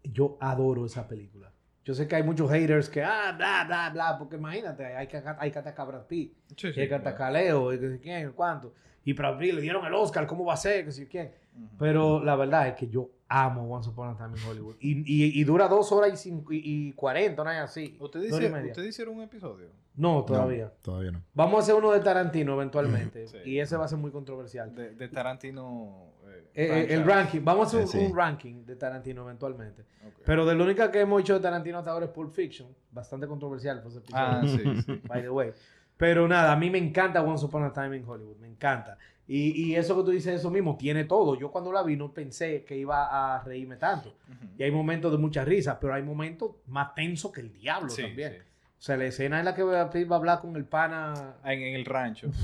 Yo 0.04 0.38
adoro 0.42 0.86
esa 0.86 1.08
película. 1.08 1.52
Yo 1.86 1.94
sé 1.94 2.08
que 2.08 2.16
hay 2.16 2.24
muchos 2.24 2.50
haters 2.52 2.90
que, 2.90 3.04
ah, 3.04 3.32
bla, 3.38 3.64
bla, 3.66 3.90
bla, 3.92 4.18
porque 4.18 4.38
imagínate, 4.38 4.86
hay 4.86 5.08
que, 5.08 5.22
hay 5.38 5.52
que 5.52 5.60
atacar 5.60 5.86
a 5.86 5.90
Brad 5.92 6.06
Pitt, 6.08 6.34
Sí, 6.58 6.70
y 6.76 6.80
hay 6.80 6.88
que 6.88 6.96
atacar 6.96 7.28
a 7.28 7.32
Leo, 7.32 7.72
y 7.74 7.80
que 7.80 7.90
sé 7.90 8.00
quién, 8.00 8.32
cuánto. 8.34 8.74
Y 9.04 9.14
Brad 9.14 9.38
Pitt 9.38 9.54
le 9.54 9.62
dieron 9.62 9.86
el 9.86 9.94
Oscar, 9.94 10.26
¿cómo 10.26 10.44
va 10.46 10.56
a 10.56 10.58
ser? 10.58 10.84
Que 10.86 10.92
sé 10.92 11.08
quién. 11.08 11.32
Pero 11.78 12.24
la 12.24 12.36
verdad 12.36 12.68
es 12.70 12.74
que 12.74 12.88
yo 12.88 13.10
amo 13.28 13.64
Once 13.74 13.90
Upon 13.90 14.10
a 14.10 14.16
Time 14.18 14.38
in 14.38 14.44
Hollywood. 14.48 14.76
Y, 14.80 15.00
y, 15.00 15.40
y 15.40 15.44
dura 15.44 15.68
dos 15.68 15.92
horas 15.92 16.14
y, 16.14 16.18
cinco, 16.18 16.54
y, 16.54 16.62
y 16.64 16.94
40, 16.94 17.44
no 17.44 17.52
es 17.52 17.60
así. 17.60 17.98
¿Ustedes 18.00 18.32
hicieron, 18.32 18.52
media. 18.54 18.72
¿Ustedes 18.72 18.90
hicieron 18.90 19.16
un 19.16 19.24
episodio? 19.24 19.68
No, 19.96 20.24
todavía. 20.26 20.66
No, 20.66 20.72
todavía 20.82 21.12
no. 21.12 21.22
Vamos 21.34 21.56
a 21.56 21.60
hacer 21.64 21.76
uno 21.76 21.92
de 21.92 22.02
Tarantino 22.02 22.54
eventualmente. 22.54 23.28
Sí. 23.28 23.38
Y 23.46 23.60
ese 23.60 23.78
va 23.78 23.86
a 23.86 23.88
ser 23.88 23.98
muy 23.98 24.12
controversial. 24.12 24.76
De, 24.76 24.92
de 24.92 25.08
Tarantino. 25.08 26.12
eh, 26.28 26.50
Eh, 26.54 26.88
eh, 26.90 26.94
el 26.94 27.06
ranking, 27.06 27.42
vamos 27.44 27.74
a 27.74 27.78
hacer 27.78 27.88
Sí, 27.88 27.98
un, 28.00 28.04
sí. 28.06 28.12
un 28.12 28.18
ranking 28.18 28.66
de 28.66 28.76
Tarantino 28.76 29.24
eventualmente. 29.24 29.86
Pero 30.26 30.46
de 30.46 30.54
lo 30.56 30.64
única 30.66 30.92
que 30.92 31.00
hemos 31.02 31.22
hecho 31.22 31.34
de 31.36 31.40
Tarantino 31.40 31.78
hasta 31.80 31.92
ahora 31.92 32.06
es 32.06 32.12
Pulp 32.12 32.32
Fiction. 32.34 32.68
Bastante 32.92 33.26
controversial 33.28 33.82
fue 33.82 33.90
ese 33.92 34.00
episodio. 34.00 34.24
Ah, 34.24 34.42
sí, 34.46 34.82
sí. 34.86 35.02
by 35.08 35.22
the 35.22 35.30
way. 35.30 35.52
Pero 35.98 36.28
nada, 36.28 36.52
a 36.52 36.56
mí 36.58 36.70
me 36.70 36.78
encanta 36.78 37.22
Once 37.22 37.46
Upon 37.46 37.64
a 37.64 37.72
Time 37.72 37.96
in 37.96 38.04
Hollywood, 38.06 38.36
me 38.38 38.50
encanta. 38.50 38.98
Y, 39.28 39.64
y 39.72 39.76
eso 39.76 39.96
que 39.98 40.04
tú 40.04 40.12
dices, 40.12 40.36
eso 40.40 40.52
mismo, 40.52 40.78
tiene 40.78 41.04
todo. 41.06 41.36
Yo 41.36 41.52
cuando 41.52 41.72
la 41.72 41.82
vi 41.84 41.96
no 41.96 42.12
pensé 42.12 42.64
que 42.64 42.78
iba 42.78 43.36
a 43.36 43.44
reírme 43.44 43.76
tanto. 43.78 44.10
Ujú. 44.10 44.48
Y 44.60 44.64
hay 44.64 44.72
momentos 44.72 45.12
de 45.12 45.18
mucha 45.18 45.44
risa, 45.44 45.80
pero 45.80 45.94
hay 45.96 46.04
momentos 46.04 46.52
más 46.68 46.94
tensos 46.94 47.32
que 47.32 47.42
el 47.42 47.52
diablo 47.54 47.90
Sí, 47.90 48.04
también. 48.04 48.34
sí. 48.34 48.38
O 48.78 48.82
sea, 48.86 48.98
la 48.98 49.06
escena 49.06 49.40
en 49.40 49.46
la 49.46 49.56
que 49.56 49.64
va 49.64 49.82
a 49.82 50.16
hablar 50.16 50.42
con 50.42 50.56
el 50.56 50.66
pana 50.66 51.38
En, 51.44 51.62
en 51.62 51.76
el 51.76 51.86
rancho. 51.86 52.30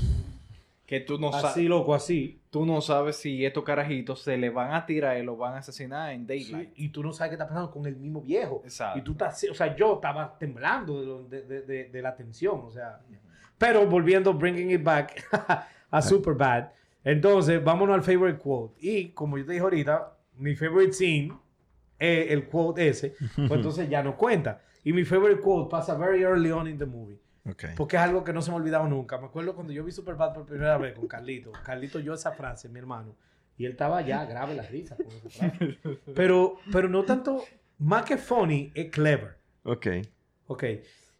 Que 0.84 1.00
tú 1.00 1.18
no, 1.18 1.28
así, 1.30 1.40
sabes, 1.40 1.64
loco, 1.68 1.94
así. 1.94 2.38
tú 2.50 2.66
no 2.66 2.82
sabes 2.82 3.16
si 3.16 3.46
estos 3.46 3.64
carajitos 3.64 4.20
se 4.20 4.36
le 4.36 4.50
van 4.50 4.74
a 4.74 4.84
tirar 4.84 5.16
y 5.16 5.22
lo 5.22 5.38
van 5.38 5.54
a 5.54 5.58
asesinar 5.58 6.12
en 6.12 6.22
Sí, 6.22 6.26
Daylight. 6.26 6.70
y 6.76 6.88
tú 6.90 7.02
no 7.02 7.14
sabes 7.14 7.30
qué 7.30 7.34
está 7.36 7.46
pasando 7.48 7.70
con 7.70 7.86
el 7.86 7.96
mismo 7.96 8.20
viejo. 8.20 8.60
Exacto. 8.64 8.98
Y 8.98 9.02
tú 9.02 9.12
estás, 9.12 9.42
o 9.50 9.54
sea, 9.54 9.74
yo 9.74 9.94
estaba 9.94 10.36
temblando 10.38 11.00
de, 11.00 11.06
lo- 11.06 11.22
de, 11.22 11.42
de- 11.42 11.62
de- 11.62 11.84
de 11.88 12.02
la 12.02 12.14
tensión, 12.14 12.60
o 12.64 12.70
sea. 12.70 13.00
Pero 13.56 13.86
volviendo, 13.86 14.34
bringing 14.34 14.70
it 14.72 14.82
back 14.82 15.24
a 15.92 16.02
Superbad. 16.02 16.70
Entonces, 17.04 17.62
vámonos 17.62 17.94
al 17.94 18.02
favorite 18.02 18.38
quote. 18.38 18.74
Y 18.80 19.10
como 19.10 19.38
yo 19.38 19.46
te 19.46 19.52
dije 19.52 19.62
ahorita, 19.62 20.16
mi 20.38 20.56
favorite 20.56 20.92
scene 20.92 21.32
es 21.98 22.30
el 22.32 22.46
quote 22.46 22.88
ese, 22.88 23.14
pues 23.36 23.50
entonces 23.52 23.88
ya 23.88 24.02
no 24.02 24.16
cuenta. 24.16 24.62
Y 24.82 24.92
mi 24.92 25.04
favorite 25.04 25.40
quote 25.40 25.70
pasa 25.70 25.94
very 25.94 26.22
early 26.22 26.50
on 26.50 26.66
in 26.66 26.78
the 26.78 26.86
movie. 26.86 27.20
Ok. 27.48 27.64
Porque 27.76 27.96
es 27.96 28.02
algo 28.02 28.24
que 28.24 28.32
no 28.32 28.40
se 28.40 28.50
me 28.50 28.56
ha 28.56 28.60
olvidado 28.60 28.88
nunca. 28.88 29.18
Me 29.18 29.26
acuerdo 29.26 29.54
cuando 29.54 29.72
yo 29.72 29.84
vi 29.84 29.92
Superbad 29.92 30.32
por 30.32 30.46
primera 30.46 30.78
vez 30.78 30.94
con 30.94 31.06
Carlito. 31.06 31.52
Carlito 31.64 31.98
oyó 31.98 32.14
esa 32.14 32.32
frase, 32.32 32.68
mi 32.68 32.78
hermano. 32.78 33.14
Y 33.58 33.66
él 33.66 33.72
estaba 33.72 34.00
ya 34.00 34.24
grave 34.24 34.54
la 34.54 34.62
risa 34.62 34.96
con 34.96 35.06
esa 35.08 35.28
frase. 35.28 35.78
Pero, 36.14 36.56
pero 36.72 36.88
no 36.88 37.04
tanto, 37.04 37.44
más 37.78 38.04
que 38.04 38.16
funny, 38.16 38.72
es 38.74 38.90
clever. 38.90 39.36
Ok. 39.64 39.86
Ok. 40.46 40.64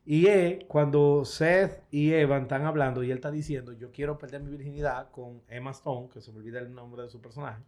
Y 0.04 0.26
es 0.26 0.64
cuando 0.66 1.24
Seth 1.24 1.84
y 1.90 2.12
Evan 2.12 2.42
están 2.42 2.66
hablando 2.66 3.04
y 3.04 3.10
él 3.10 3.18
está 3.18 3.30
diciendo, 3.30 3.72
yo 3.72 3.92
quiero 3.92 4.18
perder 4.18 4.42
mi 4.42 4.50
virginidad 4.50 5.10
con 5.10 5.42
Emma 5.48 5.70
Stone, 5.70 6.08
que 6.12 6.20
se 6.20 6.32
me 6.32 6.38
olvida 6.38 6.58
el 6.58 6.74
nombre 6.74 7.02
de 7.02 7.08
su 7.08 7.20
personaje. 7.20 7.62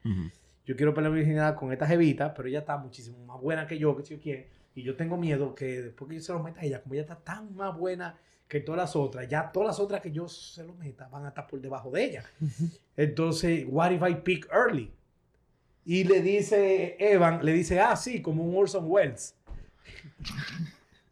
Yo 0.66 0.76
quiero 0.76 0.94
perder 0.94 1.12
mi 1.12 1.18
virginidad 1.18 1.54
con 1.54 1.72
esta 1.72 1.86
jevita, 1.86 2.34
pero 2.34 2.48
ella 2.48 2.60
está 2.60 2.76
muchísimo 2.76 3.24
más 3.24 3.40
buena 3.40 3.66
que 3.66 3.78
yo, 3.78 3.96
que 3.96 4.02
si 4.02 4.16
yo 4.16 4.20
quién. 4.20 4.46
Y 4.74 4.82
yo 4.82 4.96
tengo 4.96 5.16
miedo 5.16 5.54
que 5.54 5.82
después 5.82 6.08
que 6.08 6.16
yo 6.16 6.22
se 6.22 6.32
lo 6.32 6.42
meta 6.42 6.60
a 6.60 6.64
ella, 6.64 6.82
como 6.82 6.94
ella 6.94 7.02
está 7.02 7.16
tan 7.16 7.54
más 7.54 7.76
buena 7.76 8.18
que 8.48 8.60
todas 8.60 8.80
las 8.80 8.96
otras, 8.96 9.28
ya 9.28 9.52
todas 9.52 9.68
las 9.68 9.80
otras 9.80 10.00
que 10.00 10.10
yo 10.10 10.28
se 10.28 10.64
lo 10.64 10.74
meta 10.74 11.08
van 11.08 11.24
a 11.26 11.28
estar 11.28 11.46
por 11.46 11.60
debajo 11.60 11.90
de 11.90 12.04
ella. 12.04 12.24
Entonces, 12.96 13.64
what 13.68 13.92
if 13.92 14.02
I 14.02 14.14
pick 14.16 14.48
early? 14.52 14.92
Y 15.84 16.04
le 16.04 16.20
dice 16.20 16.96
Evan, 16.98 17.44
le 17.44 17.52
dice, 17.52 17.78
ah, 17.78 17.94
sí, 17.94 18.20
como 18.20 18.42
un 18.42 18.56
Orson 18.56 18.84
Welles. 18.86 19.36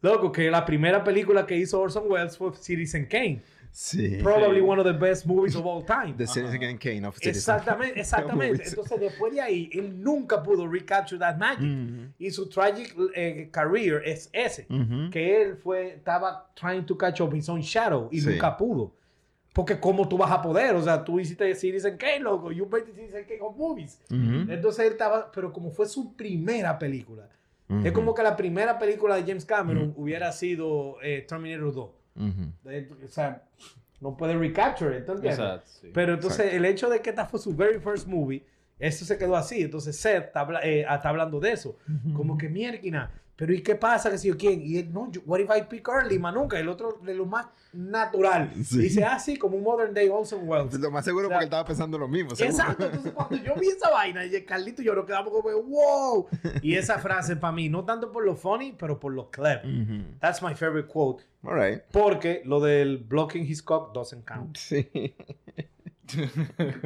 Loco, 0.03 0.31
que 0.31 0.51
la 0.51 0.63
primera 0.65 1.03
película 1.03 1.45
que 1.47 1.57
hizo 1.57 1.79
Orson 1.79 2.03
Welles 2.07 2.37
fue 2.37 2.53
Citizen 2.55 3.07
Kane. 3.07 3.41
Sí. 3.71 4.19
Probably 4.21 4.61
one 4.61 4.79
of 4.79 4.85
the 4.85 4.93
best 4.93 5.25
movies 5.25 5.55
of 5.55 5.65
all 5.65 5.83
time. 5.83 6.13
The 6.15 6.27
Citizen 6.27 6.77
Kane 6.77 7.07
of 7.07 7.15
Citizen. 7.15 7.31
Exactamente, 7.55 7.99
exactamente. 8.01 8.63
Entonces, 8.67 8.99
después 8.99 9.33
de 9.33 9.41
ahí, 9.41 9.69
él 9.73 10.03
nunca 10.03 10.43
pudo 10.43 10.67
recapture 10.67 11.17
that 11.17 11.37
magic. 11.37 11.61
Ujú. 11.71 12.11
Y 12.19 12.29
su 12.29 12.47
tragic 12.49 12.93
eh, 13.15 13.47
career 13.49 14.03
es 14.05 14.29
ese. 14.31 14.67
Ujú. 14.69 15.09
Que 15.09 15.41
él 15.41 15.55
fue, 15.55 15.93
estaba 15.95 16.51
trying 16.53 16.85
to 16.85 16.95
catch 16.95 17.19
up 17.21 17.33
his 17.33 17.49
own 17.49 17.61
shadow 17.61 18.09
y 18.11 18.21
Sí. 18.21 18.29
nunca 18.29 18.55
pudo. 18.55 18.91
Porque 19.53 19.79
¿cómo 19.79 20.07
tú 20.07 20.17
vas 20.17 20.31
a 20.31 20.41
poder? 20.41 20.75
O 20.75 20.81
sea, 20.83 21.03
tú 21.03 21.19
hiciste 21.19 21.55
Citizen 21.55 21.97
Kane, 21.97 22.19
loco. 22.19 22.51
You 22.51 22.67
made 22.67 22.83
the 22.83 22.93
Citizen 22.93 23.23
Kane 23.23 23.39
of 23.41 23.55
movies. 23.55 23.99
Ujú. 24.11 24.51
Entonces 24.51 24.85
él 24.85 24.91
estaba... 24.91 25.31
Pero 25.31 25.51
como 25.53 25.71
fue 25.71 25.87
su 25.87 26.13
primera 26.15 26.77
película. 26.77 27.27
Es 27.69 27.75
Ujú. 27.85 27.93
como 27.93 28.13
que 28.13 28.23
la 28.23 28.35
primera 28.35 28.77
película 28.77 29.15
de 29.15 29.21
James 29.23 29.45
Cameron 29.45 29.93
hubiera 29.95 30.31
sido 30.31 30.97
eh, 31.01 31.25
Terminator 31.27 31.73
2. 31.73 31.89
Ujú. 32.15 32.69
Eh, 32.69 32.89
O 33.03 33.07
sea, 33.07 33.43
no 34.01 34.15
puede 34.17 34.37
recapture 34.37 34.97
it, 34.99 35.05
¿tú 35.05 35.13
entiendes? 35.13 35.39
Exacto, 35.39 35.67
sí. 35.81 35.91
Pero 35.93 36.13
entonces 36.13 36.53
el 36.53 36.65
hecho 36.65 36.89
de 36.89 37.01
que 37.01 37.09
esta 37.09 37.25
fue 37.25 37.39
su 37.39 37.55
very 37.55 37.79
first 37.79 38.07
movie, 38.07 38.43
eso 38.79 39.05
se 39.05 39.17
quedó 39.17 39.35
así. 39.37 39.61
Entonces 39.61 39.95
Seth 39.95 40.25
está, 40.25 40.45
eh, 40.63 40.81
está 40.81 41.09
hablando 41.09 41.39
de 41.39 41.53
eso. 41.53 41.77
Como 42.13 42.37
que 42.37 42.49
mierda. 42.49 43.11
Pero 43.35 43.51
¿y 43.53 43.61
qué 43.63 43.75
pasa? 43.75 44.11
Que 44.11 44.17
si 44.19 44.27
yo 44.27 44.37
quién? 44.37 44.61
Y 44.63 44.77
él, 44.77 44.93
no, 44.93 45.11
yo- 45.11 45.21
what 45.25 45.39
if 45.39 45.49
I 45.49 45.63
pick 45.67 45.87
early? 45.87 46.19
Más 46.19 46.33
nunca. 46.35 46.59
El 46.59 46.69
otro 46.69 46.99
de 47.03 47.15
lo 47.15 47.25
más 47.25 47.47
natural. 47.73 48.51
Sí. 48.63 48.77
Dice 48.77 49.03
así, 49.03 49.37
como 49.37 49.57
un 49.57 49.63
modern 49.63 49.91
day 49.93 50.07
Orson 50.07 50.47
Welles. 50.47 50.73
Lo 50.79 50.91
más 50.91 51.03
seguro 51.03 51.25
O 51.27 51.29
sea, 51.29 51.37
porque 51.37 51.45
él 51.45 51.47
estaba 51.47 51.65
pensando 51.65 51.97
lo 51.97 52.07
mismo. 52.07 52.35
seguro. 52.35 52.51
Exacto, 52.55 52.85
entonces 52.85 53.11
cuando 53.11 53.35
yo 53.37 53.55
vi 53.55 53.67
esa 53.69 53.89
vaina 53.89 54.23
y 54.23 54.41
Carlito 54.43 54.83
y 54.83 54.85
yo 54.85 54.93
nos 54.93 55.05
quedamos 55.05 55.31
como, 55.33 55.49
wow. 55.63 56.27
Y 56.61 56.75
esa 56.75 56.99
frase 56.99 57.35
para 57.35 57.51
mí, 57.53 57.69
no 57.69 57.83
tanto 57.83 58.11
por 58.11 58.23
lo 58.23 58.35
funny, 58.35 58.73
pero 58.77 58.99
por 58.99 59.11
lo 59.13 59.31
clever. 59.31 59.65
Ujú. 59.65 60.03
That's 60.19 60.41
my 60.43 60.53
favorite 60.53 60.87
quote. 60.87 61.23
All 61.43 61.55
right. 61.55 61.81
Porque 61.91 62.43
lo 62.45 62.59
del 62.61 62.99
blocking 62.99 63.43
his 63.45 63.63
cock 63.63 63.93
doesn't 63.95 64.25
count. 64.25 64.55
Sí. 64.57 64.87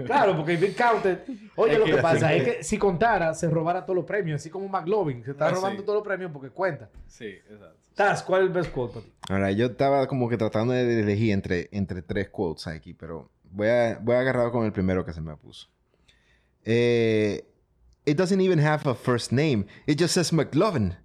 Claro, 0.06 0.36
porque 0.38 0.54
if 0.54 0.64
it 0.64 0.78
counted. 0.78 1.20
Oye, 1.56 1.74
Es 1.74 1.80
lo 1.80 1.86
que- 1.86 1.96
que 1.96 2.02
pasa 2.02 2.34
es 2.34 2.44
que 2.44 2.64
si 2.64 2.78
contara, 2.78 3.34
se 3.34 3.50
robara 3.50 3.84
todos 3.86 3.96
los 3.96 4.06
premios. 4.06 4.40
Así 4.42 4.50
como 4.50 4.68
McLovin, 4.70 5.24
se 5.24 5.32
está 5.32 5.48
Ah, 5.48 5.52
robando 5.52 5.80
sí. 5.82 5.86
todos 5.86 5.98
los 5.98 6.08
premios 6.08 6.32
porque 6.32 6.50
cuenta. 6.50 6.90
Sí, 7.08 7.26
exacto. 7.26 7.78
Taz, 7.96 8.22
¿cuál 8.22 8.42
es 8.44 8.48
el 8.48 8.54
best 8.54 8.72
quote 8.72 8.94
para 8.94 9.06
ti? 9.06 9.12
Ahora, 9.30 9.52
yo 9.52 9.66
estaba 9.66 10.06
como 10.08 10.30
que 10.30 10.38
tratando 10.38 10.74
de 10.74 11.00
elegir 11.02 11.32
entre, 11.32 11.68
entre 11.72 12.04
tres 12.04 12.30
quotes 12.30 12.68
aquí, 12.68 12.94
pero 12.94 13.32
voy 13.50 13.68
a, 13.70 13.98
voy 14.02 14.16
a 14.16 14.20
agarrar 14.20 14.52
con 14.52 14.66
el 14.66 14.72
primero 14.72 15.04
que 15.04 15.14
se 15.14 15.22
me 15.22 15.36
puso. 15.36 15.68
Eh, 16.64 17.44
it 18.06 18.16
doesn't 18.18 18.40
even 18.42 18.60
have 18.60 18.88
a 18.88 18.94
first 18.94 19.32
name. 19.32 19.66
It 19.88 20.00
just 20.00 20.14
says 20.14 20.32
McLovin. 20.32 20.96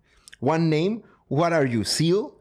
One 0.41 0.69
name. 0.69 1.03
What 1.29 1.53
are 1.55 1.67
you, 1.67 1.83
Seal? 1.85 2.35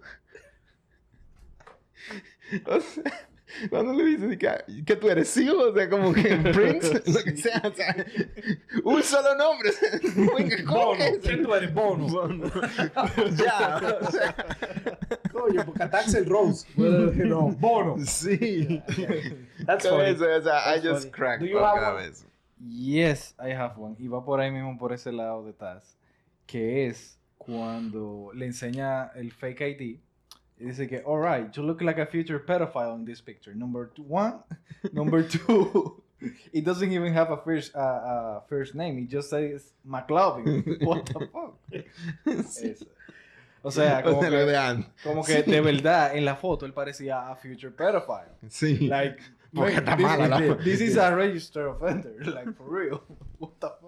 O 2.65 2.79
sea, 2.81 3.03
cuando 3.69 3.93
le 3.93 4.03
dices 4.05 4.37
que, 4.37 4.83
que 4.85 4.95
tú 4.95 5.09
eres 5.09 5.27
Seal, 5.29 5.55
o 5.55 5.73
sea, 5.73 5.89
como 5.89 6.13
que 6.13 6.21
Prince, 6.53 7.01
lo 7.05 7.23
que 7.23 7.35
sea, 7.37 7.61
o 7.65 7.73
sea, 7.75 7.95
un 8.83 9.03
solo 9.03 9.35
nombre. 9.35 9.71
¿cómo 10.65 10.85
Bono. 10.87 10.99
que 11.21 11.37
tú 11.37 11.53
eres? 11.55 11.73
Bono. 11.73 12.07
Bono. 12.07 12.51
ya, 13.35 13.97
o 14.01 14.11
sea, 14.11 14.35
Coño, 15.31 15.65
porque 15.65 15.83
ataques 15.83 16.13
el 16.15 16.25
Rose. 16.25 16.67
no, 16.77 17.49
Bono. 17.51 17.97
sí. 18.05 18.81
That's 19.65 19.87
Con 19.87 19.99
funny. 19.99 20.09
eso, 20.11 20.25
o 20.25 20.41
sea, 20.41 20.59
I 20.75 20.81
That's 20.81 20.83
just 20.83 20.99
funny. 21.01 21.11
cracked 21.11 21.39
Do 21.41 21.45
you 21.47 21.57
have 21.59 21.75
cada 21.79 21.93
one? 21.95 22.03
vez. 22.07 22.25
Yes, 22.63 23.35
I 23.39 23.51
have 23.53 23.73
one. 23.77 23.95
Y 23.99 24.07
va 24.07 24.23
por 24.23 24.39
ahí 24.39 24.51
mismo, 24.51 24.77
por 24.77 24.93
ese 24.93 25.11
lado 25.11 25.43
de 25.45 25.53
Taz. 25.53 25.97
Que 26.45 26.87
es 26.87 27.17
cuando 27.37 28.31
le 28.35 28.45
enseña 28.45 29.07
el 29.15 29.31
fake 29.31 29.61
ID. 29.61 29.99
Y 30.61 30.65
dice 30.67 30.87
que, 30.87 31.01
alright, 31.05 31.51
you 31.57 31.63
look 31.63 31.81
like 31.81 31.97
a 31.99 32.05
future 32.05 32.37
pedophile 32.39 32.93
in 32.95 33.03
this 33.05 33.19
picture. 33.19 33.53
Number 33.55 33.87
two, 33.95 34.03
one. 34.03 34.35
Number 34.93 35.23
two, 35.23 36.01
it 36.53 36.63
doesn't 36.63 36.91
even 36.91 37.11
have 37.13 37.31
a 37.31 37.37
first, 37.37 37.75
uh, 37.75 37.79
uh, 37.79 38.39
first 38.47 38.75
name. 38.75 38.99
It 38.99 39.09
just 39.09 39.29
says 39.31 39.73
McLovin. 39.87 40.79
What 40.85 41.05
the 41.07 41.27
fuck? 41.33 41.55
Eso. 42.27 42.85
O 43.63 43.69
sea, 43.71 44.01
como 44.03 44.17
O 44.19 44.21
sea, 44.21 44.75
que, 44.75 44.85
como 45.03 45.23
que 45.23 45.43
de 45.43 45.61
verdad 45.61 46.15
en 46.15 46.25
la 46.25 46.35
foto 46.35 46.65
él 46.65 46.73
parecía 46.73 47.29
a 47.29 47.35
future 47.35 47.71
pedophile. 47.71 48.31
Sí. 48.49 48.87
Like, 48.87 49.21
Porque 49.53 49.73
man, 49.75 49.83
está 49.83 49.97
this, 49.97 50.05
mala 50.05 50.27
la- 50.27 50.37
this- 50.55 50.63
this 50.63 50.81
is 50.81 50.97
a 50.97 51.15
registered 51.15 51.67
offender. 51.67 52.15
Like, 52.25 52.53
for 52.53 52.65
real. 52.69 53.01
What 53.39 53.51
the 53.59 53.69
fuck? 53.69 53.80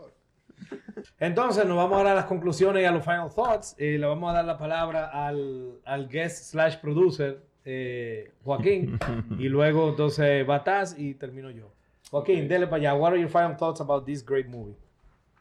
Entonces 1.20 1.66
nos 1.66 1.78
vamos 1.78 2.00
a 2.00 2.04
dar 2.04 2.14
a 2.14 2.16
las 2.16 2.26
conclusiones 2.26 2.84
y 2.84 2.86
a 2.86 2.92
los 2.92 3.04
final 3.04 3.30
thoughts. 3.34 3.76
Eh, 3.78 3.98
le 3.98 4.06
vamos 4.06 4.30
a 4.30 4.34
dar 4.34 4.46
la 4.46 4.58
palabra 4.58 5.06
al, 5.06 5.80
al 5.86 6.08
guest 6.08 6.52
slash 6.52 6.78
producer, 6.78 7.44
eh, 7.66 8.32
Joaquín. 8.44 9.00
y 9.40 9.50
luego 9.50 9.90
entonces 9.90 10.48
va 10.50 10.64
Taz 10.64 10.98
y 10.98 11.14
termino 11.14 11.50
yo. 11.50 11.74
Joaquín, 12.12 12.48
dele 12.48 12.68
para 12.68 12.78
allá. 12.78 12.96
What 12.96 13.14
are 13.14 13.20
your 13.20 13.30
final 13.30 13.58
thoughts 13.58 13.82
about 13.82 14.06
this 14.06 14.26
great 14.26 14.48
movie? 14.48 14.76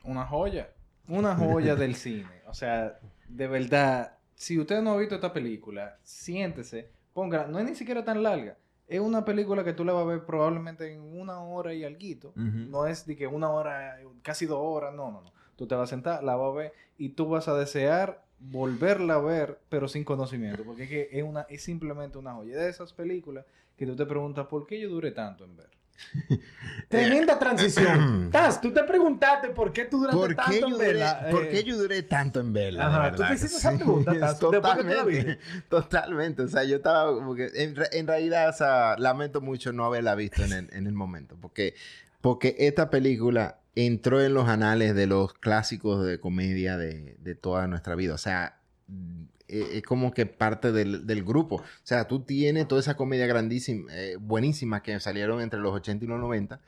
Una 0.04 0.24
joya. 0.24 0.70
Una 1.08 1.36
joya 1.36 1.74
del 1.74 1.94
cine. 1.94 2.42
O 2.46 2.54
sea, 2.54 2.98
de 3.28 3.46
verdad, 3.46 4.16
si 4.34 4.58
usted 4.58 4.80
no 4.82 4.92
ha 4.92 4.96
visto 4.96 5.14
esta 5.14 5.32
película, 5.32 5.98
siéntese, 6.02 6.90
ponga, 7.12 7.46
no 7.46 7.58
es 7.58 7.64
ni 7.64 7.74
siquiera 7.74 8.04
tan 8.04 8.22
larga. 8.22 8.56
Es 8.88 9.00
una 9.00 9.24
película 9.24 9.64
que 9.64 9.72
tú 9.72 9.84
le 9.84 9.92
vas 9.92 10.02
a 10.02 10.06
ver 10.06 10.24
probablemente 10.24 10.92
en 10.92 11.00
una 11.00 11.40
hora 11.40 11.72
y 11.72 11.84
alguito. 11.84 12.30
Ujú. 12.30 12.68
No 12.68 12.86
es 12.86 13.06
de 13.06 13.16
que 13.16 13.26
una 13.26 13.50
hora, 13.50 13.98
casi 14.22 14.46
dos 14.46 14.58
horas, 14.60 14.94
no, 14.94 15.10
no, 15.10 15.22
no. 15.22 15.32
Tú 15.62 15.68
te 15.68 15.76
vas 15.76 15.90
a 15.90 15.94
sentar, 15.94 16.24
la 16.24 16.34
vas 16.34 16.50
a 16.50 16.56
ver 16.56 16.72
y 16.98 17.10
tú 17.10 17.28
vas 17.28 17.46
a 17.46 17.54
desear 17.56 18.24
volverla 18.40 19.14
a 19.14 19.20
ver, 19.20 19.60
pero 19.68 19.86
sin 19.86 20.02
conocimiento. 20.02 20.64
Porque 20.64 20.82
es 20.82 20.88
que 20.88 21.08
es, 21.12 21.22
una, 21.22 21.42
es 21.42 21.62
simplemente 21.62 22.18
una 22.18 22.32
joya 22.34 22.56
de 22.56 22.68
esas 22.68 22.92
películas 22.92 23.44
que 23.76 23.86
tú 23.86 23.94
te 23.94 24.04
preguntas, 24.04 24.48
¿por 24.48 24.66
qué 24.66 24.80
yo 24.80 24.88
duré 24.88 25.12
tanto 25.12 25.44
en 25.44 25.56
ver? 25.56 25.70
Tremenda 26.88 27.38
transición. 27.38 28.30
Taz, 28.32 28.60
tú 28.60 28.72
te 28.72 28.82
preguntaste 28.82 29.50
por 29.50 29.72
qué 29.72 29.84
tú 29.84 29.98
duraste 30.00 30.18
¿Por 30.18 30.30
qué, 30.30 30.34
tanto 30.34 30.58
yo 30.58 30.66
en 30.66 30.72
duré, 30.72 30.86
verla. 30.86 31.26
¿Por 31.30 31.44
Eh, 31.44 31.48
qué 31.50 31.62
yo 31.62 31.76
duré 31.76 32.02
tanto 32.02 32.40
en 32.40 32.52
verla? 32.52 32.86
Ajá, 32.88 33.12
tú 33.12 33.22
te 33.22 33.34
hiciste 33.34 33.58
esa 33.58 33.76
pregunta, 33.76 34.12
Taz, 34.18 34.40
totalmente. 34.40 35.38
Totalmente. 35.68 36.42
O 36.42 36.48
sea, 36.48 36.64
yo 36.64 36.74
estaba 36.78 37.14
como 37.14 37.36
que... 37.36 37.50
En, 37.54 37.76
en 37.92 38.06
realidad, 38.08 38.48
o 38.48 38.52
sea, 38.52 38.96
lamento 38.98 39.40
mucho 39.40 39.72
no 39.72 39.84
haberla 39.84 40.16
visto 40.16 40.42
en 40.42 40.52
el, 40.52 40.68
en 40.72 40.88
el 40.88 40.92
momento. 40.94 41.36
Porque, 41.40 41.74
porque 42.20 42.56
esta 42.58 42.90
película 42.90 43.58
entró 43.74 44.22
en 44.22 44.34
los 44.34 44.48
anales 44.48 44.94
de 44.94 45.06
los 45.06 45.34
clásicos 45.34 46.04
de 46.04 46.20
comedia 46.20 46.76
de, 46.76 47.16
de 47.18 47.34
toda 47.34 47.66
nuestra 47.66 47.94
vida. 47.94 48.14
O 48.14 48.18
sea, 48.18 48.58
mm, 48.88 49.24
es, 49.48 49.68
es 49.74 49.82
como 49.82 50.12
que 50.12 50.26
parte 50.26 50.72
del, 50.72 51.06
del 51.06 51.24
grupo. 51.24 51.56
O 51.56 51.64
sea, 51.82 52.06
tú 52.06 52.20
tienes 52.20 52.68
toda 52.68 52.80
esa 52.80 52.96
comedia 52.96 53.26
grandísima, 53.26 53.92
eh, 53.94 54.16
buenísima 54.20 54.82
que 54.82 54.98
salieron 55.00 55.40
entre 55.40 55.60
los 55.60 55.74
80 55.74 56.04
y 56.04 56.08
los 56.08 56.20
90. 56.20 56.60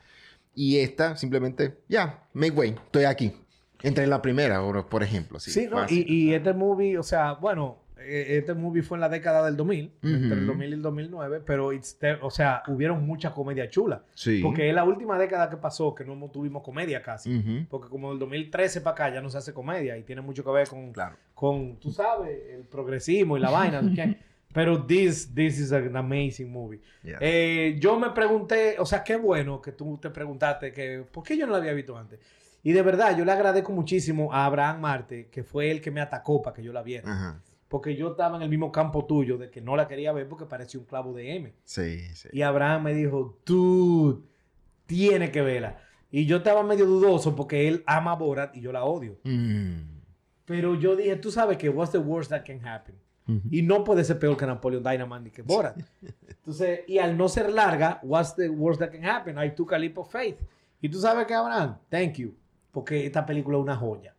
Y 0.55 0.79
esta 0.79 1.17
simplemente, 1.17 1.77
ya, 1.89 2.23
make 2.33 2.51
way, 2.51 2.69
estoy 2.85 3.03
aquí. 3.03 3.33
Entre 3.83 4.07
la 4.07 4.21
primera, 4.21 4.61
por, 4.89 5.03
ejemplo. 5.03 5.39
Sí, 5.39 5.51
Sí. 5.51 5.67
Y, 5.89 6.29
y 6.29 6.33
este 6.33 6.53
movie, 6.53 6.97
o 6.97 7.03
sea, 7.03 7.33
bueno, 7.33 7.77
este 8.07 8.53
movie 8.53 8.81
fue 8.83 8.97
en 8.97 9.01
la 9.01 9.09
década 9.09 9.45
del 9.45 9.55
2000, 9.57 9.91
entre 10.03 10.17
el 10.33 10.37
Ujú. 10.39 10.45
2000 10.47 10.69
y 10.69 10.73
el 10.73 10.81
2009, 10.81 11.41
pero, 11.45 11.73
it's 11.73 11.97
o 12.21 12.29
sea, 12.29 12.63
hubieron 12.67 13.05
mucha 13.05 13.31
comedia 13.31 13.69
chula. 13.69 14.03
Sí. 14.13 14.41
Porque 14.41 14.69
es 14.69 14.75
la 14.75 14.83
última 14.83 15.17
década 15.17 15.49
que 15.49 15.57
pasó 15.57 15.93
que 15.95 16.03
no 16.05 16.15
tuvimos 16.29 16.63
comedia 16.63 17.01
casi. 17.01 17.65
Porque 17.69 17.89
como 17.89 18.09
del 18.11 18.19
2013 18.19 18.81
para 18.81 18.93
acá 18.93 19.13
ya 19.13 19.21
no 19.21 19.29
se 19.29 19.37
hace 19.37 19.53
comedia 19.53 19.97
y 19.97 20.03
tiene 20.03 20.21
mucho 20.21 20.43
que 20.43 20.51
ver 20.51 20.67
con, 20.67 20.91
Claro. 20.93 21.15
con 21.33 21.77
tú 21.79 21.91
sabes, 21.91 22.37
el 22.53 22.63
progresismo 22.63 23.37
y 23.37 23.39
la 23.39 23.49
vaina. 23.49 23.81
Pero 24.53 24.85
this, 24.85 25.33
this 25.35 25.59
is 25.59 25.73
an 25.73 25.97
amazing 25.97 26.49
movie. 26.49 26.79
Yeah. 27.03 27.17
Eh, 27.19 27.77
yo 27.77 27.99
me 27.99 28.11
pregunté, 28.11 28.75
o 28.79 28.85
sea, 28.85 29.03
qué 29.03 29.17
bueno 29.17 29.61
que 29.61 29.73
tú 29.73 29.97
te 29.97 30.09
preguntaste 30.09 30.71
que, 30.71 31.03
¿por 31.11 31.23
qué 31.25 31.37
yo 31.37 31.45
no 31.45 31.51
la 31.51 31.57
había 31.57 31.73
visto 31.73 31.97
antes? 31.97 32.19
Y 32.63 32.71
de 32.71 32.81
verdad, 32.81 33.17
yo 33.17 33.25
le 33.25 33.31
agradezco 33.33 33.73
muchísimo 33.73 34.31
a 34.33 34.45
Abraham 34.45 34.79
Marte, 34.79 35.27
que 35.29 35.43
fue 35.43 35.69
el 35.71 35.81
que 35.81 35.91
me 35.91 35.99
atacó 35.99 36.41
para 36.41 36.55
que 36.55 36.63
yo 36.63 36.71
la 36.71 36.81
viera. 36.83 37.11
Ajá. 37.11 37.41
Porque 37.67 37.95
yo 37.95 38.11
estaba 38.11 38.37
en 38.37 38.43
el 38.43 38.49
mismo 38.49 38.71
campo 38.71 39.05
tuyo 39.05 39.37
de 39.37 39.49
que 39.49 39.61
no 39.61 39.75
la 39.75 39.87
quería 39.87 40.11
ver 40.11 40.27
porque 40.27 40.45
parecía 40.45 40.79
un 40.79 40.85
clavo 40.85 41.13
de 41.13 41.35
M. 41.35 41.53
Sí, 41.63 41.99
sí. 42.13 42.29
Y 42.31 42.41
Abraham 42.41 42.83
me 42.83 42.93
dijo, 42.93 43.39
dude, 43.45 44.21
tiene 44.85 45.31
que 45.31 45.41
verla. 45.41 45.77
Y 46.11 46.25
yo 46.25 46.37
estaba 46.37 46.63
medio 46.63 46.85
dudoso 46.85 47.35
porque 47.35 47.67
él 47.67 47.83
ama 47.85 48.11
a 48.11 48.15
Borat 48.15 48.55
y 48.55 48.61
yo 48.61 48.71
la 48.71 48.85
odio. 48.85 49.17
Mm. 49.23 49.95
Pero 50.45 50.75
yo 50.75 50.95
dije, 50.95 51.15
tú 51.15 51.31
sabes 51.31 51.57
que 51.57 51.69
what's 51.69 51.91
the 51.91 51.97
worst 51.97 52.29
that 52.29 52.45
can 52.45 52.65
happen? 52.65 52.95
Ujú. 53.27 53.41
Y 53.49 53.63
no 53.63 53.83
puede 53.83 54.03
ser 54.03 54.19
peor 54.19 54.37
que 54.37 54.45
Napoleon 54.45 54.83
Dynamite 54.83 55.21
ni 55.21 55.31
que 55.31 55.41
Borat. 55.41 55.77
Entonces, 56.27 56.81
y 56.87 56.99
al 56.99 57.17
no 57.17 57.27
ser 57.27 57.51
larga, 57.51 57.99
what's 58.03 58.35
the 58.35 58.49
worst 58.49 58.79
that 58.79 58.91
can 58.91 59.03
happen? 59.03 59.37
I 59.43 59.49
took 59.49 59.73
a 59.73 59.79
leap 59.79 59.97
of 59.97 60.11
faith. 60.11 60.37
Y 60.79 60.89
tú 60.89 60.99
sabes 60.99 61.25
que, 61.25 61.33
Abraham, 61.33 61.79
thank 61.89 62.13
you. 62.13 62.35
Porque 62.71 63.05
esta 63.05 63.25
película 63.25 63.57
es 63.57 63.63
una 63.63 63.75
joya. 63.75 64.14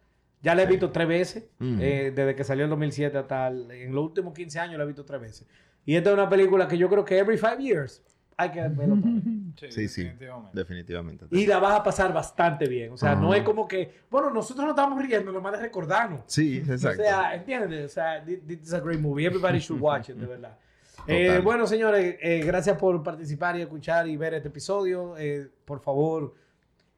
Ya 0.46 0.54
la 0.54 0.62
he 0.62 0.66
visto 0.66 0.90
tres 0.92 1.08
veces, 1.08 1.44
eh, 1.60 2.12
desde 2.14 2.34
que 2.36 2.44
salió 2.44 2.64
en 2.64 2.70
2007 2.70 3.18
hasta 3.18 3.48
el- 3.48 3.68
en 3.70 3.92
los 3.94 4.04
últimos 4.04 4.32
15 4.32 4.60
años 4.60 4.78
la 4.78 4.84
he 4.84 4.86
visto 4.86 5.04
tres 5.04 5.20
veces. 5.20 5.46
Y 5.84 5.96
esta 5.96 6.10
es 6.10 6.14
una 6.14 6.28
película 6.28 6.68
que 6.68 6.78
yo 6.78 6.88
creo 6.88 7.04
que 7.04 7.18
every 7.18 7.36
five 7.36 7.58
years 7.58 8.02
hay 8.36 8.50
que 8.52 8.60
otra 8.62 8.84
vez. 8.86 8.88
Sí, 9.70 9.88
sí. 9.88 10.02
definitivamente. 10.04 10.50
Definitivamente. 10.58 11.26
Y 11.30 11.46
la 11.46 11.58
vas 11.58 11.80
a 11.80 11.82
pasar 11.82 12.12
bastante 12.12 12.68
bien. 12.68 12.92
O 12.92 12.96
sea, 12.98 13.14
no 13.14 13.32
es 13.34 13.42
como 13.42 13.66
que, 13.66 13.90
bueno, 14.10 14.28
nosotros 14.30 14.64
no 14.66 14.70
estamos 14.72 15.02
riendo, 15.02 15.32
nomás 15.32 15.52
de 15.52 15.60
recordarnos. 15.60 16.20
Sí, 16.26 16.58
exacto. 16.58 17.00
O 17.02 17.04
sea, 17.04 17.34
¿entiendes? 17.34 17.86
O 17.86 17.94
sea, 17.94 18.22
thi- 18.24 18.36
this 18.46 18.60
is 18.62 18.74
a 18.74 18.80
great 18.80 19.00
movie. 19.00 19.24
Everybody 19.26 19.58
should 19.58 19.80
watch 19.82 20.10
it, 20.10 20.16
de 20.16 20.26
verdad. 20.26 20.56
Eh, 21.08 21.40
bueno, 21.42 21.66
señores, 21.66 22.16
eh, 22.20 22.42
gracias 22.44 22.76
por 22.78 23.00
participar 23.02 23.56
y 23.56 23.62
escuchar 23.62 24.08
y 24.08 24.16
ver 24.16 24.34
este 24.34 24.48
episodio. 24.48 25.16
Eh, 25.16 25.48
por 25.64 25.80
favor, 25.80 26.34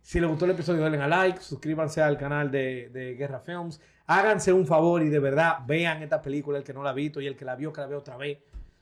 si 0.08 0.20
les 0.20 0.30
gustó 0.30 0.46
el 0.46 0.52
episodio, 0.52 0.84
denle 0.84 1.02
a 1.02 1.06
like, 1.06 1.38
suscríbanse 1.38 2.00
al 2.00 2.16
canal 2.16 2.50
de, 2.50 2.88
de 2.94 3.12
Guerra 3.12 3.40
Films. 3.40 3.78
Háganse 4.06 4.54
un 4.54 4.66
favor 4.66 5.02
y 5.02 5.10
de 5.10 5.18
verdad 5.18 5.58
vean 5.66 6.02
esta 6.02 6.22
película, 6.22 6.56
el 6.56 6.64
que 6.64 6.72
no 6.72 6.82
la 6.82 6.90
ha 6.90 6.92
visto 6.94 7.20
y 7.20 7.26
el 7.26 7.36
que 7.36 7.44
la 7.44 7.56
vio, 7.56 7.74
que 7.74 7.82
la 7.82 7.88
vea 7.88 7.98
otra 7.98 8.16
vez. 8.16 8.38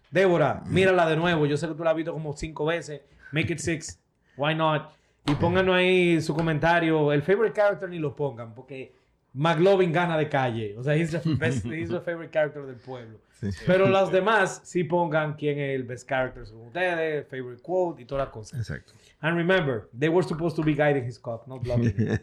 Débora, 0.08 0.62
mírala 0.66 1.04
de 1.04 1.16
nuevo. 1.16 1.44
Yo 1.46 1.56
sé 1.56 1.66
que 1.66 1.74
tú 1.74 1.82
la 1.82 1.90
has 1.90 1.96
visto 1.96 2.12
como 2.12 2.32
cinco 2.36 2.64
veces. 2.64 3.00
Make 3.32 3.54
it 3.54 3.58
six. 3.58 4.00
Why 4.36 4.54
not? 4.54 4.92
Y 5.26 5.34
pónganos 5.34 5.74
ahí 5.74 6.20
su 6.20 6.32
comentario. 6.32 7.12
El 7.12 7.22
favorite 7.22 7.60
character 7.60 7.88
ni 7.88 7.98
lo 7.98 8.14
pongan, 8.14 8.54
porque 8.54 8.94
McLovin 9.36 9.92
gana 9.92 10.16
de 10.16 10.28
calle. 10.28 10.74
O 10.78 10.82
sea, 10.82 10.96
he's 10.96 11.10
the, 11.10 11.20
best, 11.38 11.64
he's 11.66 11.90
the 11.90 12.00
favorite 12.00 12.32
character 12.32 12.64
del 12.66 12.76
pueblo. 12.76 13.18
Sí. 13.38 13.50
Pero 13.66 13.86
los 13.86 14.10
demás 14.10 14.62
sí 14.64 14.82
pongan 14.82 15.34
quién 15.34 15.58
es 15.58 15.76
el 15.76 15.84
best 15.84 16.08
character 16.08 16.46
según 16.46 16.68
ustedes, 16.68 17.26
favorite 17.28 17.62
quote 17.62 18.02
y 18.02 18.06
toda 18.06 18.24
la 18.24 18.30
cosa. 18.30 18.56
Exacto. 18.56 18.94
And 19.20 19.36
remember, 19.36 19.88
they 19.96 20.08
were 20.08 20.26
supposed 20.26 20.56
to 20.56 20.62
be 20.62 20.72
guiding 20.72 21.04
his 21.06 21.18
cock, 21.18 21.46
not 21.46 21.62
blocking 21.62 21.94
him. 21.94 22.18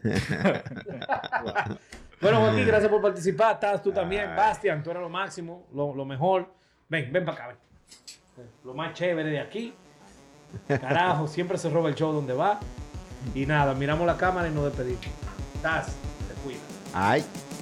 bueno, 2.19 2.39
Joaquín, 2.39 2.65
gracias 2.65 2.89
por 2.89 3.01
participar. 3.01 3.53
Estás 3.53 3.83
tú 3.83 3.91
también. 3.91 4.35
Bastian, 4.35 4.81
tú 4.81 4.89
eres 4.89 5.03
lo 5.03 5.09
máximo, 5.09 5.67
lo, 5.71 5.93
lo 5.93 6.05
mejor. 6.05 6.51
Ven, 6.89 7.13
ven 7.13 7.23
para 7.25 7.37
acá, 7.37 7.47
ven. 7.49 7.57
Lo 8.63 8.73
más 8.73 8.93
chévere 8.93 9.29
de 9.29 9.39
aquí. 9.39 9.75
Carajo, 10.67 11.27
siempre 11.27 11.59
se 11.59 11.69
roba 11.69 11.89
el 11.89 11.95
show 11.95 12.11
donde 12.11 12.33
va. 12.33 12.59
Y 13.35 13.45
nada, 13.45 13.75
miramos 13.75 14.07
la 14.07 14.17
cámara 14.17 14.47
y 14.47 14.51
nos 14.51 14.65
despedimos. 14.65 15.05
Taz, 15.61 15.95
te 16.93 16.99
cuidas. 16.99 17.23
Ay. 17.23 17.52